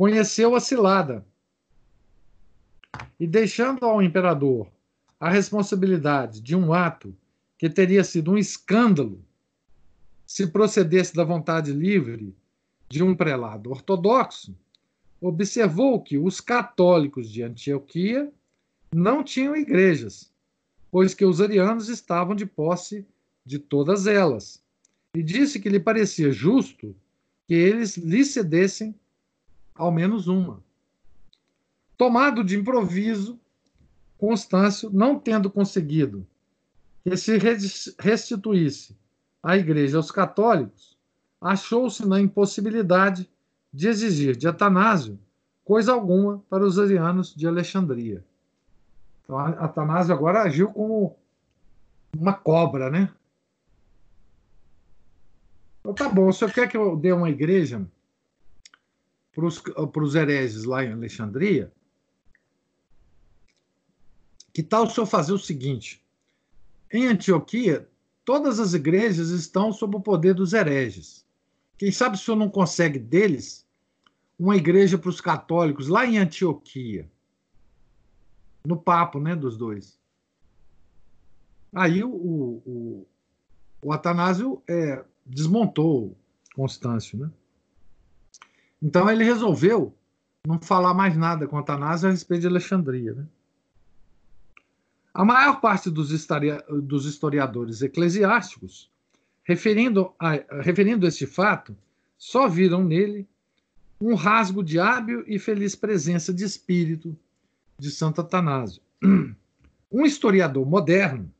conheceu 0.00 0.54
a 0.54 0.60
cilada. 0.60 1.26
E 3.18 3.26
deixando 3.26 3.84
ao 3.84 4.00
imperador 4.00 4.66
a 5.20 5.28
responsabilidade 5.28 6.40
de 6.40 6.56
um 6.56 6.72
ato 6.72 7.14
que 7.58 7.68
teria 7.68 8.02
sido 8.02 8.30
um 8.30 8.38
escândalo 8.38 9.22
se 10.26 10.46
procedesse 10.46 11.14
da 11.14 11.22
vontade 11.22 11.70
livre 11.70 12.34
de 12.88 13.02
um 13.02 13.14
prelado 13.14 13.68
ortodoxo, 13.68 14.56
observou 15.20 16.00
que 16.00 16.16
os 16.16 16.40
católicos 16.40 17.30
de 17.30 17.42
Antioquia 17.42 18.32
não 18.90 19.22
tinham 19.22 19.54
igrejas, 19.54 20.32
pois 20.90 21.12
que 21.12 21.26
os 21.26 21.42
arianos 21.42 21.90
estavam 21.90 22.34
de 22.34 22.46
posse 22.46 23.06
de 23.44 23.58
todas 23.58 24.06
elas, 24.06 24.62
e 25.14 25.22
disse 25.22 25.60
que 25.60 25.68
lhe 25.68 25.78
parecia 25.78 26.32
justo 26.32 26.96
que 27.46 27.52
eles 27.52 27.98
lhe 27.98 28.24
cedessem 28.24 28.94
ao 29.80 29.90
menos 29.90 30.28
uma. 30.28 30.62
Tomado 31.96 32.44
de 32.44 32.54
improviso, 32.54 33.40
Constâncio, 34.18 34.90
não 34.92 35.18
tendo 35.18 35.50
conseguido 35.50 36.26
que 37.02 37.16
se 37.16 37.38
restituísse 37.98 38.94
a 39.42 39.56
igreja 39.56 39.96
aos 39.96 40.10
católicos, 40.10 40.98
achou-se 41.40 42.06
na 42.06 42.20
impossibilidade 42.20 43.26
de 43.72 43.88
exigir 43.88 44.36
de 44.36 44.46
Atanásio 44.46 45.18
coisa 45.64 45.92
alguma 45.92 46.44
para 46.50 46.62
os 46.62 46.78
arianos 46.78 47.34
de 47.34 47.46
Alexandria. 47.46 48.22
Então, 49.24 49.38
Atanásio 49.38 50.12
agora 50.12 50.42
agiu 50.42 50.70
como 50.70 51.16
uma 52.14 52.34
cobra, 52.34 52.90
né? 52.90 53.10
Então, 55.80 55.94
tá 55.94 56.06
bom, 56.06 56.28
o 56.28 56.32
senhor 56.34 56.52
quer 56.52 56.68
que 56.68 56.76
eu 56.76 56.96
dê 56.96 57.12
uma 57.12 57.30
igreja 57.30 57.88
para 59.32 60.04
os 60.04 60.14
hereges 60.14 60.64
lá 60.64 60.84
em 60.84 60.92
Alexandria? 60.92 61.72
Que 64.52 64.62
tal 64.62 64.84
o 64.84 64.90
senhor 64.90 65.06
fazer 65.06 65.32
o 65.32 65.38
seguinte? 65.38 66.04
Em 66.92 67.06
Antioquia, 67.06 67.88
todas 68.24 68.58
as 68.58 68.74
igrejas 68.74 69.30
estão 69.30 69.72
sob 69.72 69.96
o 69.96 70.00
poder 70.00 70.34
dos 70.34 70.52
hereges. 70.52 71.24
Quem 71.78 71.92
sabe 71.92 72.16
o 72.16 72.18
senhor 72.18 72.36
não 72.36 72.50
consegue 72.50 72.98
deles 72.98 73.66
uma 74.38 74.56
igreja 74.56 74.98
para 74.98 75.10
os 75.10 75.20
católicos 75.20 75.88
lá 75.88 76.04
em 76.04 76.18
Antioquia? 76.18 77.10
No 78.64 78.76
papo, 78.76 79.20
né, 79.20 79.36
dos 79.36 79.56
dois. 79.56 79.98
Aí 81.72 82.02
o, 82.02 82.10
o, 82.10 83.06
o 83.80 83.92
Atanásio 83.92 84.62
é, 84.68 85.04
desmontou 85.24 86.16
Constâncio, 86.54 87.18
né? 87.18 87.30
Então 88.82 89.10
ele 89.10 89.24
resolveu 89.24 89.94
não 90.46 90.60
falar 90.60 90.94
mais 90.94 91.16
nada 91.16 91.46
com 91.46 91.58
Atanásio 91.58 92.08
a 92.08 92.10
respeito 92.10 92.42
de 92.42 92.46
Alexandria, 92.46 93.14
né? 93.14 93.26
A 95.12 95.24
maior 95.24 95.60
parte 95.60 95.90
dos, 95.90 96.12
historiadores 96.12 97.82
eclesiásticos, 97.82 98.88
referindo 99.42 100.14
a, 100.18 100.32
referindo 100.62 101.06
este 101.06 101.26
fato, 101.26 101.76
só 102.16 102.48
viram 102.48 102.84
nele 102.84 103.28
um 104.00 104.14
rasgo 104.14 104.62
de 104.62 104.78
hábil 104.78 105.24
e 105.26 105.38
feliz 105.38 105.74
presença 105.74 106.32
de 106.32 106.44
espírito 106.44 107.16
de 107.78 107.90
Santo 107.90 108.20
Atanásio. 108.20 108.82
Um 109.92 110.06
historiador 110.06 110.64
moderno 110.64 111.34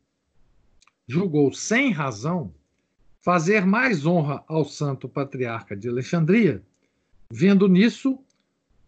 julgou 1.07 1.53
sem 1.53 1.93
razão 1.93 2.53
fazer 3.20 3.64
mais 3.64 4.05
honra 4.05 4.43
ao 4.49 4.64
santo 4.64 5.09
patriarca 5.09 5.76
de 5.76 5.88
Alexandria, 5.88 6.61
vendo 7.31 7.68
nisso. 7.68 8.18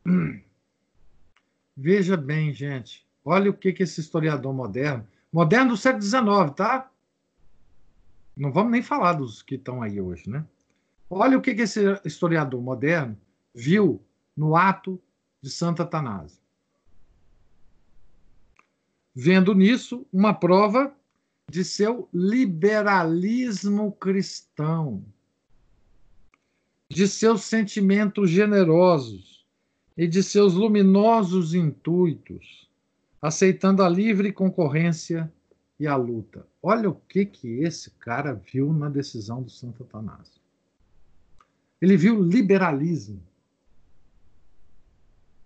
Veja 1.77 2.17
bem, 2.17 2.53
gente, 2.53 3.07
olha 3.25 3.51
o 3.51 3.55
que, 3.55 3.73
que 3.73 3.83
esse 3.83 4.01
historiador 4.01 4.53
moderno, 4.53 5.07
moderno 5.33 5.71
do 5.71 5.77
século 5.77 6.03
XIX, 6.03 6.55
tá? 6.55 6.91
Não 8.37 8.53
vamos 8.53 8.73
nem 8.73 8.83
falar 8.83 9.15
dos 9.15 9.43
que 9.43 9.55
estão 9.55 9.83
aí 9.83 10.01
hoje, 10.01 10.29
né? 10.29 10.45
Olha 11.09 11.39
o 11.39 11.43
que, 11.43 11.55
que 11.55 11.63
esse 11.63 11.81
historiador 12.05 12.61
moderno 12.61 13.17
viu 13.55 14.03
no 14.37 14.57
ato 14.57 15.01
de 15.41 15.51
Santo 15.51 15.83
Atanásio. 15.83 16.41
Vendo 19.15 19.55
nisso 19.55 20.07
uma 20.11 20.33
prova 20.33 20.95
de 21.51 21.65
seu 21.65 22.09
liberalismo 22.15 23.93
cristão, 23.93 25.05
de 26.93 27.09
seus 27.09 27.45
sentimentos 27.45 28.29
generosos 28.29 29.47
e 29.97 30.07
de 30.07 30.23
seus 30.23 30.53
luminosos 30.53 31.55
intuitos, 31.55 32.71
aceitando 33.21 33.83
a 33.83 33.89
livre 33.89 34.31
concorrência 34.31 35.33
e 35.81 35.87
a 35.87 35.97
luta. 35.97 36.47
Olha 36.63 36.91
o 36.91 36.95
que, 36.95 37.25
que 37.25 37.49
esse 37.63 37.91
cara 37.93 38.35
viu 38.35 38.73
na 38.75 38.91
decisão 38.91 39.43
do 39.43 39.51
Santo 39.51 39.83
Atanásio. 39.85 40.41
Ele 41.81 41.97
viu 41.97 42.23
liberalismo. 42.23 43.23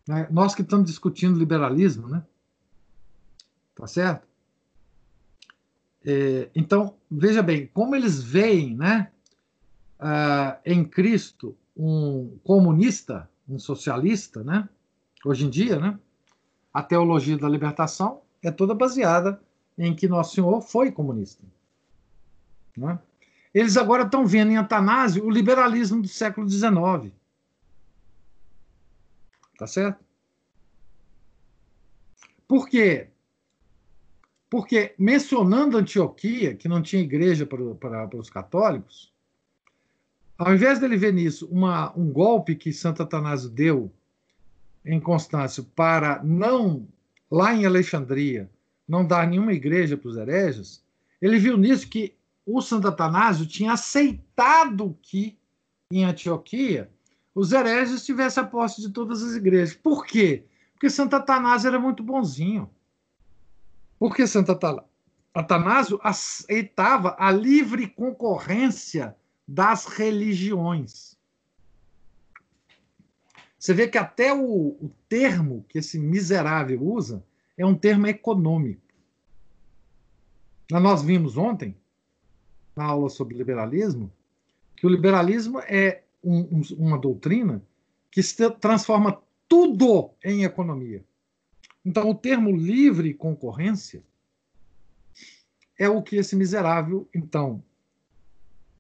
Né? 0.07 0.27
Nós 0.31 0.55
que 0.55 0.63
estamos 0.63 0.87
discutindo 0.87 1.39
liberalismo, 1.39 2.09
né? 2.09 2.25
Tá 3.75 3.87
certo? 3.87 4.27
É, 6.05 6.51
então, 6.55 6.97
veja 7.11 7.43
bem, 7.43 7.69
como 7.69 7.95
eles 7.95 8.23
veem 8.23 8.77
né, 8.77 9.13
uh, 10.01 10.59
em 10.65 10.85
Cristo 10.85 11.57
um 11.77 12.39
comunista, 12.43 13.29
um 13.49 13.59
socialista, 13.59 14.43
né? 14.43 14.69
Hoje 15.25 15.45
em 15.45 15.51
dia, 15.51 15.79
né? 15.79 15.99
A 16.73 16.83
teologia 16.83 17.37
da 17.37 17.49
libertação 17.49 18.23
é 18.43 18.51
toda 18.51 18.75
baseada 18.75 19.41
em 19.77 19.95
que 19.95 20.09
Nosso 20.09 20.35
Senhor 20.35 20.61
foi 20.61 20.91
comunista. 20.91 21.45
Né? 22.77 22.99
Eles 23.53 23.77
agora 23.77 24.05
estão 24.05 24.27
vendo 24.27 24.53
em 24.53 24.57
Atanásio 24.57 25.25
o 25.25 25.31
liberalismo 25.31 26.03
do 26.03 26.09
século 26.09 26.49
XIX. 26.49 27.13
Tá 29.59 29.67
certo? 29.67 30.05
Por 32.47 32.69
quê? 32.69 33.09
Porque, 34.49 34.95
mencionando 34.99 35.77
Antioquia, 35.77 36.55
que 36.55 36.69
não 36.69 36.81
tinha 36.81 37.03
igreja 37.03 37.45
para, 37.45 37.75
para, 37.75 38.07
para 38.07 38.19
os 38.19 38.31
católicos, 38.31 39.13
ao 40.39 40.55
invés 40.55 40.79
dele 40.79 40.97
ver 40.97 41.13
nisso 41.13 41.49
uma, 41.51 41.97
um 41.97 42.11
golpe 42.11 42.55
que 42.55 42.73
Santo 42.73 43.03
Atanásio 43.03 43.49
deu 43.49 43.93
em 44.85 45.01
Constâncio 45.01 45.65
para 45.65 46.23
não, 46.23 46.87
lá 47.31 47.55
em 47.55 47.67
Alexandria, 47.67 48.51
não 48.87 49.05
dar 49.05 49.27
nenhuma 49.27 49.53
igreja 49.53 49.97
para 49.97 50.09
os 50.09 50.17
hereges, 50.17 50.85
ele 51.21 51.39
viu 51.39 51.57
nisso 51.57 51.89
que 51.89 52.15
o 52.45 52.61
Santo 52.61 52.87
Atanásio 52.87 53.47
tinha 53.47 53.73
aceitado 53.73 54.97
que, 55.03 55.37
em 55.91 56.05
Antioquia, 56.05 56.89
os 57.35 57.53
hereges 57.53 58.05
tivessem 58.05 58.43
a 58.43 58.47
posse 58.47 58.81
de 58.81 58.91
todas 58.91 59.23
as 59.23 59.35
igrejas. 59.35 59.75
Por 59.75 60.07
quê? 60.07 60.45
Porque 60.73 60.89
Santo 60.89 61.17
Atanásio 61.17 61.69
era 61.69 61.81
muito 61.81 62.03
bonzinho. 62.03 62.71
Porque 63.99 64.27
Santo 64.27 64.57
Atanásio 65.35 65.99
aceitava 66.03 67.17
a 67.19 67.33
livre 67.33 67.89
concorrência 67.89 69.17
das 69.47 69.87
religiões. 69.87 71.17
Você 73.59 73.75
vê 73.75 73.89
que 73.89 73.99
até 73.99 74.33
o, 74.33 74.77
o 74.81 74.91
termo 75.09 75.65
que 75.69 75.79
esse 75.79 75.99
miserável 75.99 76.83
usa 76.83 77.25
é 77.57 77.65
um 77.65 77.75
termo 77.75 78.07
econômico. 78.07 78.83
Nós 80.71 81.03
vimos 81.03 81.37
ontem, 81.37 81.77
na 82.75 82.85
aula 82.85 83.09
sobre 83.09 83.37
liberalismo, 83.37 84.13
que 84.77 84.87
o 84.87 84.91
liberalismo 84.91 85.61
é 85.61 86.03
um, 86.23 86.41
um, 86.41 86.63
uma 86.79 86.99
doutrina 86.99 87.63
que 88.11 88.23
se 88.23 88.51
transforma 88.51 89.23
tudo 89.49 90.11
em 90.25 90.45
economia. 90.45 91.05
Então, 91.85 92.11
o 92.11 92.15
termo 92.15 92.55
livre 92.55 93.15
concorrência 93.15 94.03
é 95.79 95.89
o 95.89 96.03
que 96.03 96.17
esse 96.17 96.35
miserável, 96.35 97.09
então, 97.15 97.63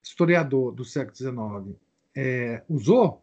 historiador 0.06 0.72
do 0.72 0.84
século 0.84 1.16
XIX, 1.16 1.76
é, 2.14 2.62
usou 2.68 3.20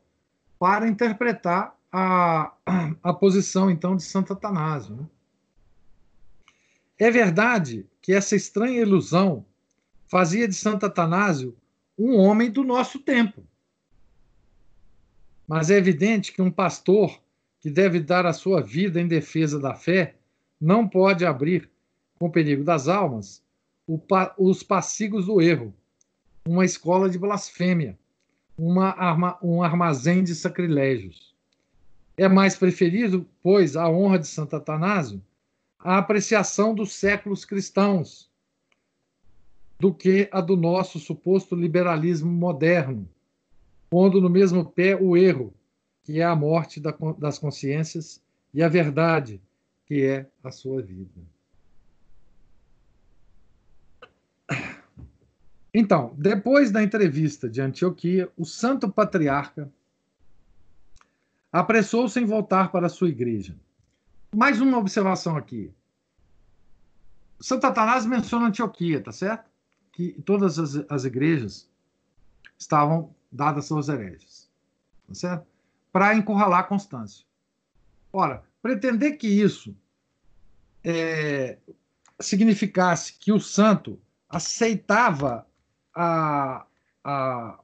para 0.60 0.86
interpretar 0.86 1.76
a, 1.90 2.54
a 3.02 3.14
posição, 3.14 3.72
então, 3.72 3.96
de 3.96 4.04
Santo 4.04 4.34
Atanásio. 4.34 4.96
Né? 4.98 5.08
É 7.00 7.10
verdade 7.10 7.88
que 8.02 8.12
essa 8.12 8.36
estranha 8.36 8.82
ilusão 8.82 9.46
fazia 10.08 10.46
de 10.46 10.56
Santo 10.56 10.86
Atanásio 10.86 11.56
um 11.98 12.18
homem 12.18 12.52
do 12.52 12.64
nosso 12.66 13.00
tempo. 13.00 13.44
Mas 15.48 15.70
é 15.70 15.78
evidente 15.78 16.34
que 16.34 16.42
um 16.42 16.52
pastor 16.52 17.18
que 17.62 17.70
deve 17.70 18.02
dar 18.02 18.26
a 18.26 18.34
sua 18.34 18.62
vida 18.62 19.00
em 19.00 19.08
defesa 19.08 19.58
da 19.58 19.74
fé 19.74 20.16
não 20.60 20.88
pode 20.88 21.26
abrir, 21.26 21.70
com 22.20 22.30
perigo 22.30 22.64
das 22.64 22.90
almas, 22.90 23.42
os 24.38 24.64
passigos 24.64 25.28
do 25.28 25.42
erro, 25.42 25.74
uma 26.46 26.66
escola 26.66 27.10
de 27.10 27.18
blasfêmia, 27.18 27.98
uma 28.58 28.90
arma, 28.90 29.38
um 29.42 29.64
armazém 29.64 30.24
de 30.24 30.36
sacrilégios. 30.36 31.34
É 32.18 32.28
mais 32.28 32.56
preferido, 32.56 33.28
pois, 33.42 33.76
a 33.76 33.90
honra 33.90 34.20
de 34.20 34.28
Santo 34.28 34.56
Atanásio 34.56 35.22
a 35.84 35.98
apreciação 35.98 36.74
dos 36.74 36.94
séculos 36.94 37.44
cristãos 37.44 38.32
do 39.78 39.94
que 39.94 40.30
a 40.32 40.40
do 40.40 40.56
nosso 40.56 40.98
suposto 40.98 41.56
liberalismo 41.56 42.32
moderno, 42.32 43.08
pondo 43.90 44.22
no 44.22 44.30
mesmo 44.30 44.64
pé 44.64 44.96
o 44.96 45.18
erro, 45.18 45.54
que 46.04 46.22
é 46.22 46.24
a 46.24 46.36
morte 46.36 46.82
das 47.18 47.38
consciências, 47.38 48.22
e 48.54 48.64
a 48.64 48.70
verdade, 48.70 49.42
que 49.86 50.06
é 50.06 50.26
a 50.42 50.52
sua 50.52 50.82
vida. 50.82 51.33
Então, 55.74 56.14
depois 56.18 56.72
da 56.72 56.84
entrevista 56.84 57.50
de 57.50 57.62
Antioquia, 57.62 58.30
o 58.38 58.46
santo 58.46 58.92
patriarca 58.92 59.72
apressou-se 61.52 62.20
em 62.20 62.26
voltar 62.26 62.72
para 62.72 62.88
a 62.88 62.90
sua 62.90 63.10
igreja 63.10 63.56
mais 64.34 64.60
uma 64.60 64.78
observação 64.78 65.38
aqui. 65.38 65.72
Santo 67.40 67.68
Atanásio 67.68 68.10
menciona 68.10 68.48
Antioquia, 68.48 69.02
tá 69.02 69.12
certo? 69.12 69.50
Que 69.92 70.14
todas 70.24 70.58
as, 70.58 70.76
as 70.90 71.06
igrejas 71.06 71.70
estavam 72.58 73.14
dadas 73.32 73.72
aos 73.72 73.90
hereges, 73.90 74.50
tá 75.08 75.14
certo? 75.14 75.46
Para 75.92 76.16
encurralar 76.16 76.68
Constância. 76.68 77.26
Ora, 78.12 78.44
pretender 78.62 79.18
que 79.18 79.28
isso 79.28 79.76
é, 80.84 81.58
significasse 82.20 83.14
que 83.14 83.32
o 83.32 83.40
santo 83.40 84.00
aceitava 84.30 85.46
a, 85.94 86.66
a, 87.04 87.60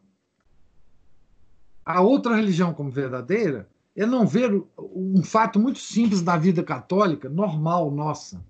a 1.86 2.02
outra 2.02 2.36
religião 2.36 2.74
como 2.74 2.92
verdadeira 2.92 3.70
é 3.96 4.06
não 4.06 4.26
ver 4.26 4.64
um 4.78 5.24
fato 5.24 5.60
muito 5.60 5.80
simples 5.80 6.22
da 6.22 6.38
vida 6.38 6.64
católica, 6.64 7.28
normal 7.28 7.92
nossa. 7.92 8.44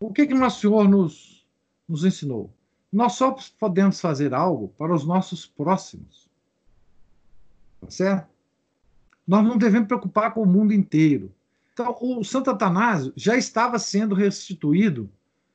O 0.00 0.12
que, 0.12 0.26
que 0.26 0.34
Nosso 0.34 0.60
Senhor 0.60 0.88
nos, 0.88 1.46
nos 1.88 2.04
ensinou? 2.04 2.52
Nós 2.92 3.14
só 3.14 3.36
podemos 3.58 4.00
fazer 4.00 4.34
algo 4.34 4.68
para 4.76 4.94
os 4.94 5.04
nossos 5.04 5.46
próximos. 5.46 6.28
Tá 7.80 7.90
certo? 7.90 8.28
Nós 9.26 9.44
não 9.44 9.58
devemos 9.58 9.88
preocupar 9.88 10.32
com 10.32 10.42
o 10.42 10.46
mundo 10.46 10.72
inteiro. 10.72 11.34
Então, 11.72 11.96
o 12.00 12.24
Santo 12.24 12.50
Atanásio 12.50 13.12
já 13.16 13.36
estava 13.36 13.78
sendo 13.78 14.14
restituído 14.14 15.10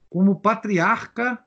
como 0.09 0.39
patriarca 0.39 1.43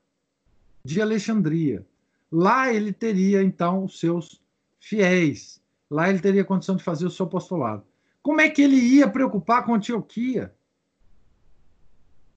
de 0.87 1.03
Alexandria. 1.03 1.85
Lá 2.31 2.73
ele 2.73 2.93
teria, 2.93 3.43
então, 3.43 3.85
os 3.85 3.99
seus 3.99 4.41
fiéis, 4.81 5.61
Lá 5.91 6.11
ele 6.11 6.19
teria 6.19 6.45
condição 6.45 6.77
de 6.77 6.83
fazer 6.83 7.07
o 7.07 7.11
seu 7.11 7.27
apostolado. 7.27 7.85
Como 8.23 8.41
é 8.41 8.51
que 8.51 8.61
ele 8.61 8.77
ia 8.77 9.09
preocupar 9.09 9.65
com 9.65 9.75
Antioquia? 9.75 10.53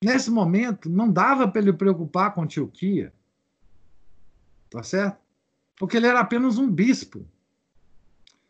Nesse 0.04 0.30
momento, 0.30 0.90
não 0.90 1.12
dava 1.12 1.48
para 1.48 1.62
ele 1.62 1.74
preocupar 1.74 2.34
com 2.34 2.44
Antioquia. 2.44 3.12
Tá 4.70 4.84
certo? 4.84 5.18
Porque 5.76 5.98
ele 5.98 6.08
era 6.08 6.20
apenas 6.20 6.58
um 6.58 6.70
bispo. 6.70 7.26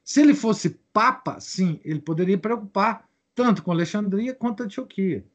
Se 0.04 0.22
ele 0.22 0.34
fosse 0.34 0.72
papa, 0.91 1.39
sim, 1.39 1.80
ele 1.84 2.02
poderia 2.02 2.38
preocupar 2.38 3.08
tanto 3.34 3.64
com 3.64 3.72
Alexandria 3.72 4.36
quanto 4.36 4.64
Antioquia. 4.64 5.26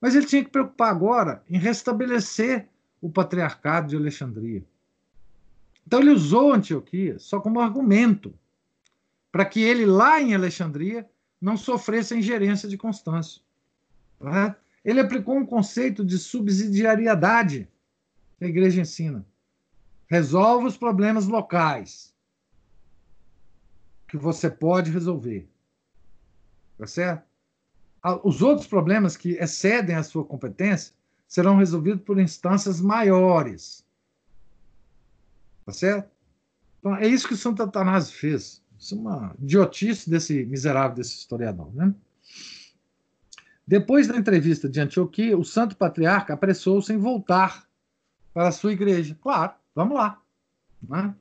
Mas 0.00 0.14
ele 0.14 0.24
tinha 0.24 0.42
que 0.42 0.50
preocupar 0.50 0.90
agora 0.90 1.42
em 1.48 1.58
restabelecer 1.58 2.68
o 3.04 3.10
patriarcado 3.10 3.88
de 3.88 3.96
Alexandria. 3.96 4.64
Então 5.86 6.00
ele 6.00 6.08
usou 6.08 6.54
Antioquia 6.54 7.18
só 7.18 7.38
como 7.38 7.60
argumento 7.60 8.32
para 9.30 9.44
que 9.44 9.60
ele, 9.60 9.84
lá 9.84 10.22
em 10.22 10.34
Alexandria, 10.34 11.06
não 11.38 11.54
sofresse 11.54 12.14
a 12.14 12.16
ingerência 12.16 12.66
de 12.66 12.78
Constâncio. 12.78 13.42
Tá? 14.18 14.56
Ele 14.82 15.00
aplicou 15.00 15.36
um 15.36 15.44
conceito 15.44 16.02
de 16.02 16.16
subsidiariedade 16.16 17.68
que 18.38 18.46
a 18.46 18.48
igreja 18.48 18.80
ensina. 18.80 19.26
Resolve 20.06 20.66
os 20.68 20.78
problemas 20.78 21.26
locais 21.26 22.14
que 24.08 24.16
você 24.16 24.48
pode 24.48 24.90
resolver. 24.90 25.46
Tá 26.78 26.86
certo? 26.86 27.22
Os 28.22 28.40
outros 28.40 28.66
problemas 28.66 29.14
que 29.14 29.32
excedem 29.32 29.94
a 29.94 30.02
sua 30.02 30.24
competência 30.24 30.94
serão 31.26 31.56
resolvidos 31.56 32.02
por 32.02 32.18
instâncias 32.18 32.80
maiores. 32.80 33.84
Tá 35.64 35.72
certo? 35.72 36.10
Então, 36.78 36.96
é 36.96 37.06
isso 37.06 37.26
que 37.26 37.34
o 37.34 37.38
Santo 37.38 37.62
Atanásio 37.62 38.16
fez. 38.16 38.62
Isso 38.78 38.94
é 38.94 38.98
uma 38.98 39.34
idiotice 39.40 40.10
desse 40.10 40.44
miserável 40.44 40.96
desse 40.96 41.16
historiador. 41.16 41.74
Né? 41.74 41.94
Depois 43.66 44.06
da 44.06 44.16
entrevista 44.16 44.68
de 44.68 44.80
Antioquia, 44.80 45.38
o 45.38 45.44
santo 45.44 45.76
patriarca 45.76 46.34
apressou-se 46.34 46.92
em 46.92 46.98
voltar 46.98 47.66
para 48.34 48.48
a 48.48 48.52
sua 48.52 48.72
igreja. 48.72 49.16
Claro, 49.22 49.54
vamos 49.74 49.94
lá. 49.94 50.20
Né? 50.86 51.14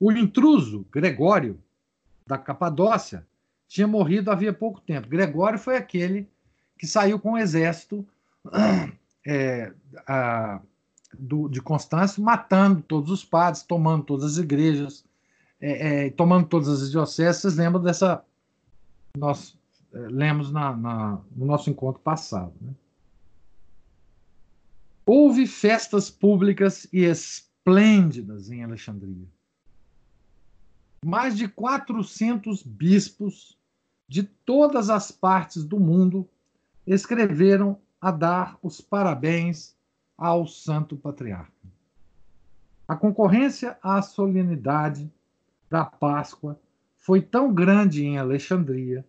O 0.00 0.10
intruso, 0.10 0.84
Gregório, 0.90 1.62
da 2.26 2.36
Capadócia, 2.36 3.24
tinha 3.68 3.86
morrido 3.86 4.30
havia 4.30 4.52
pouco 4.52 4.80
tempo. 4.80 5.08
Gregório 5.08 5.58
foi 5.58 5.76
aquele 5.76 6.28
que 6.76 6.86
saiu 6.86 7.18
com 7.18 7.32
o 7.32 7.38
exército 7.38 8.06
é, 9.26 9.72
a, 10.06 10.60
do, 11.18 11.48
de 11.48 11.60
Constâncio, 11.60 12.22
matando 12.22 12.82
todos 12.82 13.10
os 13.10 13.24
padres, 13.24 13.62
tomando 13.62 14.04
todas 14.04 14.32
as 14.32 14.38
igrejas, 14.38 15.04
é, 15.60 16.06
é, 16.06 16.10
tomando 16.10 16.46
todas 16.46 16.68
as 16.68 16.90
dioceses. 16.90 17.40
Vocês 17.40 17.56
lembram 17.56 17.82
dessa. 17.82 18.24
Nós 19.16 19.56
é, 19.92 19.98
lemos 19.98 20.52
na, 20.52 20.76
na, 20.76 21.20
no 21.34 21.46
nosso 21.46 21.70
encontro 21.70 22.00
passado. 22.02 22.52
Né? 22.60 22.72
Houve 25.06 25.46
festas 25.46 26.10
públicas 26.10 26.86
e 26.92 27.04
esplêndidas 27.04 28.50
em 28.50 28.64
Alexandria. 28.64 29.26
Mais 31.04 31.36
de 31.36 31.46
400 31.46 32.62
bispos 32.62 33.58
de 34.08 34.22
todas 34.22 34.88
as 34.88 35.10
partes 35.10 35.62
do 35.64 35.78
mundo 35.78 36.28
escreveram 36.86 37.78
a 38.04 38.10
dar 38.10 38.58
os 38.62 38.82
parabéns 38.82 39.74
ao 40.14 40.46
Santo 40.46 40.94
Patriarca. 40.94 41.50
A 42.86 42.94
concorrência 42.94 43.78
à 43.82 44.02
solenidade 44.02 45.10
da 45.70 45.86
Páscoa 45.86 46.60
foi 46.98 47.22
tão 47.22 47.50
grande 47.50 48.04
em 48.04 48.18
Alexandria 48.18 49.06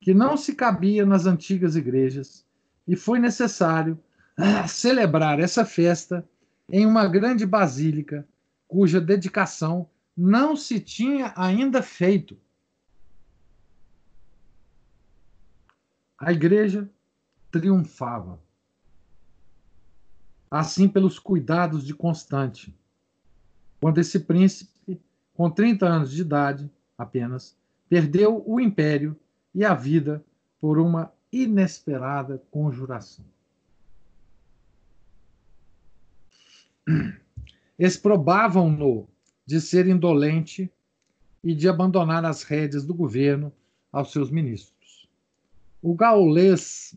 que 0.00 0.14
não 0.14 0.36
se 0.36 0.54
cabia 0.54 1.04
nas 1.04 1.26
antigas 1.26 1.74
igrejas 1.74 2.46
e 2.86 2.94
foi 2.94 3.18
necessário 3.18 3.98
ah, 4.36 4.68
celebrar 4.68 5.40
essa 5.40 5.64
festa 5.64 6.24
em 6.70 6.86
uma 6.86 7.08
grande 7.08 7.44
basílica 7.44 8.24
cuja 8.68 9.00
dedicação 9.00 9.90
não 10.16 10.54
se 10.54 10.78
tinha 10.78 11.32
ainda 11.34 11.82
feito. 11.82 12.38
A 16.16 16.32
igreja 16.32 16.88
triunfava. 17.50 18.38
Assim, 20.50 20.88
pelos 20.88 21.18
cuidados 21.18 21.84
de 21.84 21.94
Constante, 21.94 22.74
quando 23.80 23.98
esse 23.98 24.20
príncipe, 24.20 25.00
com 25.34 25.50
30 25.50 25.86
anos 25.86 26.10
de 26.10 26.22
idade 26.22 26.70
apenas, 26.96 27.56
perdeu 27.88 28.42
o 28.46 28.60
império 28.60 29.16
e 29.54 29.64
a 29.64 29.74
vida 29.74 30.24
por 30.60 30.78
uma 30.78 31.12
inesperada 31.32 32.42
conjuração. 32.50 33.24
Exprobavam-no 37.78 39.06
de 39.46 39.60
ser 39.60 39.86
indolente 39.86 40.70
e 41.44 41.54
de 41.54 41.68
abandonar 41.68 42.24
as 42.24 42.42
rédeas 42.42 42.84
do 42.84 42.94
governo 42.94 43.52
aos 43.92 44.10
seus 44.10 44.30
ministros. 44.30 45.08
O 45.80 45.94
gaulês 45.94 46.94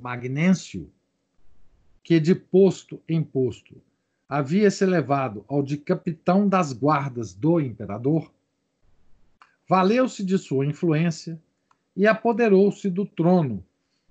Magnêncio, 0.00 0.90
que 2.02 2.18
de 2.18 2.34
posto 2.34 3.00
em 3.08 3.22
posto 3.22 3.80
havia 4.28 4.70
se 4.70 4.82
elevado 4.82 5.44
ao 5.46 5.62
de 5.62 5.76
capitão 5.76 6.48
das 6.48 6.72
guardas 6.72 7.34
do 7.34 7.60
imperador, 7.60 8.32
valeu-se 9.68 10.24
de 10.24 10.38
sua 10.38 10.66
influência 10.66 11.40
e 11.94 12.06
apoderou-se 12.06 12.88
do 12.88 13.04
trono 13.04 13.64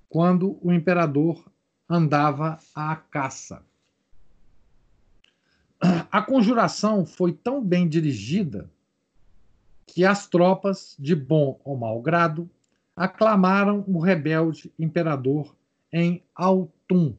quando 0.07 0.59
o 0.61 0.71
imperador 0.71 1.51
andava 1.89 2.59
à 2.75 2.95
caça. 2.95 3.65
A 6.11 6.21
conjuração 6.21 7.05
foi 7.05 7.33
tão 7.33 7.63
bem 7.63 7.89
dirigida 7.89 8.69
que 9.87 10.05
as 10.05 10.27
tropas, 10.27 10.95
de 10.99 11.15
bom 11.15 11.59
ou 11.65 11.75
mau 11.75 12.01
grado, 12.01 12.49
aclamaram 12.95 13.83
o 13.87 13.99
rebelde 13.99 14.71
imperador 14.77 15.55
em 15.91 16.23
Altum, 16.35 17.15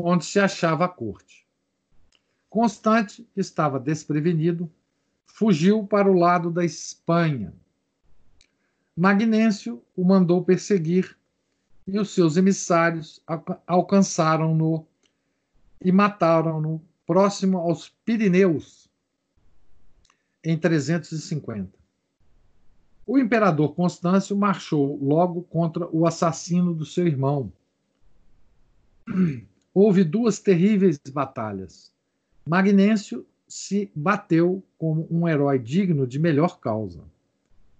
onde 0.00 0.24
se 0.24 0.38
achava 0.38 0.84
a 0.84 0.88
corte. 0.88 1.46
Constante, 2.48 3.26
que 3.34 3.40
estava 3.40 3.80
desprevenido, 3.80 4.70
fugiu 5.26 5.84
para 5.84 6.08
o 6.10 6.16
lado 6.16 6.50
da 6.50 6.64
Espanha. 6.64 7.52
Magnêncio 8.96 9.82
o 9.96 10.04
mandou 10.04 10.44
perseguir 10.44 11.16
e 11.86 11.98
os 11.98 12.10
seus 12.10 12.36
emissários 12.36 13.20
alcançaram-no 13.66 14.86
e 15.80 15.90
mataram-no 15.90 16.80
próximo 17.04 17.58
aos 17.58 17.88
Pirineus 18.04 18.88
em 20.42 20.56
350. 20.56 21.76
O 23.06 23.18
imperador 23.18 23.74
Constâncio 23.74 24.36
marchou 24.36 24.98
logo 25.02 25.42
contra 25.42 25.86
o 25.94 26.06
assassino 26.06 26.72
do 26.72 26.86
seu 26.86 27.06
irmão, 27.06 27.52
houve 29.72 30.04
duas 30.04 30.38
terríveis 30.38 31.00
batalhas. 31.12 31.92
Magnêncio 32.48 33.26
se 33.48 33.90
bateu 33.94 34.62
como 34.78 35.06
um 35.10 35.28
herói 35.28 35.58
digno 35.58 36.06
de 36.06 36.18
melhor 36.18 36.60
causa. 36.60 37.02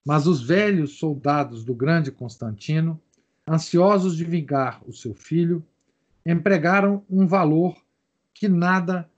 Mas 0.05 0.27
os 0.27 0.43
velhos 0.43 0.99
soldados 0.99 1.64
do 1.64 1.75
grande 1.75 2.11
Constantino, 2.11 3.01
ansiosos 3.49 4.16
de 4.16 4.25
vingar 4.25 4.83
o 4.87 4.93
seu 4.93 5.14
filho, 5.14 5.64
empregaram 6.27 7.03
um 7.09 7.27
valor 7.27 7.77
que 8.33 8.49
nada 8.49 9.09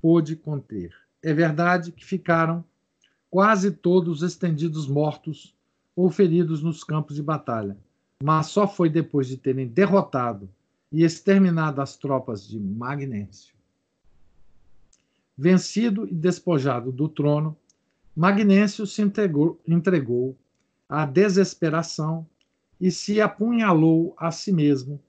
pôde 0.00 0.36
conter. 0.36 0.94
É 1.22 1.34
verdade 1.34 1.92
que 1.92 2.04
ficaram 2.04 2.64
quase 3.30 3.70
todos 3.70 4.22
estendidos 4.22 4.88
mortos 4.88 5.54
ou 5.94 6.10
feridos 6.10 6.62
nos 6.62 6.82
campos 6.82 7.16
de 7.16 7.22
batalha, 7.22 7.76
mas 8.22 8.46
só 8.46 8.66
foi 8.66 8.88
depois 8.88 9.26
de 9.28 9.36
terem 9.36 9.66
derrotado 9.66 10.48
e 10.90 11.04
exterminado 11.04 11.80
as 11.80 11.96
tropas 11.96 12.44
de 12.46 12.58
Magnêncio. 12.58 13.54
Vencido 15.36 16.08
e 16.08 16.14
despojado 16.14 16.90
do 16.90 17.08
trono, 17.08 17.56
Magnêncio 18.14 18.86
se 18.86 19.00
entregou, 19.00 19.58
entregou 19.66 20.36
à 20.88 21.06
desesperação 21.06 22.26
e 22.80 22.90
se 22.90 23.20
apunhalou 23.20 24.14
a 24.18 24.32
si 24.32 24.52
mesmo 24.52 25.00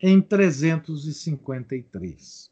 em 0.00 0.20
353. 0.20 2.50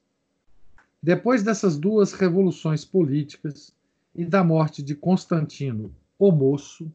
Depois 1.02 1.42
dessas 1.42 1.76
duas 1.76 2.12
revoluções 2.12 2.84
políticas 2.84 3.74
e 4.14 4.24
da 4.24 4.42
morte 4.42 4.82
de 4.82 4.94
Constantino 4.94 5.94
o 6.18 6.32
Moço, 6.32 6.90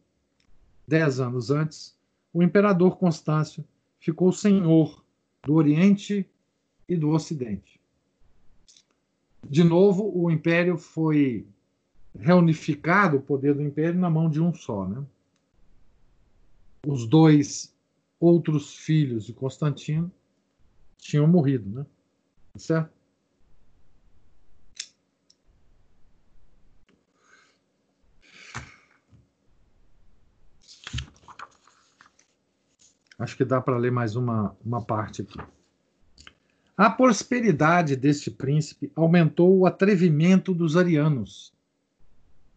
dez 0.87 1.19
anos 1.19 1.51
antes, 1.51 1.95
o 2.33 2.41
imperador 2.43 2.97
Constâncio 2.97 3.63
ficou 3.99 4.31
senhor 4.31 5.04
do 5.45 5.53
Oriente 5.53 6.27
e 6.89 6.97
do 6.97 7.11
Ocidente. 7.11 7.79
De 9.47 9.63
novo, 9.63 10.11
o 10.13 10.31
império 10.31 10.75
foi 10.75 11.45
reunificado, 12.17 13.17
o 13.17 13.21
poder 13.21 13.53
do 13.53 13.61
império, 13.61 13.99
na 13.99 14.09
mão 14.09 14.27
de 14.27 14.41
um 14.41 14.53
só. 14.53 14.87
Né? 14.87 15.05
Os 16.87 17.07
dois 17.07 17.73
outros 18.19 18.75
filhos 18.75 19.25
de 19.25 19.33
Constantino 19.33 20.11
tinham 20.97 21.27
morrido, 21.27 21.69
né? 21.69 21.85
certo? 22.55 22.94
Acho 33.17 33.37
que 33.37 33.45
dá 33.45 33.61
para 33.61 33.77
ler 33.77 33.91
mais 33.91 34.15
uma, 34.15 34.55
uma 34.63 34.81
parte 34.81 35.21
aqui. 35.21 35.39
A 36.77 36.89
prosperidade 36.89 37.95
deste 37.95 38.29
príncipe 38.29 38.91
aumentou 38.95 39.57
o 39.57 39.65
atrevimento 39.65 40.53
dos 40.53 40.75
arianos, 40.75 41.53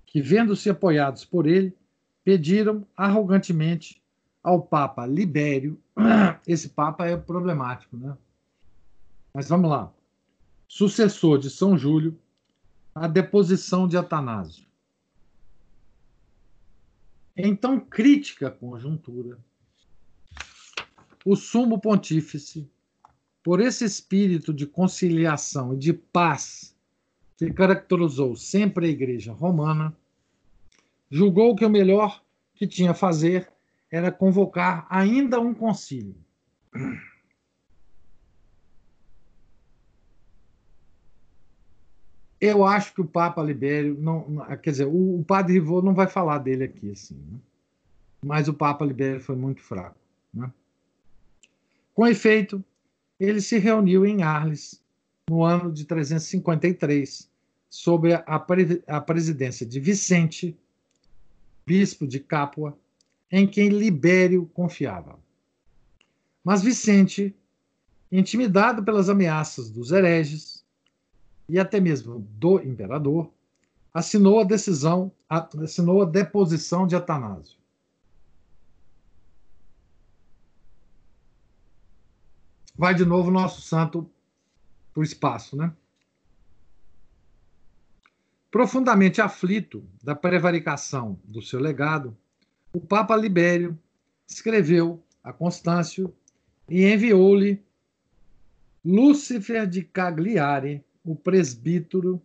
que, 0.04 0.20
vendo-se 0.20 0.68
apoiados 0.68 1.24
por 1.24 1.46
ele, 1.46 1.76
pediram 2.24 2.84
arrogantemente 2.96 4.02
ao 4.42 4.60
Papa 4.60 5.06
Libério. 5.06 5.80
Esse 6.46 6.70
Papa 6.70 7.06
é 7.06 7.16
problemático, 7.16 7.96
né? 7.96 8.16
Mas 9.32 9.48
vamos 9.48 9.70
lá. 9.70 9.92
Sucessor 10.66 11.38
de 11.38 11.48
São 11.48 11.78
Júlio, 11.78 12.18
a 12.94 13.06
deposição 13.06 13.86
de 13.86 13.96
Atanásio. 13.96 14.66
Em 17.36 17.54
tão 17.54 17.78
crítica 17.78 18.50
conjuntura, 18.50 19.38
o 21.28 21.36
sumo 21.36 21.78
pontífice, 21.78 22.66
por 23.44 23.60
esse 23.60 23.84
espírito 23.84 24.50
de 24.50 24.66
conciliação 24.66 25.74
e 25.74 25.76
de 25.76 25.92
paz 25.92 26.74
que 27.36 27.52
caracterizou 27.52 28.34
sempre 28.34 28.86
a 28.86 28.88
Igreja 28.88 29.30
Romana, 29.30 29.94
julgou 31.10 31.54
que 31.54 31.66
o 31.66 31.68
melhor 31.68 32.24
que 32.54 32.66
tinha 32.66 32.92
a 32.92 32.94
fazer 32.94 33.46
era 33.90 34.10
convocar 34.10 34.86
ainda 34.88 35.38
um 35.38 35.52
concílio. 35.52 36.16
Eu 42.40 42.64
acho 42.64 42.94
que 42.94 43.02
o 43.02 43.06
Papa 43.06 43.42
Libério 43.42 43.98
não, 44.00 44.46
quer 44.62 44.70
dizer, 44.70 44.86
o, 44.86 45.20
o 45.20 45.24
Padre 45.24 45.52
Rivô 45.54 45.82
não 45.82 45.92
vai 45.92 46.06
falar 46.06 46.38
dele 46.38 46.64
aqui 46.64 46.90
assim, 46.90 47.16
né? 47.30 47.38
mas 48.24 48.48
o 48.48 48.54
Papa 48.54 48.82
Libério 48.82 49.20
foi 49.20 49.36
muito 49.36 49.60
fraco, 49.60 49.98
né? 50.32 50.50
Com 51.98 52.06
efeito, 52.06 52.64
ele 53.18 53.40
se 53.40 53.58
reuniu 53.58 54.06
em 54.06 54.22
Arles 54.22 54.80
no 55.28 55.42
ano 55.42 55.72
de 55.72 55.84
353, 55.84 57.28
sob 57.68 58.14
a, 58.14 58.38
pre 58.38 58.84
a 58.86 59.00
presidência 59.00 59.66
de 59.66 59.80
Vicente, 59.80 60.56
bispo 61.66 62.06
de 62.06 62.20
Capua, 62.20 62.78
em 63.32 63.48
quem 63.48 63.70
Libério 63.70 64.48
confiava. 64.54 65.18
Mas 66.44 66.62
Vicente, 66.62 67.34
intimidado 68.12 68.84
pelas 68.84 69.08
ameaças 69.08 69.68
dos 69.68 69.90
hereges 69.90 70.64
e 71.48 71.58
até 71.58 71.80
mesmo 71.80 72.20
do 72.38 72.60
imperador, 72.60 73.28
assinou 73.92 74.38
a 74.38 74.44
decisão, 74.44 75.10
assinou 75.28 76.02
a 76.02 76.06
deposição 76.06 76.86
de 76.86 76.94
Atanásio. 76.94 77.57
Vai 82.78 82.94
de 82.94 83.04
novo 83.04 83.28
nosso 83.28 83.60
santo 83.60 84.08
para 84.94 85.00
o 85.00 85.02
espaço, 85.02 85.56
né? 85.56 85.74
Profundamente 88.52 89.20
aflito 89.20 89.84
da 90.00 90.14
prevaricação 90.14 91.18
do 91.24 91.42
seu 91.42 91.58
legado, 91.58 92.16
o 92.72 92.80
Papa 92.80 93.16
Libério 93.16 93.76
escreveu 94.28 95.02
a 95.24 95.32
Constâncio 95.32 96.14
e 96.68 96.84
enviou-lhe 96.84 97.60
Lúcifer 98.84 99.66
de 99.66 99.82
Cagliari, 99.82 100.84
o 101.04 101.16
presbítero 101.16 102.22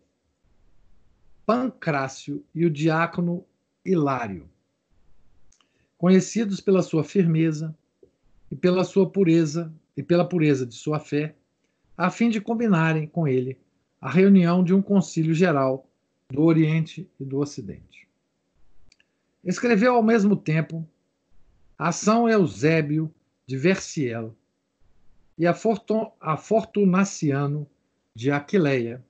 Pancrácio 1.48 2.46
e 2.54 2.64
o 2.64 2.70
diácono 2.70 3.44
Hilário, 3.84 4.48
conhecidos 5.98 6.62
pela 6.62 6.84
sua 6.84 7.04
firmeza 7.04 7.76
e 8.52 8.56
pela 8.56 8.84
sua 8.84 9.10
pureza 9.10 9.74
e 9.96 10.04
pela 10.04 10.28
pureza 10.28 10.66
de 10.66 10.76
sua 10.76 11.00
fé, 11.00 11.36
a 11.98 12.10
fim 12.10 12.30
de 12.30 12.42
combinarem 12.42 13.08
com 13.08 13.28
ele 13.28 13.58
a 14.02 14.10
reunião 14.10 14.64
de 14.64 14.74
um 14.74 14.82
concílio 14.82 15.34
geral 15.34 15.88
do 16.30 16.44
Oriente 16.44 17.10
e 17.20 17.24
do 17.24 17.40
Ocidente. 17.40 18.08
Escreveu 19.44 19.96
ao 19.96 20.04
mesmo 20.04 20.36
tempo 20.36 20.88
a 21.78 21.92
São 21.92 22.28
Eusébio 22.28 23.14
de 23.46 23.58
Versiel 23.58 24.36
e 25.38 25.46
a, 25.46 25.56
a 26.20 26.38
Fortunaciano 26.38 27.68
de 28.16 28.32
Aquileia, 28.32 29.04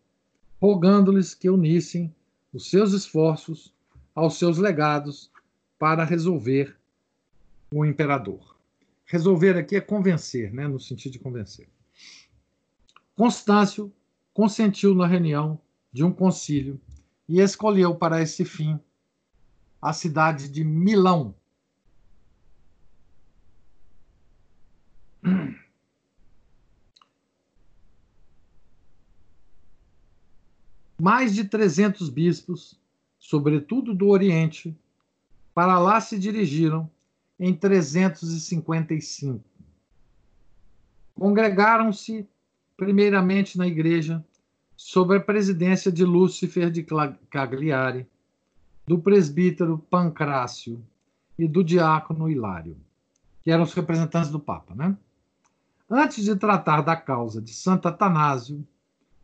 rogando-lhes 0.62 1.34
que 1.34 1.50
unissem 1.50 2.14
os 2.54 2.70
seus 2.70 2.94
esforços 2.94 3.74
aos 4.16 4.38
seus 4.38 4.58
legados 4.58 5.32
para 5.78 6.04
resolver 6.04 6.78
o 7.74 7.86
imperador. 7.86 8.53
Resolver 9.14 9.56
aqui 9.56 9.76
é 9.76 9.80
convencer, 9.80 10.52
né, 10.52 10.68
no 10.68 10.80
sentido 10.80 11.12
de 11.12 11.20
convencer. 11.20 11.70
Constâncio 13.16 13.94
consentiu 14.34 14.96
na 14.96 15.06
reunião 15.06 15.62
de 15.92 16.04
um 16.04 16.12
concílio 16.12 16.82
e 17.30 17.40
escolheu 17.40 17.94
para 17.94 18.24
esse 18.24 18.44
fim 18.44 18.80
a 19.80 19.94
cidade 19.94 20.50
de 20.50 20.64
Milão. 20.64 21.36
Mais 31.00 31.36
de 31.36 31.44
300 31.44 32.10
bispos, 32.10 32.80
sobretudo 33.20 33.94
do 33.94 34.08
Oriente, 34.08 34.76
para 35.54 35.78
lá 35.78 36.02
se 36.02 36.18
dirigiram 36.18 36.90
em 37.40 37.54
355. 37.54 39.44
Congregaram-se 41.16 42.28
primeiramente 42.76 43.58
na 43.58 43.68
igreja 43.68 44.24
sob 44.76 45.16
a 45.16 45.20
presidência 45.20 45.92
de 45.92 46.04
Lúcifer 46.04 46.70
de 46.70 46.86
Cagliari, 47.30 48.08
do 48.86 49.00
presbítero 49.00 49.78
Pancrácio 49.90 50.84
e 51.38 51.48
do 51.48 51.64
diácono 51.64 52.30
Hilário, 52.30 52.76
que 53.42 53.52
eram 53.52 53.64
os 53.64 53.74
representantes 53.74 54.30
do 54.30 54.40
Papa. 54.40 54.76
Né? 54.76 54.98
Antes 55.90 56.26
de 56.26 56.36
tratar 56.36 56.82
da 56.82 56.96
causa 56.96 57.42
de 57.42 57.54
Santo 57.54 57.88
Atanásio, 57.88 58.66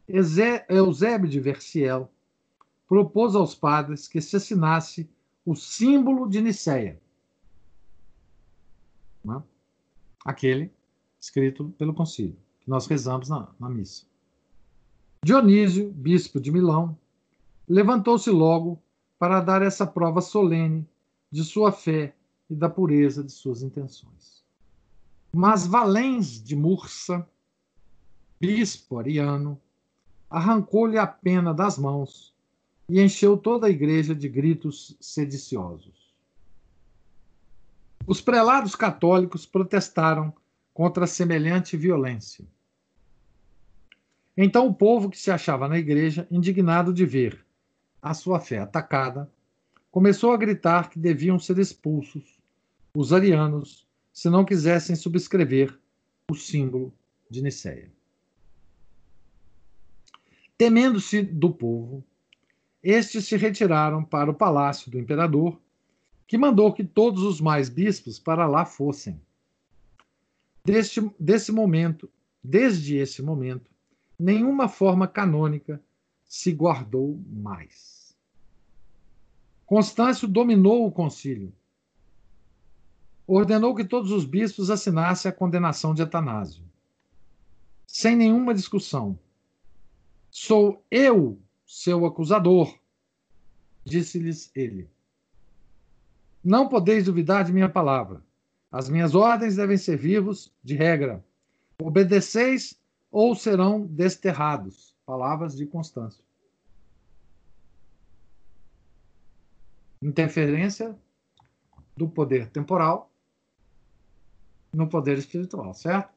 Eusébio 0.07 1.29
de 1.29 1.39
Versiel 1.39 2.09
propôs 2.87 3.35
aos 3.35 3.53
padres 3.53 4.07
que 4.07 4.21
se 4.21 4.35
assinasse 4.35 5.09
o 5.45 5.55
símbolo 5.55 6.27
de 6.27 6.41
Nicéia, 6.41 6.99
né? 9.23 9.41
aquele 10.25 10.71
escrito 11.19 11.73
pelo 11.77 11.93
concílio, 11.93 12.37
que 12.61 12.69
nós 12.69 12.87
rezamos 12.87 13.29
na, 13.29 13.49
na 13.59 13.69
missa. 13.69 14.05
Dionísio, 15.23 15.91
bispo 15.91 16.39
de 16.39 16.51
Milão, 16.51 16.97
levantou-se 17.67 18.29
logo 18.29 18.81
para 19.17 19.41
dar 19.41 19.61
essa 19.61 19.85
prova 19.85 20.21
solene 20.21 20.87
de 21.31 21.43
sua 21.43 21.71
fé 21.71 22.15
e 22.49 22.55
da 22.55 22.69
pureza 22.69 23.23
de 23.23 23.31
suas 23.31 23.61
intenções. 23.61 24.43
Mas 25.31 25.67
Valens 25.67 26.41
de 26.41 26.55
Mursa, 26.55 27.27
bispo 28.39 28.97
ariano, 28.97 29.59
arrancou-lhe 30.29 30.97
a 30.97 31.05
pena 31.05 31.53
das 31.53 31.77
mãos 31.77 32.33
e 32.87 32.99
encheu 32.99 33.37
toda 33.37 33.67
a 33.67 33.69
igreja 33.69 34.15
de 34.15 34.27
gritos 34.27 34.95
sediciosos. 34.99 35.98
Os 38.05 38.21
prelados 38.21 38.75
católicos 38.75 39.45
protestaram 39.45 40.33
contra 40.73 41.05
semelhante 41.05 41.77
violência. 41.77 42.45
Então 44.35 44.67
o 44.67 44.73
povo 44.73 45.09
que 45.09 45.17
se 45.17 45.29
achava 45.29 45.67
na 45.67 45.77
igreja, 45.77 46.27
indignado 46.31 46.93
de 46.93 47.05
ver 47.05 47.45
a 48.01 48.13
sua 48.13 48.39
fé 48.39 48.59
atacada, 48.59 49.29
começou 49.91 50.31
a 50.31 50.37
gritar 50.37 50.89
que 50.89 50.97
deviam 50.97 51.37
ser 51.37 51.59
expulsos 51.59 52.39
os 52.93 53.13
arianos 53.13 53.87
se 54.11 54.29
não 54.29 54.43
quisessem 54.43 54.95
subscrever 54.95 55.77
o 56.29 56.35
símbolo 56.35 56.93
de 57.29 57.41
Nicéia. 57.41 57.91
Temendo-se 60.57 61.21
do 61.21 61.51
povo, 61.51 62.03
estes 62.83 63.25
se 63.25 63.37
retiraram 63.37 64.03
para 64.03 64.31
o 64.31 64.33
palácio 64.33 64.91
do 64.91 64.99
imperador, 64.99 65.59
que 66.29 66.37
mandou 66.37 66.71
que 66.71 66.83
todos 66.83 67.23
os 67.23 67.41
mais 67.41 67.69
bispos 67.69 68.19
para 68.19 68.45
lá 68.45 68.63
fossem. 68.63 69.19
Deste, 70.63 71.01
desse 71.19 71.51
momento, 71.51 72.07
desde 72.43 72.97
esse 72.97 73.23
momento, 73.23 73.71
nenhuma 74.17 74.67
forma 74.67 75.07
canônica 75.07 75.81
se 76.23 76.51
guardou 76.51 77.19
mais. 77.27 78.15
Constâncio 79.65 80.27
dominou 80.27 80.85
o 80.85 80.91
concílio. 80.91 81.51
Ordenou 83.25 83.73
que 83.73 83.83
todos 83.83 84.11
os 84.11 84.23
bispos 84.23 84.69
assinassem 84.69 85.29
a 85.29 85.33
condenação 85.33 85.95
de 85.95 86.03
Atanásio. 86.03 86.63
Sem 87.87 88.15
nenhuma 88.15 88.53
discussão. 88.53 89.17
Sou 90.29 90.85
eu 90.91 91.41
seu 91.65 92.05
acusador, 92.05 92.77
disse-lhes 93.83 94.51
ele. 94.53 94.87
Não 96.43 96.69
podeis 96.69 97.05
duvidar 97.05 97.43
de 97.43 97.51
minha 97.51 97.69
palavra. 97.69 98.23
As 98.71 98.87
minhas 98.89 99.15
ordens 99.15 99.55
devem 99.55 99.77
servir-vos 99.77 100.53
de 100.63 100.75
regra. 100.75 101.23
Obedeceis 101.81 102.79
ou 103.11 103.35
serão 103.35 103.85
desterrados. 103.85 104.95
Palavras 105.05 105.55
de 105.55 105.65
Constâncio. 105.65 106.23
Interferência 110.01 110.97
do 111.97 112.07
poder 112.07 112.49
temporal 112.49 113.11
no 114.71 114.87
poder 114.87 115.17
espiritual, 115.17 115.73
certo? 115.73 116.13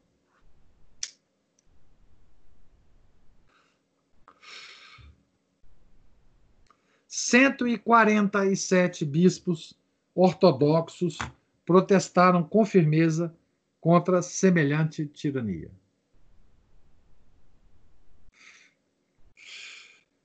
Cento 7.08 7.66
e 7.66 7.78
quarenta 7.78 8.46
e 8.46 8.54
sete 8.54 9.04
bispos 9.04 9.74
ortodoxos 10.14 11.18
protestaram 11.64 12.42
com 12.42 12.64
firmeza 12.64 13.34
contra 13.80 14.22
semelhante 14.22 15.06
tirania. 15.06 15.70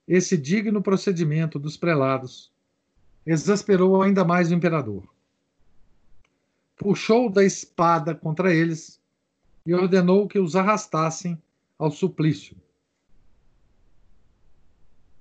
Esse 0.07 0.37
digno 0.37 0.81
procedimento 0.81 1.59
dos 1.59 1.75
prelados 1.75 2.51
exasperou 3.25 4.01
ainda 4.01 4.23
mais 4.23 4.49
o 4.49 4.53
imperador. 4.53 5.07
Puxou 6.77 7.29
da 7.29 7.43
espada 7.43 8.15
contra 8.15 8.53
eles 8.53 9.01
e 9.65 9.73
ordenou 9.73 10.27
que 10.27 10.39
os 10.39 10.55
arrastassem 10.55 11.41
ao 11.77 11.91
suplício. 11.91 12.55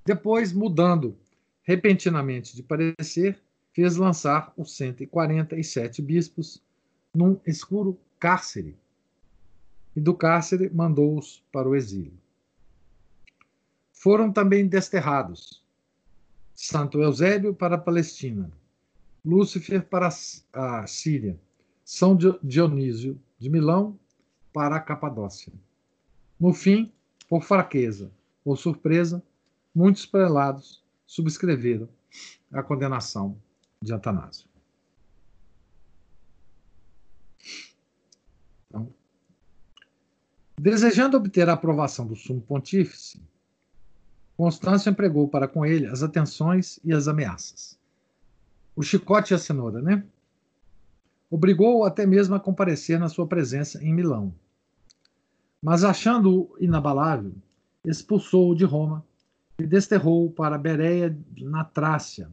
Depois, 0.04 0.52
mudando 0.52 1.18
repentinamente 1.64 2.54
de 2.54 2.62
parecer, 2.62 3.42
fez 3.76 3.96
lançar 3.96 4.54
os 4.56 4.74
147 4.74 6.00
bispos 6.00 6.62
num 7.14 7.38
escuro 7.46 8.00
cárcere, 8.18 8.74
e 9.94 10.00
do 10.00 10.14
cárcere 10.14 10.70
mandou-os 10.70 11.44
para 11.52 11.68
o 11.68 11.76
exílio. 11.76 12.14
Foram 13.92 14.32
também 14.32 14.66
desterrados. 14.66 15.62
Santo 16.54 17.02
Eusébio 17.02 17.52
para 17.52 17.74
a 17.74 17.78
Palestina, 17.78 18.50
Lúcifer 19.22 19.84
para 19.84 20.08
a 20.54 20.86
Síria, 20.86 21.38
São 21.84 22.16
Dionísio 22.42 23.20
de 23.38 23.50
Milão 23.50 23.98
para 24.54 24.76
a 24.76 24.80
Capadócia. 24.80 25.52
No 26.40 26.54
fim, 26.54 26.90
por 27.28 27.42
fraqueza 27.42 28.10
ou 28.42 28.56
surpresa, 28.56 29.22
muitos 29.74 30.06
prelados 30.06 30.82
subscreveram 31.06 31.86
a 32.50 32.62
condenação 32.62 33.36
de 33.82 33.92
Atanásio. 33.92 34.48
Então, 38.68 38.92
desejando 40.58 41.16
obter 41.16 41.48
a 41.48 41.52
aprovação 41.52 42.06
do 42.06 42.16
sumo 42.16 42.40
pontífice, 42.40 43.20
Constâncio 44.36 44.90
empregou 44.90 45.28
para 45.28 45.48
com 45.48 45.64
ele 45.64 45.86
as 45.86 46.02
atenções 46.02 46.78
e 46.84 46.92
as 46.92 47.08
ameaças. 47.08 47.78
O 48.74 48.82
chicote 48.82 49.32
e 49.32 49.34
a 49.34 49.38
cenoura, 49.38 49.80
né? 49.80 50.04
Obrigou-o 51.30 51.84
até 51.84 52.06
mesmo 52.06 52.34
a 52.34 52.40
comparecer 52.40 53.00
na 53.00 53.08
sua 53.08 53.26
presença 53.26 53.82
em 53.82 53.94
Milão. 53.94 54.34
Mas, 55.62 55.82
achando-o 55.82 56.54
inabalável, 56.60 57.34
expulsou-o 57.84 58.54
de 58.54 58.64
Roma 58.64 59.04
e 59.58 59.66
desterrou-o 59.66 60.30
para 60.30 60.58
Bereia 60.58 61.16
na 61.38 61.64
Trácia, 61.64 62.30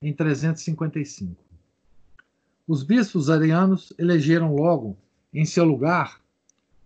em 0.00 0.12
355. 0.12 1.34
Os 2.66 2.82
bispos 2.82 3.28
arianos 3.28 3.92
elegeram 3.98 4.54
logo, 4.54 4.96
em 5.32 5.44
seu 5.44 5.64
lugar, 5.64 6.20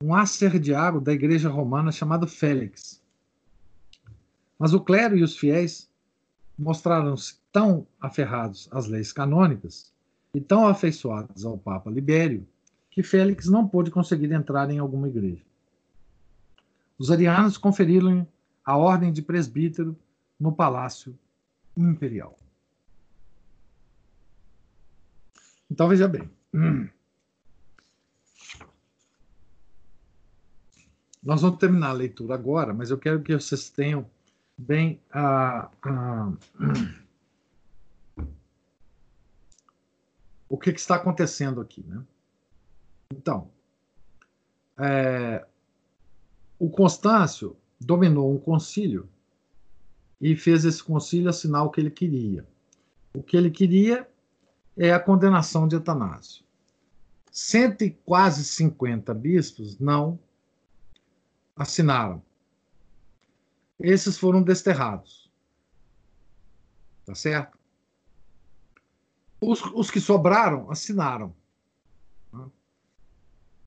um 0.03 0.15
acerdiago 0.15 1.01
da 1.01 1.13
igreja 1.13 1.49
romana 1.49 1.91
chamado 1.93 2.27
Félix, 2.27 3.03
mas 4.59 4.75
o 4.75 4.81
clero 4.81 5.17
e 5.17 5.23
os 5.23 5.37
fiéis 5.37 5.89
mostraram-se 6.59 7.39
tão 7.53 7.87
aferrados 8.01 8.69
às 8.73 8.87
leis 8.87 9.13
canônicas 9.13 9.93
e 10.35 10.41
tão 10.41 10.67
afeiçoados 10.67 11.45
ao 11.45 11.57
Papa 11.57 11.91
Libério 11.91 12.47
que 12.91 13.03
Félix 13.03 13.47
não 13.47 13.69
pôde 13.69 13.91
conseguir 13.91 14.33
entrar 14.33 14.69
em 14.71 14.79
alguma 14.79 15.09
igreja. 15.09 15.45
Os 16.99 17.13
arianos 17.13 17.57
conferiram 17.57 18.27
a 18.65 18.77
ordem 18.77 19.13
de 19.13 19.23
presbítero 19.23 19.97
no 20.39 20.53
palácio 20.53 21.17
imperial. 21.77 22.37
Então 25.79 25.87
veja 25.87 26.09
bem. 26.09 26.29
Nós 31.23 31.41
vamos 31.41 31.61
terminar 31.61 31.91
a 31.91 31.93
leitura 31.93 32.35
agora, 32.35 32.75
mas 32.75 32.91
eu 32.91 32.99
quero 32.99 33.23
que 33.23 33.33
vocês 33.33 33.71
tenham 33.71 34.05
bem 34.57 35.01
a, 35.09 35.71
a 35.83 36.33
o 40.49 40.59
que, 40.59 40.73
que, 40.73 40.81
está 40.81 40.97
acontecendo 40.97 41.61
aqui, 41.61 41.85
né? 41.87 42.03
Então, 43.13 43.49
é, 44.77 45.47
o 46.59 46.69
Constâncio 46.69 47.57
dominou 47.81 48.35
um 48.35 48.39
concílio 48.41 49.09
e 50.21 50.35
fez 50.35 50.65
esse 50.65 50.83
concílio 50.83 51.31
assinar 51.31 51.63
o 51.63 51.71
que 51.71 51.81
ele 51.81 51.93
queria. 51.93 52.45
O 53.15 53.23
que 53.23 53.37
ele 53.37 53.53
queria 53.53 54.09
é 54.79 54.93
a 54.93 55.01
condenação 55.01 55.67
de 55.67 55.77
Etanásio. 55.77 56.45
Cento 57.31 57.83
e 57.83 57.91
quase 57.91 58.45
50 58.45 59.13
bispos 59.13 59.79
não 59.79 60.19
assinaram 61.57 62.23
esses 63.79 64.19
foram 64.19 64.43
desterrados. 64.43 65.31
Tá 67.07 67.15
certo? 67.15 67.57
Os, 69.41 69.63
os 69.73 69.91
que 69.91 70.01
sobraram 70.01 70.71
assinaram. 70.71 71.35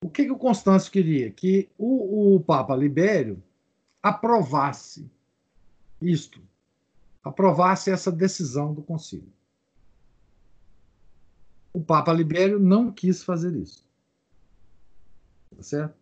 O 0.03 0.09
que, 0.09 0.25
que 0.25 0.31
o 0.31 0.37
Constâncio 0.37 0.91
queria? 0.91 1.31
Que 1.31 1.69
o, 1.77 2.35
o 2.35 2.39
Papa 2.41 2.75
Libério 2.75 3.41
aprovasse 4.01 5.09
isto, 6.01 6.41
aprovasse 7.23 7.91
essa 7.91 8.11
decisão 8.11 8.73
do 8.73 8.81
concílio. 8.81 9.31
O 11.73 11.81
Papa 11.81 12.11
Libério 12.11 12.59
não 12.59 12.91
quis 12.91 13.23
fazer 13.23 13.55
isso. 13.55 13.85
Tá 15.55 15.63
certo? 15.63 15.95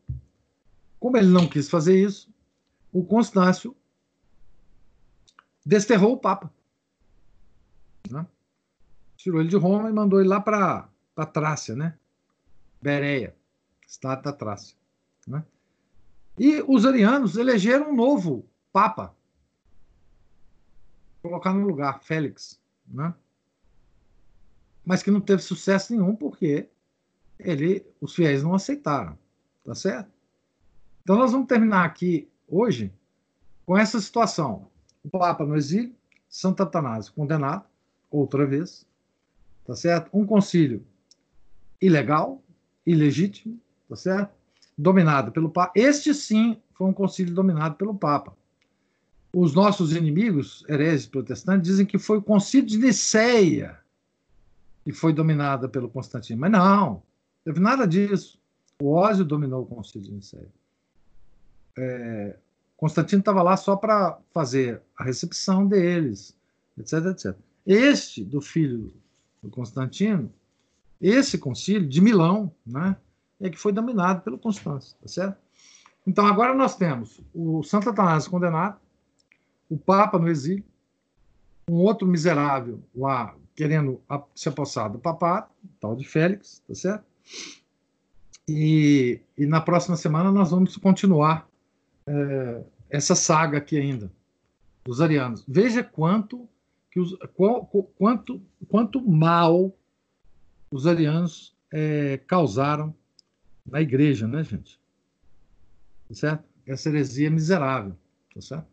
Como 0.99 1.17
ele 1.17 1.28
não 1.28 1.47
quis 1.47 1.70
fazer 1.70 2.01
isso, 2.01 2.34
o 2.91 3.03
Constâncio 3.03 3.76
desterrou 5.65 6.13
o 6.13 6.17
Papa. 6.17 6.51
Né? 8.09 8.26
Tirou 9.15 9.39
ele 9.39 9.49
de 9.49 9.55
Roma 9.55 9.89
e 9.89 9.93
mandou 9.93 10.20
ele 10.20 10.30
lá 10.30 10.41
para 10.41 10.89
Trácia, 11.32 11.76
né? 11.76 11.97
Bereia, 12.82 13.36
estado 13.88 14.24
da 14.24 14.34
Trácia. 14.34 14.76
Né? 15.28 15.43
E 16.38 16.61
os 16.67 16.86
arianos 16.86 17.38
elegeram 17.38 17.91
um 17.91 17.95
novo 17.95 18.45
Papa. 18.72 19.15
Colocar 21.22 21.53
no 21.53 21.67
lugar, 21.67 22.01
Félix. 22.01 22.59
Né? 22.88 23.13
Mas 24.89 25.03
que 25.03 25.11
não 25.11 25.21
teve 25.21 25.43
sucesso 25.43 25.93
nenhum 25.93 26.15
porque 26.15 26.67
ele, 27.37 27.85
os 28.01 28.15
fiéis 28.15 28.41
não 28.41 28.55
aceitaram. 28.55 29.15
Tá 29.63 29.75
certo? 29.75 30.09
Então 31.03 31.15
nós 31.15 31.31
vamos 31.31 31.45
terminar 31.45 31.85
aqui 31.85 32.27
hoje 32.47 32.91
com 33.67 33.77
essa 33.77 34.01
situação 34.01 34.67
o 35.03 35.09
Papa 35.11 35.45
no 35.45 35.55
exílio, 35.55 35.95
Santo 36.27 36.63
Atanásio 36.63 37.13
condenado, 37.13 37.65
outra 38.09 38.47
vez, 38.47 38.83
tá 39.63 39.75
certo? 39.75 40.09
Um 40.11 40.25
concílio 40.25 40.83
ilegal, 41.79 42.41
ilegítimo, 42.83 43.59
tá 43.87 43.95
certo? 43.95 44.33
Dominado 44.75 45.31
pelo 45.31 45.51
Papa. 45.51 45.71
Este 45.75 46.15
sim 46.15 46.59
foi 46.73 46.87
um 46.87 46.93
concílio 46.93 47.35
dominado 47.35 47.75
pelo 47.75 47.93
Papa. 47.93 48.35
Os 49.31 49.53
nossos 49.53 49.95
inimigos, 49.95 50.65
hereges 50.67 51.05
protestantes, 51.05 51.69
dizem 51.69 51.85
que 51.85 51.99
foi 51.99 52.17
o 52.17 52.23
concílio 52.23 52.65
de 52.65 52.79
Niceia 52.79 53.78
que 54.84 54.92
foi 54.92 55.14
dominada 55.14 55.68
pelo 55.68 55.89
Constantino. 55.89 56.39
Mas 56.39 56.51
não, 56.51 57.04
teve 57.43 57.60
nada 57.60 57.88
disso. 57.88 58.39
O 58.82 58.93
Ósio 58.93 59.26
dominou 59.26 59.64
o 59.64 59.66
concílio 59.66 60.08
de 60.08 60.14
Niceia. 60.14 60.47
É, 61.78 62.38
Constantino 62.78 63.20
estava 63.20 63.43
lá 63.43 63.58
só 63.58 63.76
para 63.76 64.18
fazer 64.34 64.82
a 64.97 65.04
recepção 65.04 65.68
deles, 65.68 66.36
etc, 66.78 67.06
etc. 67.08 67.36
Este 67.66 68.24
do 68.24 68.42
filho 68.42 68.93
do 69.43 69.50
Constantino, 69.50 70.32
esse 71.01 71.38
concílio 71.38 71.88
de 71.88 72.01
Milão, 72.01 72.51
né, 72.66 72.96
é 73.39 73.50
que 73.50 73.58
foi 73.58 73.72
dominado 73.72 74.22
pelo 74.22 74.38
Constâncio, 74.38 74.96
tá 75.01 75.08
certo? 75.08 75.38
Então 76.08 76.26
agora 76.26 76.54
nós 76.54 76.76
temos 76.76 77.22
o 77.34 77.64
Santo 77.64 77.89
Atanásio 77.89 78.32
condenado, 78.32 78.80
o 79.70 79.78
Papa 79.78 80.18
no 80.18 80.28
exílio, 80.28 80.64
um 81.70 81.76
outro 81.76 82.08
miserável 82.08 82.82
lá 82.96 83.36
querendo 83.59 84.01
se 84.33 84.47
apossar 84.47 84.89
do 84.89 84.97
papado, 84.97 85.49
tal 85.81 85.93
de 85.93 86.07
Félix, 86.07 86.63
tá 86.65 86.73
certo? 86.73 87.03
E, 88.47 89.19
e 89.37 89.45
na 89.45 89.59
próxima 89.59 89.97
semana 89.97 90.31
nós 90.31 90.51
vamos 90.51 90.77
continuar 90.77 91.45
é, 92.07 92.63
essa 92.89 93.15
saga 93.15 93.57
aqui 93.57 93.77
ainda 93.77 94.09
dos 94.86 95.01
arianos. 95.01 95.43
Veja 95.45 95.83
quanto 95.83 96.47
que 96.89 97.01
os, 97.01 97.17
qual, 97.36 97.65
quanto 97.97 98.41
quanto 98.69 99.01
mal 99.05 99.75
os 100.71 100.87
arianos 100.87 101.53
é, 101.69 102.17
causaram 102.25 102.95
na 103.65 103.81
igreja, 103.81 104.25
né, 104.25 104.41
gente? 104.41 104.79
Tá 106.07 106.15
certo? 106.15 106.45
Essa 106.65 106.87
heresia 106.87 107.29
miserável, 107.29 107.93
tá 108.33 108.39
certo? 108.39 108.67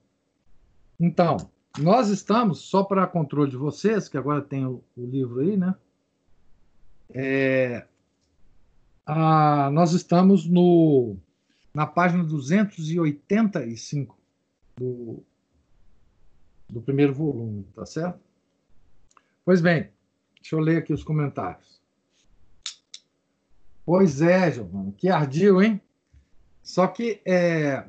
Então, 1.01 1.51
nós 1.79 2.09
estamos, 2.09 2.61
só 2.61 2.83
para 2.83 3.07
controle 3.07 3.51
de 3.51 3.57
vocês, 3.57 4.09
que 4.09 4.17
agora 4.17 4.41
tem 4.41 4.67
o, 4.67 4.83
o 4.97 5.07
livro 5.07 5.41
aí, 5.41 5.57
né? 5.57 5.75
É, 7.11 7.87
a, 9.05 9.71
nós 9.71 9.93
estamos 9.93 10.47
no 10.47 11.17
na 11.73 11.87
página 11.87 12.25
285 12.25 14.19
do, 14.77 15.23
do 16.69 16.81
primeiro 16.81 17.13
volume, 17.13 17.65
tá 17.75 17.85
certo? 17.85 18.19
Pois 19.45 19.61
bem, 19.61 19.91
deixa 20.41 20.57
eu 20.57 20.61
ler 20.61 20.79
aqui 20.79 20.93
os 20.93 21.05
comentários. 21.05 21.81
Pois 23.85 24.21
é, 24.21 24.51
Giovanni, 24.51 24.93
que 24.93 25.09
ardil, 25.09 25.63
hein? 25.63 25.81
Só 26.63 26.89
que, 26.89 27.21
é, 27.25 27.87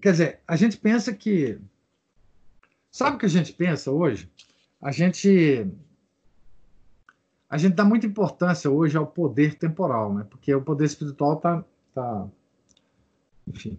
quer 0.00 0.12
dizer, 0.12 0.40
a 0.46 0.54
gente 0.54 0.76
pensa 0.76 1.12
que. 1.12 1.58
Sabe 2.90 3.16
o 3.16 3.18
que 3.18 3.26
a 3.26 3.30
gente 3.30 3.52
pensa 3.52 3.90
hoje? 3.90 4.30
A 4.80 4.90
gente. 4.90 5.66
A 7.48 7.58
gente 7.58 7.74
dá 7.74 7.84
muita 7.84 8.06
importância 8.06 8.70
hoje 8.70 8.96
ao 8.96 9.06
poder 9.06 9.56
temporal, 9.56 10.14
né? 10.14 10.26
Porque 10.28 10.54
o 10.54 10.62
poder 10.62 10.84
espiritual 10.84 11.34
está 11.36 11.64
tá 11.92 12.28
enfim, 13.46 13.78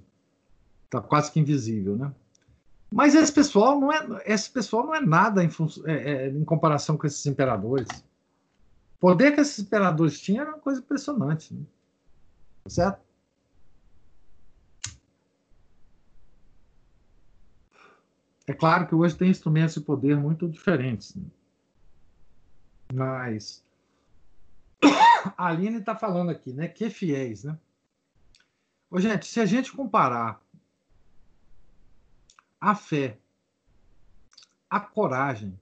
está 0.86 1.02
quase 1.02 1.32
que 1.32 1.40
invisível, 1.40 1.96
né? 1.96 2.14
Mas 2.92 3.16
esse 3.16 3.32
pessoal 3.32 3.80
não 3.80 3.92
é, 3.92 4.24
esse 4.26 4.50
pessoal 4.50 4.86
não 4.86 4.94
é 4.94 5.00
nada 5.00 5.44
em, 5.44 5.50
é, 5.86 5.94
é, 5.94 6.28
em 6.28 6.44
comparação 6.44 6.98
com 6.98 7.08
esses 7.08 7.26
imperadores. 7.26 7.88
O 8.98 9.00
poder 9.00 9.34
que 9.34 9.40
esses 9.40 9.60
imperadores 9.60 10.20
tinham 10.20 10.42
era 10.42 10.52
uma 10.52 10.60
coisa 10.60 10.82
impressionante. 10.82 11.54
Né? 11.54 11.64
Tá 12.66 12.70
certo? 12.70 13.00
É 18.48 18.54
claro 18.54 18.88
que 18.88 18.96
hoje 18.96 19.16
tem 19.16 19.30
instrumentos 19.30 19.76
de 19.76 19.82
poder 19.82 20.18
muito 20.18 20.50
diferentes. 20.50 21.16
Né? 21.16 21.26
Mas 22.94 23.64
a 25.38 25.48
Aline 25.48 25.78
está 25.78 25.96
falando 25.96 26.32
aqui, 26.32 26.52
né? 26.52 26.68
Que 26.68 26.90
fiéis, 26.90 27.44
né? 27.44 27.58
Ô, 28.90 29.00
gente, 29.00 29.26
se 29.26 29.40
a 29.40 29.46
gente 29.46 29.72
comparar 29.72 30.42
a 32.60 32.76
fé, 32.76 33.18
a 34.70 34.80
coragem 34.80 35.58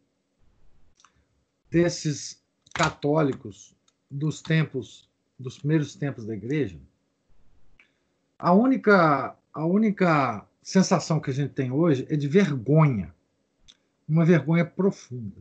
desses 1.70 2.44
católicos 2.74 3.76
dos 4.10 4.42
tempos, 4.42 5.08
dos 5.38 5.60
primeiros 5.60 5.96
tempos 5.96 6.26
da 6.26 6.34
igreja, 6.34 6.80
a 8.38 8.54
única, 8.54 9.36
a 9.54 9.66
única 9.66 10.49
sensação 10.62 11.20
que 11.20 11.32
a 11.32 11.34
gente 11.34 11.54
tem 11.54 11.72
hoje 11.72 12.06
é 12.10 12.16
de 12.16 12.28
vergonha, 12.28 13.14
uma 14.08 14.26
vergonha 14.26 14.66
profunda, 14.66 15.38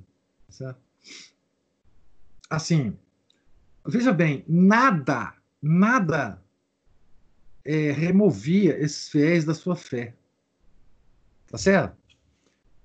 certo? 0.49 0.81
Assim, 2.49 2.97
veja 3.87 4.13
bem, 4.13 4.45
nada, 4.49 5.35
nada 5.61 6.43
é, 7.65 7.93
removia 7.93 8.79
esses 8.79 9.09
fiéis 9.09 9.45
da 9.45 9.53
sua 9.55 9.77
fé. 9.77 10.15
Tá 11.51 11.59
certo? 11.59 11.97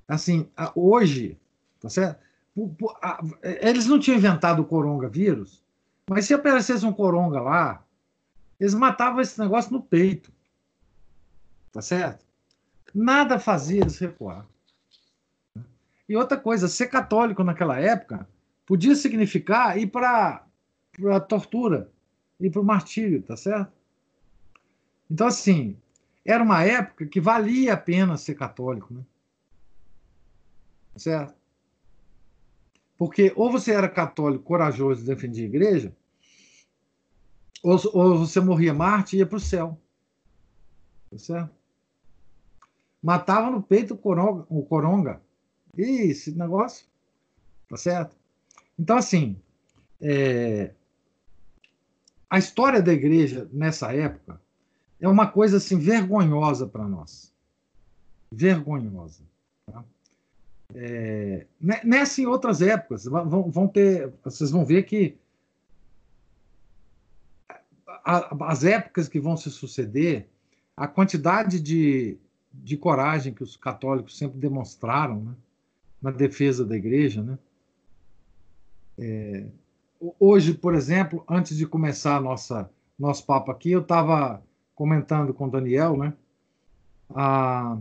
Assim, 0.07 0.49
hoje, 0.76 1.39
tá 1.80 1.89
certo? 1.89 2.19
Eles 3.61 3.88
não 3.88 3.99
tinham 3.99 4.18
inventado 4.18 4.61
o 4.61 4.65
coronavírus, 4.65 5.64
mas 6.10 6.26
se 6.26 6.34
aparecesse 6.34 6.85
um 6.85 6.91
coronga 6.91 7.39
lá, 7.39 7.85
eles 8.60 8.73
matavam 8.73 9.22
esse 9.22 9.39
negócio 9.39 9.72
no 9.72 9.81
peito. 9.81 10.32
Tá 11.74 11.82
certo? 11.82 12.24
Nada 12.94 13.40
fazia 13.40 13.82
eles 13.82 13.98
recuar. 13.98 14.48
E 16.08 16.16
outra 16.16 16.38
coisa, 16.38 16.68
ser 16.68 16.88
católico 16.88 17.44
naquela 17.44 17.80
época 17.80 18.30
podia 18.66 18.95
significar 18.95 19.78
ir 19.80 19.88
para 19.88 20.45
a 21.12 21.20
tortura, 21.20 21.91
ir 22.40 22.52
para 22.52 22.62
o 22.62 22.64
martírio, 22.64 23.24
tá 23.24 23.36
certo? 23.36 23.74
Então, 25.10 25.26
assim, 25.26 25.76
era 26.24 26.44
uma 26.44 26.64
época 26.64 27.08
que 27.08 27.20
valia 27.20 27.74
a 27.74 27.78
pena 27.78 28.18
ser 28.18 28.36
católico, 28.36 28.94
né? 28.94 29.02
Certo? 30.95 31.34
Porque 32.95 33.34
ou 33.36 33.52
você 33.52 33.74
era 33.74 33.90
católico 33.90 34.44
corajoso 34.44 35.02
e 35.02 35.08
defendia 35.08 35.44
a 35.44 35.48
igreja, 35.48 35.95
ou, 37.64 37.80
ou 37.94 38.20
você 38.20 38.40
morria 38.40 38.74
Marte 38.74 39.16
e 39.16 39.20
ia 39.20 39.26
para 39.26 39.38
o 39.38 39.40
céu. 39.40 39.82
Tá 41.10 41.18
certo? 41.18 41.62
Matava 43.04 43.52
no 43.52 43.62
peito 43.62 43.94
o 43.96 43.98
coronga. 43.98 44.46
O 44.50 44.64
coronga. 44.64 45.22
E 45.78 46.10
esse 46.10 46.32
negócio. 46.32 46.86
Tá 47.68 47.76
certo? 47.76 48.16
Então, 48.80 48.98
assim, 48.98 49.36
é, 50.02 50.72
a 52.30 52.40
história 52.40 52.82
da 52.82 52.94
igreja 52.94 53.48
nessa 53.52 53.94
época 53.94 54.42
é 55.00 55.08
uma 55.08 55.28
coisa 55.28 55.58
assim 55.58 55.78
vergonhosa 55.78 56.66
para 56.66 56.88
nós. 56.88 57.34
Vergonhosa. 58.32 59.24
Tá? 59.66 59.84
É, 60.74 61.46
nessa 61.84 62.22
e 62.22 62.26
outras 62.26 62.62
épocas, 62.62 63.06
vão, 63.06 63.52
vão, 63.52 63.68
ter, 63.68 64.12
vocês 64.24 64.50
vão 64.50 64.66
ver 64.66 64.84
que 64.84 65.18
as 68.04 68.64
épocas 68.64 69.08
que 69.08 69.20
vão 69.20 69.38
se 69.38 69.50
suceder, 69.52 70.28
a 70.76 70.88
quantidade 70.88 71.60
de, 71.60 72.18
de 72.54 72.78
coragem 72.78 73.34
que 73.34 73.44
os 73.44 73.58
católicos 73.58 74.18
sempre 74.18 74.40
demonstraram 74.40 75.22
né, 75.22 75.36
na 76.02 76.12
defesa 76.12 76.64
da 76.64 76.76
igreja. 76.76 77.24
Né? 77.24 77.40
É, 78.98 79.48
hoje, 80.20 80.54
por 80.54 80.76
exemplo, 80.76 81.24
antes 81.28 81.58
de 81.58 81.66
começar 81.66 82.22
nossa 82.22 82.70
nosso 82.98 83.26
papo 83.26 83.52
aqui, 83.52 83.72
eu 83.72 83.82
estava 83.82 84.44
comentando 84.76 85.34
com 85.34 85.48
o 85.48 85.52
Daniel, 85.52 85.98
né? 85.98 86.14
A, 87.10 87.78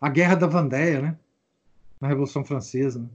a 0.00 0.08
Guerra 0.08 0.36
da 0.36 0.46
Vandéia, 0.46 1.00
né? 1.00 1.18
Na 2.00 2.08
Revolução 2.08 2.44
Francesa, 2.44 3.00
né? 3.00 3.08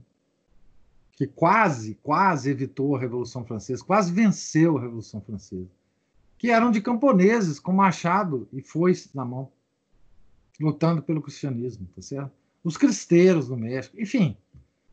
que 1.12 1.26
quase, 1.26 1.94
quase 1.96 2.50
evitou 2.50 2.94
a 2.94 3.00
Revolução 3.00 3.44
Francesa, 3.44 3.84
quase 3.84 4.12
venceu 4.12 4.78
a 4.78 4.82
Revolução 4.82 5.20
Francesa, 5.20 5.68
que 6.38 6.50
eram 6.50 6.70
de 6.70 6.80
camponeses 6.80 7.58
com 7.58 7.72
machado 7.72 8.48
e 8.52 8.62
foice 8.62 9.10
na 9.14 9.24
mão, 9.24 9.50
lutando 10.58 11.02
pelo 11.02 11.22
cristianismo, 11.22 11.88
tá 11.94 12.02
certo? 12.02 12.32
Os 12.64 12.76
cristeiros 12.76 13.48
no 13.48 13.56
México, 13.56 14.00
enfim, 14.00 14.36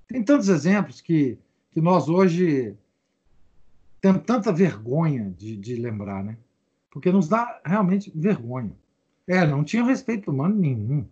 tem 0.07 0.23
tantos 0.23 0.49
exemplos 0.49 1.01
que, 1.01 1.37
que 1.71 1.81
nós 1.81 2.07
hoje 2.07 2.75
temos 3.99 4.23
tanta 4.23 4.53
vergonha 4.53 5.33
de, 5.37 5.57
de 5.57 5.75
lembrar, 5.75 6.23
né? 6.23 6.37
porque 6.95 7.11
nos 7.11 7.27
dá 7.27 7.59
realmente 7.65 8.09
vergonha. 8.15 8.71
É, 9.27 9.45
não 9.45 9.65
tinha 9.65 9.83
respeito 9.83 10.31
humano 10.31 10.55
nenhum. 10.55 11.05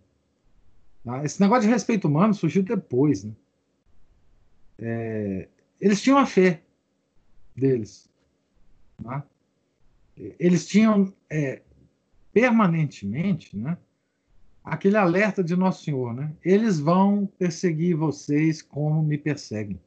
Tá? 1.04 1.22
Esse 1.22 1.38
negócio 1.42 1.64
de 1.64 1.74
respeito 1.74 2.08
humano 2.08 2.32
surgiu 2.32 2.62
depois. 2.62 3.22
Né? 3.22 3.32
É, 4.78 5.48
eles 5.78 6.00
tinham 6.00 6.16
a 6.16 6.24
fé 6.24 6.62
deles. 7.54 8.08
Tá? 9.02 9.26
Eles 10.16 10.66
tinham 10.66 11.12
é, 11.28 11.60
permanentemente 12.32 13.54
né, 13.54 13.76
aquele 14.64 14.96
alerta 14.96 15.44
de 15.44 15.54
Nosso 15.54 15.84
Senhor. 15.84 16.14
Né? 16.14 16.32
Eles 16.42 16.80
vão 16.80 17.26
perseguir 17.38 17.94
vocês 17.94 18.62
como 18.62 19.02
me 19.02 19.18
perseguem. 19.18 19.78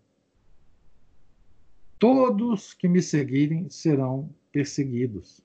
Todos 1.97 2.75
que 2.75 2.87
me 2.87 3.01
seguirem 3.01 3.67
serão 3.69 4.29
perseguidos. 4.51 5.41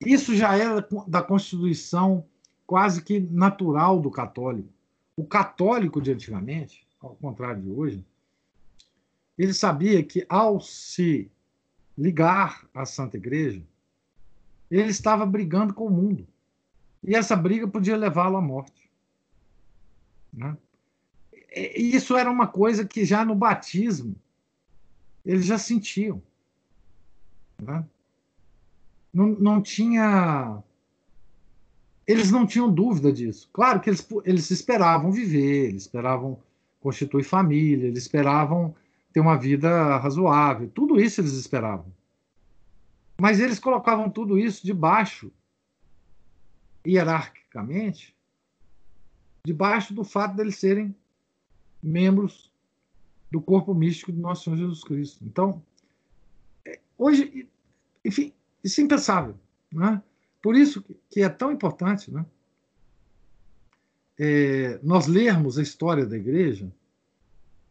Isso 0.00 0.34
já 0.36 0.56
era 0.56 0.86
da 1.08 1.22
Constituição 1.22 2.24
quase 2.66 3.02
que 3.02 3.18
natural 3.18 4.00
do 4.00 4.10
católico. 4.10 4.68
O 5.16 5.24
católico 5.24 6.00
de 6.00 6.12
antigamente, 6.12 6.86
ao 7.00 7.16
contrário 7.16 7.60
de 7.60 7.70
hoje, 7.70 8.06
ele 9.36 9.52
sabia 9.52 10.02
que 10.04 10.24
ao 10.28 10.60
se 10.60 11.30
ligar 11.98 12.64
à 12.72 12.86
Santa 12.86 13.16
Igreja, 13.16 13.62
ele 14.70 14.90
estava 14.90 15.26
brigando 15.26 15.74
com 15.74 15.86
o 15.86 15.90
mundo. 15.90 16.26
E 17.02 17.14
essa 17.14 17.34
briga 17.34 17.66
podia 17.66 17.96
levá-lo 17.96 18.36
à 18.36 18.40
morte. 18.40 18.90
Né? 20.32 20.56
E 21.54 21.94
isso 21.96 22.16
era 22.16 22.30
uma 22.30 22.46
coisa 22.46 22.84
que 22.84 23.04
já 23.04 23.24
no 23.24 23.34
batismo 23.34 24.14
eles 25.24 25.44
já 25.44 25.58
sentiam. 25.58 26.22
Né? 27.60 27.84
não, 29.12 29.28
não 29.28 29.62
tinha. 29.62 30.62
Eles 32.06 32.30
não 32.30 32.46
tinham 32.46 32.72
dúvida 32.72 33.12
disso. 33.12 33.48
Claro 33.52 33.80
que 33.80 33.90
eles, 33.90 34.06
eles 34.24 34.50
esperavam 34.50 35.12
viver, 35.12 35.68
eles 35.68 35.82
esperavam 35.82 36.38
constituir 36.80 37.24
família, 37.24 37.86
eles 37.86 38.02
esperavam 38.02 38.74
ter 39.12 39.20
uma 39.20 39.36
vida 39.36 39.96
razoável, 39.98 40.70
tudo 40.74 41.00
isso 41.00 41.20
eles 41.20 41.32
esperavam. 41.32 41.86
Mas 43.20 43.38
eles 43.38 43.58
colocavam 43.58 44.08
tudo 44.08 44.38
isso 44.38 44.64
debaixo, 44.64 45.30
hierarquicamente, 46.86 48.14
debaixo 49.44 49.94
do 49.94 50.04
fato 50.04 50.36
deles 50.36 50.56
serem 50.56 50.94
membros 51.82 52.50
do 53.30 53.40
corpo 53.40 53.72
místico 53.72 54.12
do 54.12 54.20
nosso 54.20 54.44
Senhor 54.44 54.56
Jesus 54.56 54.82
Cristo. 54.84 55.24
Então, 55.24 55.62
é, 56.66 56.78
hoje, 56.98 57.48
enfim, 58.04 58.32
isso 58.62 58.80
é 58.80 58.84
impensável. 58.84 59.34
Né? 59.72 60.02
Por 60.42 60.56
isso 60.56 60.84
que 61.08 61.22
é 61.22 61.28
tão 61.28 61.52
importante 61.52 62.10
né? 62.10 62.24
É, 64.18 64.78
nós 64.82 65.06
lermos 65.06 65.56
a 65.56 65.62
história 65.62 66.04
da 66.04 66.16
igreja, 66.16 66.70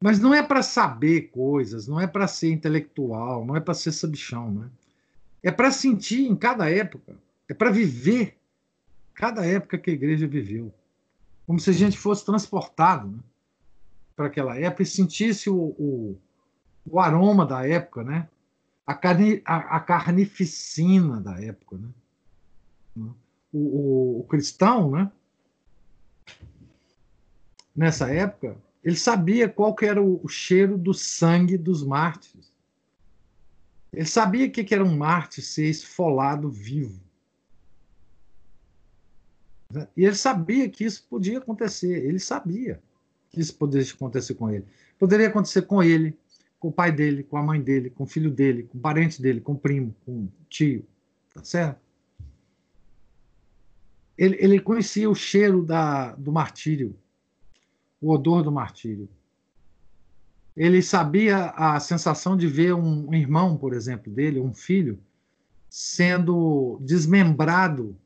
mas 0.02 0.20
não 0.20 0.34
é 0.34 0.42
para 0.42 0.64
saber 0.64 1.30
coisas, 1.30 1.88
não 1.88 2.00
é 2.00 2.08
para 2.08 2.28
ser 2.28 2.52
intelectual, 2.52 3.46
não 3.46 3.56
é 3.56 3.60
para 3.60 3.76
ser 3.76 3.92
sabichão. 3.92 4.52
Né? 4.52 4.70
É 5.44 5.52
para 5.52 5.72
sentir 5.72 6.26
em 6.26 6.36
cada 6.36 6.68
época, 6.68 7.16
é 7.48 7.54
para 7.54 7.70
viver 7.70 8.39
cada 9.20 9.46
época 9.46 9.78
que 9.78 9.90
a 9.90 9.94
igreja 9.94 10.26
viveu. 10.26 10.74
Como 11.46 11.60
se 11.60 11.70
a 11.70 11.74
gente 11.74 11.98
fosse 11.98 12.26
transportado 12.26 13.10
né, 13.10 13.20
para 14.16 14.28
aquela 14.28 14.58
época 14.58 14.84
e 14.84 14.86
sentisse 14.86 15.50
o, 15.50 15.58
o, 15.58 16.18
o 16.90 17.00
aroma 17.02 17.46
da 17.46 17.68
época, 17.68 18.02
né? 18.02 18.30
a, 18.88 18.94
carne, 18.94 19.42
a, 19.44 19.76
a 19.76 19.80
carnificina 19.82 21.20
da 21.20 21.38
época. 21.38 21.78
Né? 22.96 23.10
O, 23.52 23.60
o, 23.60 24.20
o, 24.22 24.24
cristão, 24.24 24.90
né? 24.90 25.12
nessa 27.76 28.10
época, 28.10 28.56
ele 28.82 28.96
sabia 28.96 29.50
qual 29.50 29.76
que 29.76 29.86
era 29.86 30.02
o, 30.02 30.26
cheiro 30.30 30.78
do 30.78 30.94
sangue 30.94 31.58
dos 31.58 31.84
mártires. 31.84 32.54
Ele 33.92 34.06
sabia 34.06 34.50
que 34.50 34.74
era 34.74 34.86
um 34.86 34.96
mártir 34.96 35.44
ser 35.44 35.70
esfolado 35.70 36.50
vivo. 36.50 37.09
E 39.96 40.06
ele 40.06 40.16
sabia 40.16 40.68
que 40.70 40.84
isso 40.84 41.06
podia 41.10 41.38
acontecer. 41.38 42.06
Ele 42.06 42.20
sabia 42.20 42.82
que 43.30 43.40
isso 43.40 43.56
poderia 43.56 43.92
acontecer 43.92 44.34
com 44.34 44.50
ele. 44.50 44.66
Poderia 44.98 45.28
acontecer 45.28 45.62
com 45.64 45.84
ele, 45.84 46.18
com 46.60 46.70
o 46.70 46.72
pai 46.72 46.92
dele, 46.92 47.24
com 47.24 47.38
a 47.38 47.44
mãe 47.44 47.62
dele, 47.62 47.90
com 47.90 48.04
o 48.04 48.08
filho 48.08 48.32
dele, 48.32 48.64
com 48.64 48.78
o 48.78 48.82
parente 48.82 49.22
dele, 49.22 49.40
com 49.40 49.54
o 49.54 49.60
primo, 49.60 49.96
com 50.06 50.24
o 50.24 50.32
tio. 50.50 50.86
Tá 51.34 51.44
certo? 51.44 51.80
Ele, 54.18 54.38
ele 54.40 54.60
conhecia 54.60 55.10
o 55.10 55.16
cheiro 55.16 55.64
da, 55.64 56.14
do 56.16 56.32
martírio 56.32 56.96
o 58.02 58.12
odor 58.12 58.44
do 58.44 58.52
martírio. 58.52 59.10
Ele 60.56 60.82
sabia 60.82 61.52
a 61.52 61.80
sensação 61.80 62.36
de 62.36 62.48
ver 62.48 62.74
um 62.74 63.14
irmão, 63.14 63.58
por 63.58 63.74
exemplo, 63.74 64.12
dele, 64.12 64.40
um 64.40 64.54
filho, 64.54 65.00
sendo 65.70 66.80
desmembrado 66.82 67.98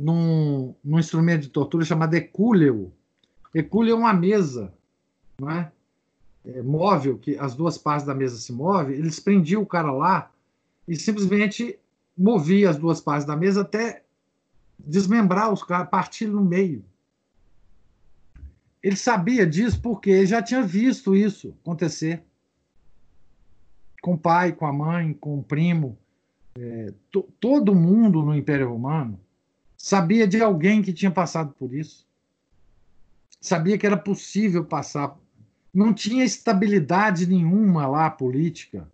num, 0.00 0.74
num 0.82 0.98
instrumento 0.98 1.42
de 1.42 1.48
tortura 1.48 1.84
chamado 1.84 2.14
ecúleo. 2.14 2.92
Ecúleo 3.54 3.92
é 3.92 3.94
uma 3.94 4.12
mesa, 4.12 4.72
não 5.38 5.50
é? 5.50 5.72
é? 6.44 6.62
móvel, 6.62 7.18
que 7.18 7.36
as 7.38 7.54
duas 7.54 7.76
partes 7.76 8.06
da 8.06 8.14
mesa 8.14 8.36
se 8.36 8.52
movem. 8.52 8.96
Eles 8.96 9.20
prendiam 9.20 9.62
o 9.62 9.66
cara 9.66 9.90
lá 9.92 10.30
e 10.86 10.96
simplesmente 10.96 11.78
movia 12.16 12.70
as 12.70 12.76
duas 12.76 13.00
partes 13.00 13.26
da 13.26 13.36
mesa 13.36 13.62
até 13.62 14.02
desmembrar 14.78 15.52
os 15.52 15.62
caras, 15.62 15.88
partir 15.88 16.26
no 16.26 16.42
meio 16.42 16.84
ele 18.82 18.96
sabia 18.96 19.46
disso 19.46 19.80
porque 19.80 20.10
ele 20.10 20.26
já 20.26 20.42
tinha 20.42 20.62
visto 20.62 21.14
isso 21.14 21.54
acontecer 21.62 22.22
com 24.02 24.14
o 24.14 24.18
pai, 24.18 24.52
com 24.52 24.66
a 24.66 24.72
mãe, 24.72 25.12
com 25.12 25.38
o 25.38 25.42
primo. 25.42 25.98
É, 26.58 26.92
todo 27.38 27.74
mundo 27.74 28.22
no 28.22 28.34
Império 28.34 28.70
Romano 28.70 29.20
sabia 29.82 30.26
de 30.26 30.42
alguém 30.42 30.82
que 30.82 30.92
tinha 30.92 31.10
passado 31.10 31.54
por 31.58 31.74
isso. 31.74 32.06
Sabia 33.40 33.78
que 33.78 33.86
era 33.86 33.96
possível 33.96 34.64
passar. 34.64 35.16
Não 35.72 35.94
tinha 35.94 36.24
estabilidade 36.24 37.26
nenhuma 37.26 37.86
lá 37.86 38.10
política. 38.10 38.86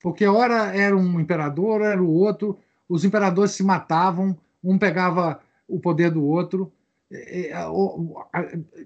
Porque, 0.00 0.26
ora 0.26 0.74
era 0.74 0.96
um 0.96 1.20
imperador, 1.20 1.82
era 1.82 2.02
o 2.02 2.10
outro, 2.10 2.58
os 2.88 3.04
imperadores 3.04 3.52
se 3.52 3.62
matavam, 3.62 4.36
um 4.64 4.78
pegava 4.78 5.40
o 5.68 5.78
poder 5.78 6.10
do 6.10 6.24
outro 6.24 6.72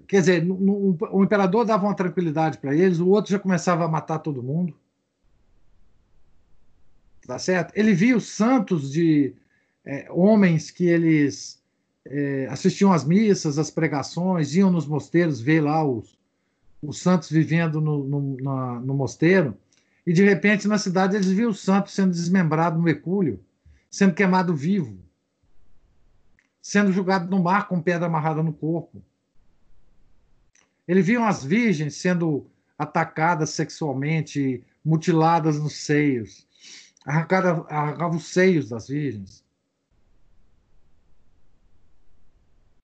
quer 0.07 0.19
dizer, 0.19 0.47
o 0.49 1.23
imperador 1.23 1.63
dava 1.63 1.85
uma 1.85 1.95
tranquilidade 1.95 2.57
para 2.57 2.75
eles, 2.75 2.99
o 2.99 3.07
outro 3.07 3.31
já 3.31 3.37
começava 3.39 3.85
a 3.85 3.87
matar 3.87 4.19
todo 4.19 4.41
mundo. 4.41 4.75
Tá 7.25 7.37
certo? 7.37 7.71
Ele 7.75 7.93
via 7.93 8.17
os 8.17 8.27
santos 8.27 8.91
de 8.91 9.35
é, 9.85 10.07
homens 10.09 10.71
que 10.71 10.85
eles 10.85 11.61
é, 12.05 12.47
assistiam 12.49 12.91
às 12.91 13.03
missas, 13.03 13.57
às 13.57 13.69
pregações, 13.69 14.55
iam 14.55 14.71
nos 14.71 14.87
mosteiros 14.87 15.39
ver 15.39 15.61
lá 15.61 15.83
os, 15.83 16.17
os 16.81 16.99
santos 16.99 17.29
vivendo 17.29 17.79
no, 17.79 18.03
no, 18.03 18.37
na, 18.37 18.79
no 18.79 18.93
mosteiro, 18.93 19.57
e 20.05 20.13
de 20.13 20.23
repente 20.23 20.67
na 20.67 20.77
cidade 20.77 21.15
eles 21.15 21.29
viam 21.29 21.49
os 21.49 21.61
santos 21.61 21.93
sendo 21.93 22.11
desmembrados 22.11 22.79
no 22.79 22.89
ecúlio, 22.89 23.39
sendo 23.89 24.13
queimado 24.13 24.55
vivo 24.55 25.05
sendo 26.65 26.91
jogado 26.91 27.29
no 27.29 27.43
mar 27.43 27.67
com 27.67 27.79
pedra 27.79 28.07
amarrada 28.07 28.41
no 28.41 28.51
corpo. 28.51 28.99
Ele 30.87 30.99
viam 30.99 31.23
as 31.23 31.43
virgens 31.43 31.93
sendo 31.93 32.49
atacadas 32.75 33.51
sexualmente, 33.51 34.63
mutiladas 34.83 35.59
nos 35.59 35.75
seios, 35.75 36.47
arrancava, 37.05 37.67
arrancava 37.69 38.15
os 38.15 38.25
seios 38.25 38.67
das 38.67 38.87
virgens. 38.87 39.44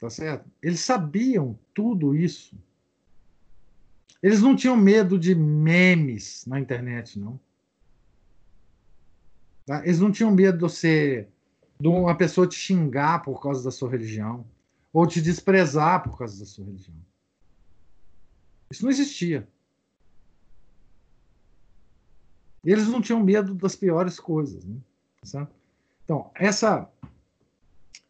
Tá 0.02 0.10
certo? 0.10 0.50
Eles 0.64 0.80
sabiam 0.80 1.58
tudo 1.76 2.16
isso. 2.16 2.58
Eles 4.22 4.42
não 4.42 4.56
tinham 4.56 4.76
medo 4.76 5.18
de 5.18 5.36
memes 5.36 6.44
na 6.48 6.60
internet, 6.60 7.20
não. 7.20 7.40
Tá? 9.64 9.86
Eles 9.86 10.00
não 10.00 10.12
tinham 10.12 10.32
medo 10.32 10.58
de 10.58 10.64
você 10.64 11.28
de 11.80 11.88
uma 11.88 12.16
pessoa 12.16 12.48
te 12.48 12.56
xingar 12.56 13.22
por 13.22 13.40
causa 13.40 13.64
da 13.64 13.70
sua 13.70 13.92
religião, 13.92 14.44
ou 14.92 15.06
te 15.06 15.22
desprezar 15.22 16.02
por 16.02 16.18
causa 16.18 16.40
da 16.40 16.46
sua 16.46 16.66
religião. 16.66 16.96
Isso 18.72 18.84
não 18.84 18.90
existia. 18.90 19.48
Eles 22.64 22.88
não 22.88 23.02
tinham 23.02 23.24
medo 23.24 23.54
das 23.54 23.76
piores 23.76 24.20
coisas. 24.20 24.64
Né? 24.64 24.78
Então, 26.04 26.32
essa, 26.36 26.90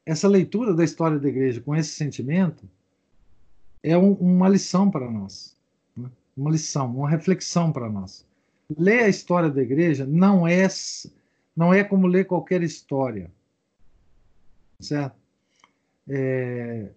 essa 0.05 0.27
leitura 0.27 0.73
da 0.73 0.83
história 0.83 1.19
da 1.19 1.29
igreja 1.29 1.61
com 1.61 1.75
esse 1.75 1.91
sentimento 1.91 2.63
é 3.83 3.97
um, 3.97 4.13
uma 4.13 4.49
lição 4.49 4.89
para 4.89 5.09
nós. 5.09 5.55
Né? 5.95 6.09
Uma 6.35 6.51
lição, 6.51 6.95
uma 6.95 7.09
reflexão 7.09 7.71
para 7.71 7.89
nós. 7.89 8.25
Ler 8.77 9.03
a 9.03 9.09
história 9.09 9.49
da 9.49 9.61
igreja 9.61 10.05
não 10.05 10.47
é, 10.47 10.67
não 11.55 11.73
é 11.73 11.83
como 11.83 12.07
ler 12.07 12.25
qualquer 12.25 12.63
história 12.63 13.29
certo? 14.81 15.15
É, 16.09 16.89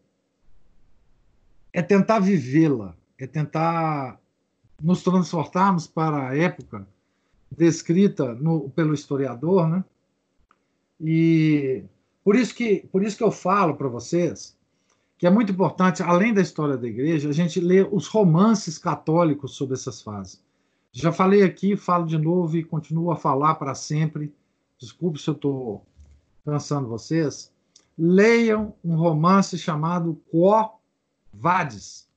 é 1.73 1.83
tentar 1.83 2.21
vivê-la, 2.21 2.97
é 3.19 3.27
tentar 3.27 4.19
nos 4.83 5.03
transportarmos 5.03 5.87
para 5.87 6.31
a 6.31 6.37
época 6.37 6.87
descrita 7.51 8.35
no, 8.35 8.71
pelo 8.71 8.95
historiador, 8.95 9.69
né? 9.69 9.85
E 11.01 11.85
por 12.25 12.35
isso 12.35 12.55
que 12.55 12.89
por 12.91 13.05
isso 13.05 13.17
que 13.17 13.23
eu 13.23 13.31
falo 13.31 13.77
para 13.77 13.89
vocês 13.89 14.57
que 15.17 15.27
é 15.27 15.31
muito 15.31 15.53
importante, 15.53 16.03
além 16.03 16.35
da 16.35 16.43
história 16.43 16.77
da 16.77 16.89
igreja, 16.89 17.29
a 17.29 17.33
gente 17.33 17.61
ler 17.61 17.89
os 17.93 18.09
romances 18.09 18.77
católicos 18.77 19.55
sobre 19.55 19.75
essas 19.75 20.03
fases. 20.03 20.43
Já 20.91 21.13
falei 21.13 21.43
aqui, 21.45 21.77
falo 21.77 22.05
de 22.05 22.19
novo 22.19 22.57
e 22.57 22.65
continuo 22.65 23.13
a 23.13 23.17
falar 23.17 23.55
para 23.55 23.77
sempre. 23.77 24.35
Desculpe 24.77 25.21
se 25.21 25.31
eu 25.31 25.35
estou 25.35 25.87
cansando 26.45 26.89
vocês 26.89 27.55
leiam 27.97 28.75
um 28.85 28.97
romance 28.97 29.57
chamado 29.57 30.21
Quo 30.31 30.79
Vadis, 31.33 32.09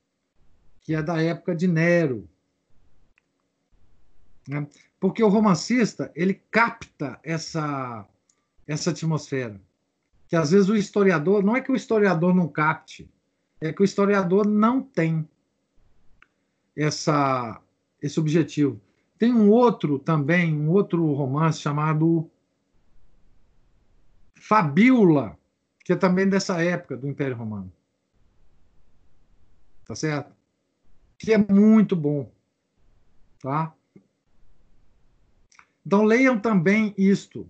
que 0.81 0.93
é 0.93 1.01
da 1.01 1.21
época 1.21 1.55
de 1.55 1.67
Nero. 1.67 2.27
Né? 4.47 4.67
Porque 4.99 5.23
o 5.23 5.29
romancista 5.29 6.11
ele 6.15 6.33
capta 6.49 7.19
essa, 7.23 8.07
essa 8.65 8.91
atmosfera. 8.91 9.61
Que 10.27 10.35
às 10.35 10.51
vezes 10.51 10.69
o 10.69 10.75
historiador, 10.75 11.43
não 11.43 11.55
é 11.55 11.61
que 11.61 11.71
o 11.71 11.75
historiador 11.75 12.33
não 12.33 12.47
capte, 12.47 13.09
é 13.61 13.71
que 13.71 13.81
o 13.81 13.85
historiador 13.85 14.47
não 14.47 14.81
tem 14.81 15.27
essa, 16.75 17.61
esse 18.01 18.19
objetivo. 18.19 18.79
Tem 19.17 19.33
um 19.33 19.49
outro 19.49 19.97
também, 19.97 20.55
um 20.55 20.69
outro 20.69 21.11
romance 21.13 21.59
chamado 21.59 22.29
Fabíola, 24.35 25.37
que 25.83 25.93
é 25.93 25.95
também 25.95 26.29
dessa 26.29 26.61
época 26.61 26.95
do 26.95 27.07
Império 27.07 27.35
Romano. 27.35 27.71
Tá 29.85 29.95
certo? 29.95 30.35
Que 31.17 31.33
é 31.33 31.37
muito 31.37 31.95
bom. 31.95 32.31
Tá? 33.39 33.73
Então 35.85 36.03
leiam 36.03 36.37
também 36.37 36.93
isto. 36.97 37.49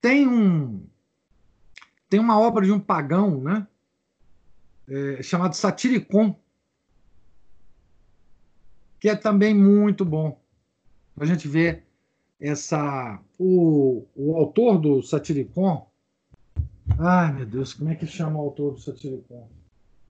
Tem 0.00 0.28
um 0.28 0.86
tem 2.14 2.20
uma 2.20 2.38
obra 2.38 2.64
de 2.64 2.70
um 2.70 2.78
pagão, 2.78 3.40
né? 3.40 3.66
É, 4.88 5.20
chamado 5.20 5.56
Satiricon, 5.56 6.36
que 9.00 9.08
é 9.08 9.16
também 9.16 9.52
muito 9.52 10.04
bom. 10.04 10.40
A 11.18 11.26
gente 11.26 11.48
vê 11.48 11.82
essa 12.38 13.20
o, 13.36 14.06
o 14.14 14.36
autor 14.36 14.78
do 14.78 15.02
Satiricon 15.02 15.90
Ai, 17.00 17.32
meu 17.32 17.46
Deus, 17.46 17.74
como 17.74 17.90
é 17.90 17.96
que 17.96 18.06
chama 18.06 18.38
o 18.38 18.42
autor 18.42 18.74
do 18.74 18.80
Satiricon? 18.80 19.48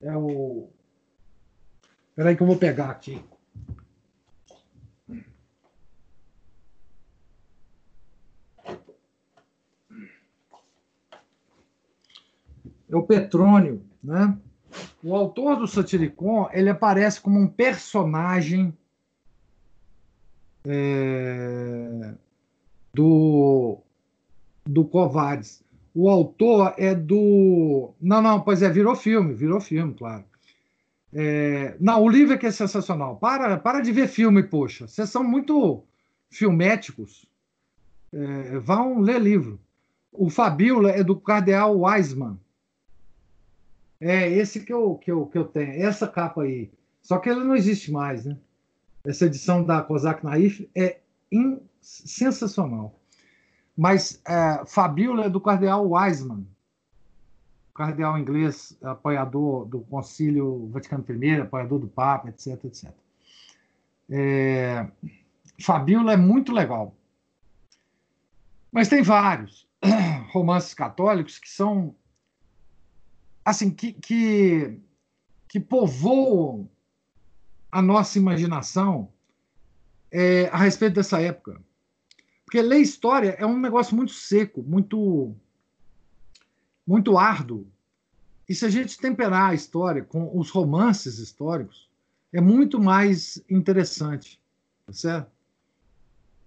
É 0.02 0.14
o. 0.14 0.68
Espera 2.10 2.36
que 2.36 2.42
eu 2.42 2.46
vou 2.46 2.56
pegar 2.56 2.90
aqui. 2.90 3.24
É 12.94 12.96
o 12.96 13.02
Petrônio, 13.02 13.82
né? 14.02 14.38
O 15.02 15.16
autor 15.16 15.56
do 15.56 15.66
Satiricon, 15.66 16.48
ele 16.52 16.70
aparece 16.70 17.20
como 17.20 17.40
um 17.40 17.48
personagem 17.48 18.72
é, 20.64 22.14
do 22.94 23.78
do 24.64 24.84
Covades. 24.84 25.64
O 25.92 26.08
autor 26.08 26.72
é 26.78 26.94
do. 26.94 27.92
Não, 28.00 28.22
não, 28.22 28.40
pois 28.40 28.62
é, 28.62 28.70
virou 28.70 28.94
filme, 28.94 29.34
virou 29.34 29.60
filme, 29.60 29.92
claro. 29.94 30.24
É, 31.12 31.76
não, 31.80 32.00
o 32.00 32.08
livro 32.08 32.34
é 32.34 32.38
que 32.38 32.46
é 32.46 32.52
sensacional. 32.52 33.16
Para, 33.16 33.58
para 33.58 33.80
de 33.80 33.90
ver 33.90 34.06
filme, 34.06 34.44
poxa. 34.44 34.86
Vocês 34.86 35.10
são 35.10 35.24
muito 35.24 35.82
filméticos. 36.30 37.26
É, 38.12 38.58
vão 38.60 39.00
ler 39.00 39.20
livro. 39.20 39.58
O 40.12 40.30
Fabíola 40.30 40.92
é 40.92 41.02
do 41.02 41.16
Cardeal 41.16 41.76
Wiseman. 41.76 42.38
É 44.06 44.28
esse 44.28 44.60
que 44.60 44.72
eu, 44.72 44.96
que, 44.96 45.10
eu, 45.10 45.26
que 45.26 45.38
eu 45.38 45.44
tenho. 45.44 45.82
Essa 45.82 46.06
capa 46.06 46.42
aí. 46.42 46.70
Só 47.02 47.18
que 47.18 47.28
ele 47.28 47.42
não 47.42 47.56
existe 47.56 47.90
mais, 47.90 48.24
né? 48.24 48.36
Essa 49.04 49.26
edição 49.26 49.64
da 49.64 49.82
Kozak 49.82 50.24
Naif 50.24 50.68
é 50.74 51.00
in, 51.32 51.58
sensacional. 51.80 52.98
Mas 53.76 54.20
é, 54.26 54.64
Fabíola 54.66 55.26
é 55.26 55.30
do 55.30 55.40
Cardeal 55.40 55.90
Wiseman 55.90 56.46
cardeal 57.74 58.16
inglês, 58.16 58.78
apoiador 58.82 59.66
do 59.66 59.80
Concílio 59.80 60.68
Vaticano 60.68 61.04
I, 61.08 61.40
apoiador 61.40 61.80
do 61.80 61.88
Papa, 61.88 62.28
etc, 62.28 62.64
etc. 62.64 62.90
É, 64.08 64.86
Fabíola 65.60 66.12
é 66.12 66.16
muito 66.16 66.52
legal. 66.52 66.94
Mas 68.70 68.88
tem 68.88 69.02
vários 69.02 69.68
romances 70.32 70.72
católicos 70.72 71.38
que 71.38 71.48
são 71.48 71.94
assim 73.44 73.70
que, 73.70 73.92
que, 73.92 74.80
que 75.48 75.60
povoam 75.60 76.68
a 77.70 77.82
nossa 77.82 78.18
imaginação 78.18 79.12
é, 80.10 80.46
a 80.48 80.58
respeito 80.58 80.94
dessa 80.94 81.20
época. 81.20 81.60
Porque 82.44 82.62
ler 82.62 82.78
história 82.78 83.36
é 83.38 83.44
um 83.44 83.58
negócio 83.58 83.96
muito 83.96 84.12
seco, 84.12 84.62
muito 84.62 85.34
muito 86.86 87.16
árduo. 87.16 87.66
E 88.48 88.54
se 88.54 88.64
a 88.66 88.68
gente 88.68 88.98
temperar 88.98 89.50
a 89.50 89.54
história 89.54 90.04
com 90.04 90.38
os 90.38 90.50
romances 90.50 91.18
históricos, 91.18 91.88
é 92.32 92.40
muito 92.40 92.78
mais 92.78 93.42
interessante, 93.48 94.40
tá 94.86 94.92
certo? 94.92 95.30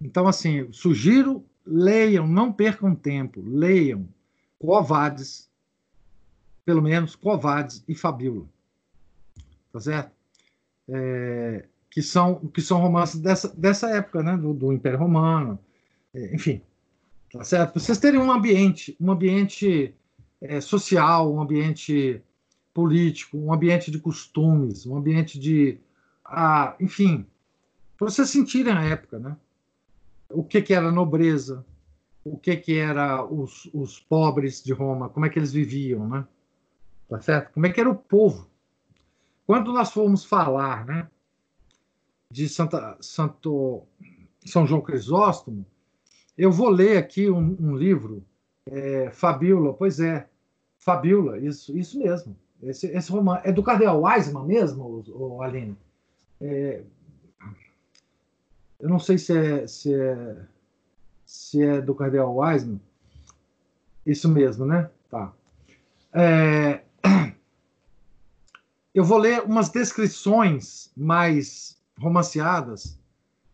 Então, 0.00 0.28
assim, 0.28 0.70
sugiro, 0.72 1.44
leiam, 1.66 2.26
não 2.26 2.52
percam 2.52 2.94
tempo, 2.94 3.42
leiam 3.44 4.08
Covades, 4.60 5.47
pelo 6.68 6.82
menos 6.82 7.16
Covades 7.16 7.82
e 7.88 7.94
Fabíola, 7.94 8.44
tá 9.72 9.80
certo? 9.80 10.12
É, 10.86 11.64
que, 11.90 12.02
são, 12.02 12.34
que 12.48 12.60
são 12.60 12.78
romances 12.78 13.18
dessa, 13.18 13.48
dessa 13.56 13.88
época, 13.88 14.22
né? 14.22 14.36
Do, 14.36 14.52
do 14.52 14.70
Império 14.70 14.98
Romano, 14.98 15.58
é, 16.12 16.34
enfim, 16.34 16.60
tá 17.32 17.42
certo? 17.42 17.80
Vocês 17.80 17.96
terem 17.96 18.20
um 18.20 18.30
ambiente, 18.30 18.94
um 19.00 19.10
ambiente 19.10 19.94
é, 20.42 20.60
social, 20.60 21.32
um 21.32 21.40
ambiente 21.40 22.20
político, 22.74 23.38
um 23.38 23.50
ambiente 23.50 23.90
de 23.90 23.98
costumes, 23.98 24.84
um 24.84 24.94
ambiente 24.94 25.38
de. 25.38 25.78
Ah, 26.22 26.76
enfim, 26.78 27.24
para 27.96 28.10
vocês 28.10 28.28
sentirem 28.28 28.74
a 28.74 28.84
época, 28.84 29.18
né? 29.18 29.34
O 30.28 30.44
que, 30.44 30.60
que 30.60 30.74
era 30.74 30.92
nobreza, 30.92 31.64
o 32.22 32.36
que, 32.36 32.54
que 32.58 32.76
era 32.76 33.24
os, 33.24 33.70
os 33.72 33.98
pobres 33.98 34.62
de 34.62 34.74
Roma, 34.74 35.08
como 35.08 35.24
é 35.24 35.30
que 35.30 35.38
eles 35.38 35.50
viviam, 35.50 36.06
né? 36.06 36.26
Tá 37.08 37.20
certo? 37.20 37.52
Como 37.52 37.66
é 37.66 37.72
que 37.72 37.80
era 37.80 37.88
o 37.88 37.94
povo. 37.94 38.48
Quando 39.46 39.72
nós 39.72 39.90
formos 39.90 40.24
falar, 40.24 40.84
né, 40.84 41.08
de 42.30 42.48
Santa, 42.48 42.98
Santo, 43.00 43.82
São 44.44 44.66
João 44.66 44.82
Crisóstomo, 44.82 45.64
eu 46.36 46.52
vou 46.52 46.68
ler 46.68 46.98
aqui 46.98 47.30
um, 47.30 47.56
um 47.58 47.74
livro 47.74 48.22
é, 48.66 49.10
Fabíola, 49.10 49.72
pois 49.72 49.98
é, 50.00 50.28
Fabíola, 50.78 51.38
isso, 51.38 51.76
isso 51.76 51.98
mesmo. 51.98 52.36
Esse, 52.62 52.88
esse 52.88 53.10
romance 53.10 53.48
é 53.48 53.52
do 53.52 53.62
Cardeal 53.62 54.02
Wiseman 54.02 54.44
mesmo, 54.44 55.04
o, 55.08 55.42
Aline? 55.42 55.76
É, 56.40 56.82
eu 58.78 58.88
não 58.88 58.98
sei 58.98 59.16
se 59.18 59.36
é, 59.36 59.66
se 59.66 59.94
é, 59.94 60.36
se 61.24 61.62
é 61.62 61.80
do 61.80 61.94
Cardeal 61.94 62.36
Wiseman. 62.36 62.80
Isso 64.04 64.28
mesmo, 64.28 64.64
né? 64.64 64.90
Tá. 65.10 65.32
É, 66.12 66.82
eu 68.98 69.04
vou 69.04 69.18
ler 69.18 69.44
umas 69.44 69.68
descrições 69.68 70.90
mais 70.96 71.80
romanceadas 72.00 72.98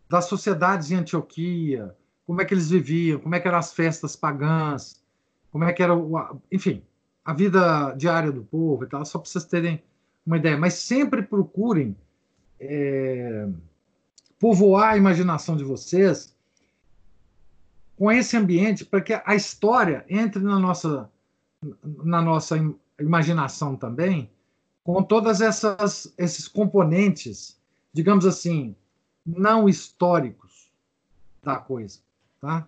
das 0.09 0.25
sociedades 0.25 0.89
em 0.89 0.95
Antioquia, 0.95 1.95
como 2.25 2.41
é 2.41 2.45
que 2.45 2.55
eles 2.55 2.71
viviam, 2.71 3.19
como 3.19 3.35
é 3.35 3.39
que 3.39 3.47
eram 3.47 3.59
as 3.59 3.71
festas 3.71 4.15
pagãs, 4.15 5.03
como 5.51 5.63
é 5.63 5.71
que 5.71 5.83
era 5.83 5.95
o, 5.95 6.41
enfim, 6.51 6.81
a 7.23 7.31
vida 7.31 7.91
diária 7.91 8.31
do 8.31 8.43
povo 8.43 8.85
e 8.85 8.87
tal, 8.87 9.05
só 9.05 9.19
para 9.19 9.29
vocês 9.29 9.45
terem 9.45 9.83
uma 10.25 10.37
ideia. 10.37 10.57
Mas 10.57 10.73
sempre 10.73 11.21
procurem 11.21 11.95
é, 12.59 13.47
povoar 14.39 14.93
a 14.93 14.97
imaginação 14.97 15.55
de 15.55 15.63
vocês 15.63 16.35
com 17.95 18.11
esse 18.11 18.35
ambiente 18.35 18.83
para 18.83 18.99
que 18.99 19.21
a 19.23 19.35
história 19.35 20.03
entre 20.09 20.41
na 20.41 20.57
nossa 20.57 21.07
na 22.03 22.19
nossa 22.19 22.57
imaginação 22.99 23.75
também 23.75 24.31
com 24.85 25.03
todas 25.03 25.41
essas 25.41 26.13
esses 26.17 26.47
componentes 26.47 27.59
digamos 27.91 28.25
assim 28.25 28.73
não 29.25 29.67
históricos 29.67 30.71
da 31.43 31.57
coisa 31.57 31.99
tá 32.39 32.65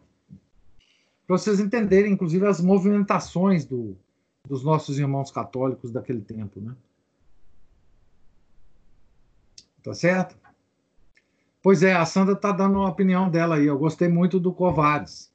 para 1.27 1.38
vocês 1.38 1.60
entenderem, 1.60 2.14
inclusive, 2.14 2.48
as 2.48 2.61
movimentações 2.61 3.65
do, 3.65 3.98
dos 4.48 4.64
nossos 4.64 4.98
irmãos 4.98 5.30
católicos 5.30 5.91
daquele 5.91 6.22
tempo, 6.22 6.61
né? 6.61 6.73
Tá 9.84 9.94
certo? 9.94 10.38
Pois 11.61 11.84
é, 11.84 11.94
a 11.94 12.06
Sandra 12.06 12.34
está 12.34 12.53
dando 12.53 12.80
uma 12.80 12.89
opinião 12.89 13.30
dela 13.30 13.56
aí. 13.57 13.65
Eu 13.65 13.77
gostei 13.77 14.07
muito 14.07 14.39
do 14.39 14.53
Covares. 14.53 15.30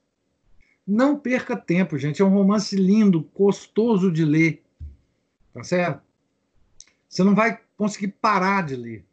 Não 0.86 1.18
perca 1.18 1.54
tempo, 1.54 1.98
gente. 1.98 2.22
É 2.22 2.24
um 2.24 2.30
romance 2.30 2.74
lindo, 2.74 3.28
gostoso 3.34 4.10
de 4.10 4.24
ler. 4.24 4.62
Tá 5.52 5.62
certo? 5.62 6.02
Você 7.12 7.22
não 7.22 7.34
vai 7.34 7.60
conseguir 7.76 8.08
parar 8.08 8.64
de 8.64 8.74
ler. 8.74 9.04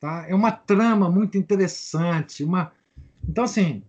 Tá? 0.00 0.24
É 0.26 0.34
uma 0.34 0.50
trama 0.50 1.10
muito 1.10 1.36
interessante. 1.36 2.42
Uma... 2.42 2.72
Então, 3.28 3.44
assim, 3.44 3.84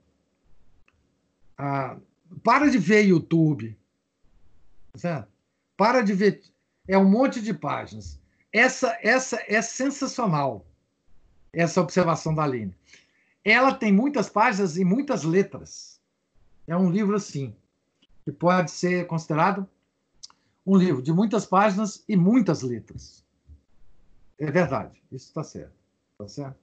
ah, 1.58 1.96
para 2.44 2.70
de 2.70 2.78
ver 2.78 3.06
YouTube. 3.06 3.78
Certo? 4.94 5.30
Para 5.78 6.02
de 6.02 6.12
ver. 6.12 6.44
É 6.86 6.98
um 6.98 7.10
monte 7.10 7.42
de 7.42 7.54
páginas. 7.54 8.20
Essa, 8.52 8.98
essa 9.02 9.42
é 9.48 9.62
sensacional, 9.62 10.66
essa 11.54 11.80
observação 11.80 12.36
da 12.36 12.44
Aline. 12.44 12.76
Ela 13.44 13.74
tem 13.74 13.92
muitas 13.92 14.30
páginas 14.30 14.76
e 14.76 14.84
muitas 14.84 15.24
letras. 15.24 16.02
É 16.68 16.76
um 16.76 16.92
livro 16.92 17.16
assim, 17.16 17.56
que 18.26 18.34
pode 18.34 18.70
ser 18.70 19.08
considerado 19.08 19.66
um 20.66 20.76
livro 20.76 21.02
de 21.02 21.14
muitas 21.14 21.46
páginas 21.46 22.04
e 22.08 22.16
muitas 22.16 22.62
letras. 22.62 23.24
É 24.38 24.52
verdade, 24.52 25.02
isso 25.12 25.28
está 25.28 25.44
certo. 25.44 25.74
Está 26.14 26.28
certo? 26.28 26.58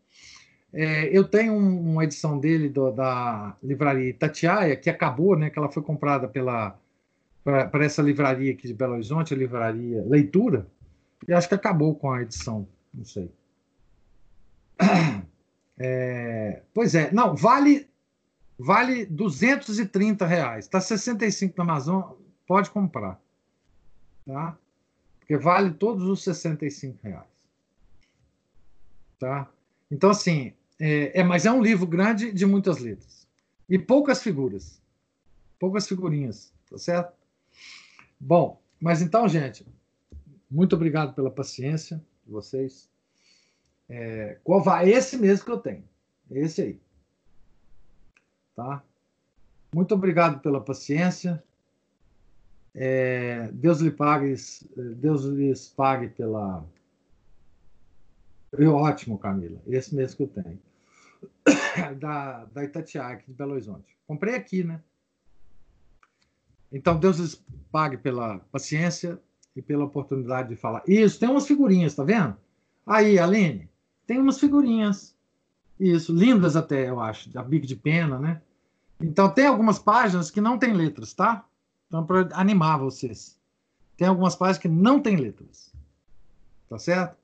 É, 0.73 1.17
eu 1.17 1.25
tenho 1.25 1.53
um, 1.53 1.93
uma 1.93 2.05
edição 2.05 2.39
dele 2.39 2.69
do, 2.69 2.91
da 2.91 3.57
livraria 3.63 4.09
Itatiaia, 4.09 4.77
que 4.77 4.89
acabou, 4.89 5.37
né, 5.37 5.51
que 5.51 5.59
ela 5.59 5.71
foi 5.71 5.83
comprada 5.83 6.27
pela 6.27 6.79
para 7.45 7.85
essa 7.85 8.01
livraria 8.01 8.53
aqui 8.53 8.69
de 8.69 8.75
Belo 8.75 8.93
Horizonte, 8.93 9.35
a 9.35 9.37
livraria 9.37 10.05
Leitura, 10.07 10.65
e 11.27 11.33
acho 11.33 11.49
que 11.49 11.55
acabou 11.57 11.95
com 11.95 12.13
a 12.13 12.23
edição, 12.23 12.69
não 12.95 13.05
sei. 13.05 13.31
É, 15.79 16.63
pois 16.73 16.95
é, 16.95 17.11
não, 17.13 17.35
vale 17.35 17.89
vale 18.59 19.07
230 19.07 20.25
reais, 20.25 20.67
está 20.67 20.81
65 20.81 21.55
na 21.57 21.65
Amazon, 21.65 22.13
pode 22.47 22.71
comprar, 22.71 23.21
tá? 24.27 24.57
Porque 25.19 25.37
vale 25.37 25.73
todos 25.73 26.05
os 26.05 26.23
65 26.23 26.99
reais, 27.03 27.27
tá? 29.19 29.51
Então 29.91 30.11
assim, 30.11 30.53
é, 30.81 31.21
é, 31.21 31.23
mas 31.23 31.47
é 31.47 31.53
um 31.53 31.63
livro 31.63 31.87
grande 31.87 32.33
de 32.33 32.45
muitas 32.45 32.79
letras. 32.79 33.27
E 33.69 33.79
poucas 33.79 34.23
figuras. 34.23 34.83
Poucas 35.59 35.87
figurinhas, 35.87 36.53
tá 36.69 36.77
certo? 36.77 37.15
Bom, 38.19 38.61
mas 38.81 39.01
então, 39.01 39.29
gente, 39.29 39.65
muito 40.51 40.75
obrigado 40.75 41.15
pela 41.15 41.31
paciência 41.31 42.05
de 42.27 42.33
vocês. 42.33 42.91
É, 43.89 44.39
qual 44.43 44.63
vai? 44.63 44.91
Esse 44.91 45.17
mesmo 45.17 45.45
que 45.45 45.51
eu 45.53 45.59
tenho. 45.59 45.85
Esse 46.31 46.63
aí. 46.63 46.81
Tá? 48.57 48.83
Muito 49.73 49.95
obrigado 49.95 50.41
pela 50.41 50.61
paciência. 50.61 51.43
É, 52.75 53.49
Deus 53.53 53.81
lhe 53.81 53.91
pague, 53.91 54.35
Deus 54.97 55.25
lhes 55.25 55.69
pague 55.69 56.09
pela. 56.09 56.65
Ótimo, 58.59 59.19
Camila. 59.19 59.61
Esse 59.67 59.95
mesmo 59.95 60.17
que 60.17 60.23
eu 60.23 60.43
tenho. 60.43 60.59
da, 61.99 62.45
da 62.47 62.65
Itatiaia, 62.65 63.23
de 63.27 63.33
Belo 63.33 63.53
Horizonte. 63.53 63.97
Comprei 64.07 64.35
aqui, 64.35 64.65
né? 64.65 64.81
Então, 66.71 66.99
Deus 66.99 67.19
lhes 67.19 67.45
pague 67.71 67.99
pela 67.99 68.39
paciência 68.51 69.21
e 69.55 69.61
pela 69.61 69.85
oportunidade 69.85 70.49
de 70.49 70.57
falar. 70.57 70.83
Isso, 70.87 71.21
tem 71.21 71.29
umas 71.29 71.47
figurinhas, 71.47 71.95
tá 71.95 72.03
vendo? 72.03 72.37
Aí, 72.87 73.19
Aline, 73.19 73.69
tem 74.07 74.19
umas 74.19 74.39
figurinhas. 74.41 75.15
Isso, 75.79 76.15
lindas 76.15 76.57
até, 76.57 76.89
eu 76.89 77.01
acho, 77.01 77.31
da 77.31 77.43
bico 77.43 77.67
de 77.67 77.77
pena, 77.77 78.19
né? 78.19 78.41
Então, 79.01 79.29
tem 79.29 79.47
algumas 79.47 79.79
páginas 79.79 80.31
que 80.31 80.41
não 80.41 80.59
tem 80.59 80.73
letras, 80.73 81.13
tá? 81.13 81.45
Então, 81.93 82.07
para 82.07 82.27
animar 82.33 82.79
vocês. 82.79 83.39
Tem 83.99 84.09
algumas 84.09 84.35
páginas 84.35 84.57
que 84.57 84.69
não 84.69 84.99
tem 84.99 85.15
letras. 85.15 85.71
Tá 86.67 86.79
certo? 86.79 87.19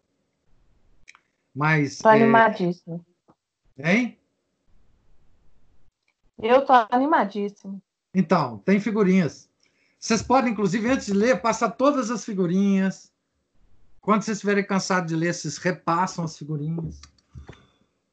Mas. 1.55 1.97
Tô 1.97 2.11
é... 2.11 2.23
animadíssimo. 2.23 3.03
Hein? 3.79 4.19
Eu 6.39 6.67
tô 6.67 6.75
animadíssimo. 6.91 7.81
Então, 8.13 8.59
tem 8.59 8.79
figurinhas. 8.79 9.49
Vocês 9.99 10.23
podem, 10.23 10.53
inclusive, 10.53 10.87
antes 10.91 11.07
de 11.07 11.15
ler, 11.15 11.41
passar 11.41 11.71
todas 11.71 12.11
as 12.11 12.23
figurinhas. 12.23 13.11
Quando 14.03 14.21
vocês 14.21 14.37
estiverem 14.37 14.67
cansados 14.67 15.09
de 15.09 15.17
ler, 15.17 15.33
vocês 15.33 15.57
repassam 15.57 16.27
as 16.27 16.37
figurinhas. 16.37 17.01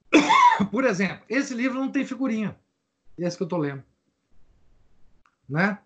Por 0.71 0.85
exemplo, 0.85 1.25
esse 1.27 1.53
livro 1.53 1.77
não 1.77 1.91
tem 1.91 2.05
figurinha. 2.05 2.57
Esse 3.17 3.35
que 3.35 3.43
eu 3.43 3.45
estou 3.45 3.59
lendo. 3.59 3.83
Né? 5.49 5.77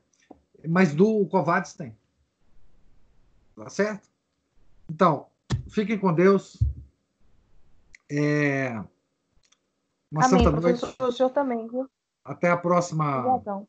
Mas 0.68 0.94
do 0.94 1.26
Covades 1.28 1.74
tem. 1.74 1.96
Tá 3.56 3.70
certo? 3.70 4.10
Então, 4.90 5.28
fiquem 5.68 5.98
com 5.98 6.14
Deus. 6.14 6.62
É... 8.10 8.72
Uma 10.12 10.26
Amém, 10.26 10.44
santa 10.44 10.60
noite. 10.60 10.86
O 11.00 11.12
senhor 11.12 11.30
também, 11.30 11.68
viu? 11.68 11.90
Até 12.24 12.50
a 12.50 12.58
próxima. 12.58 13.20
Obrigadão. 13.20 13.68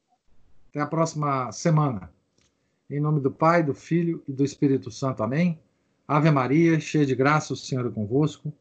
Até 0.71 0.81
a 0.81 0.87
próxima 0.87 1.51
semana. 1.53 2.11
Em 2.89 3.01
nome 3.01 3.21
do 3.21 3.31
Pai, 3.31 3.63
do 3.63 3.75
Filho 3.75 4.23
e 4.27 4.33
do 4.33 4.45
Espírito 4.45 4.91
Santo. 4.91 5.23
Amém. 5.23 5.61
Ave 6.07 6.31
Maria, 6.31 6.81
cheia 6.81 7.07
de 7.07 7.15
graça, 7.15 7.53
o 7.53 7.57
Senhor 7.57 7.87
é 7.87 7.91
convosco. 7.91 8.53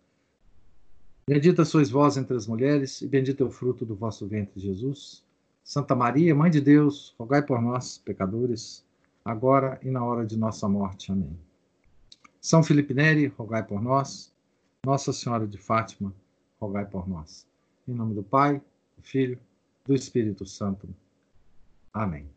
Bendita 1.28 1.64
sois 1.66 1.90
vós 1.90 2.18
entre 2.18 2.36
as 2.36 2.46
mulheres, 2.46 3.02
e 3.02 3.08
bendito 3.08 3.44
é 3.44 3.46
o 3.46 3.52
fruto 3.52 3.86
do 3.86 3.96
vosso 3.96 4.28
ventre, 4.28 4.60
Jesus. 4.60 5.24
Santa 5.70 5.96
Maria, 5.96 6.34
Mãe 6.34 6.50
de 6.50 6.60
Deus, 6.60 7.14
rogai 7.16 7.44
por 7.44 7.62
nós, 7.62 8.00
pecadores, 8.00 8.84
agora 9.24 9.80
e 9.84 9.92
na 9.92 10.04
hora 10.04 10.26
de 10.26 10.36
nossa 10.36 10.68
morte. 10.68 11.12
Amém. 11.12 11.38
São 12.42 12.64
Felipe 12.64 12.92
Neri, 12.92 13.28
rogai 13.28 13.62
por 13.62 13.80
nós. 13.80 14.34
Nossa 14.84 15.14
Senhora 15.14 15.46
de 15.46 15.60
Fátima, 15.60 16.12
rogai 16.60 16.86
por 16.86 17.08
nós. 17.08 17.46
Em 17.88 17.94
nome 17.94 18.16
do 18.16 18.24
Pai, 18.24 18.60
do 18.98 19.04
Filho, 19.04 19.40
do 19.86 19.94
Espírito 19.94 20.44
Santo. 20.44 20.90
Amém. 21.94 22.28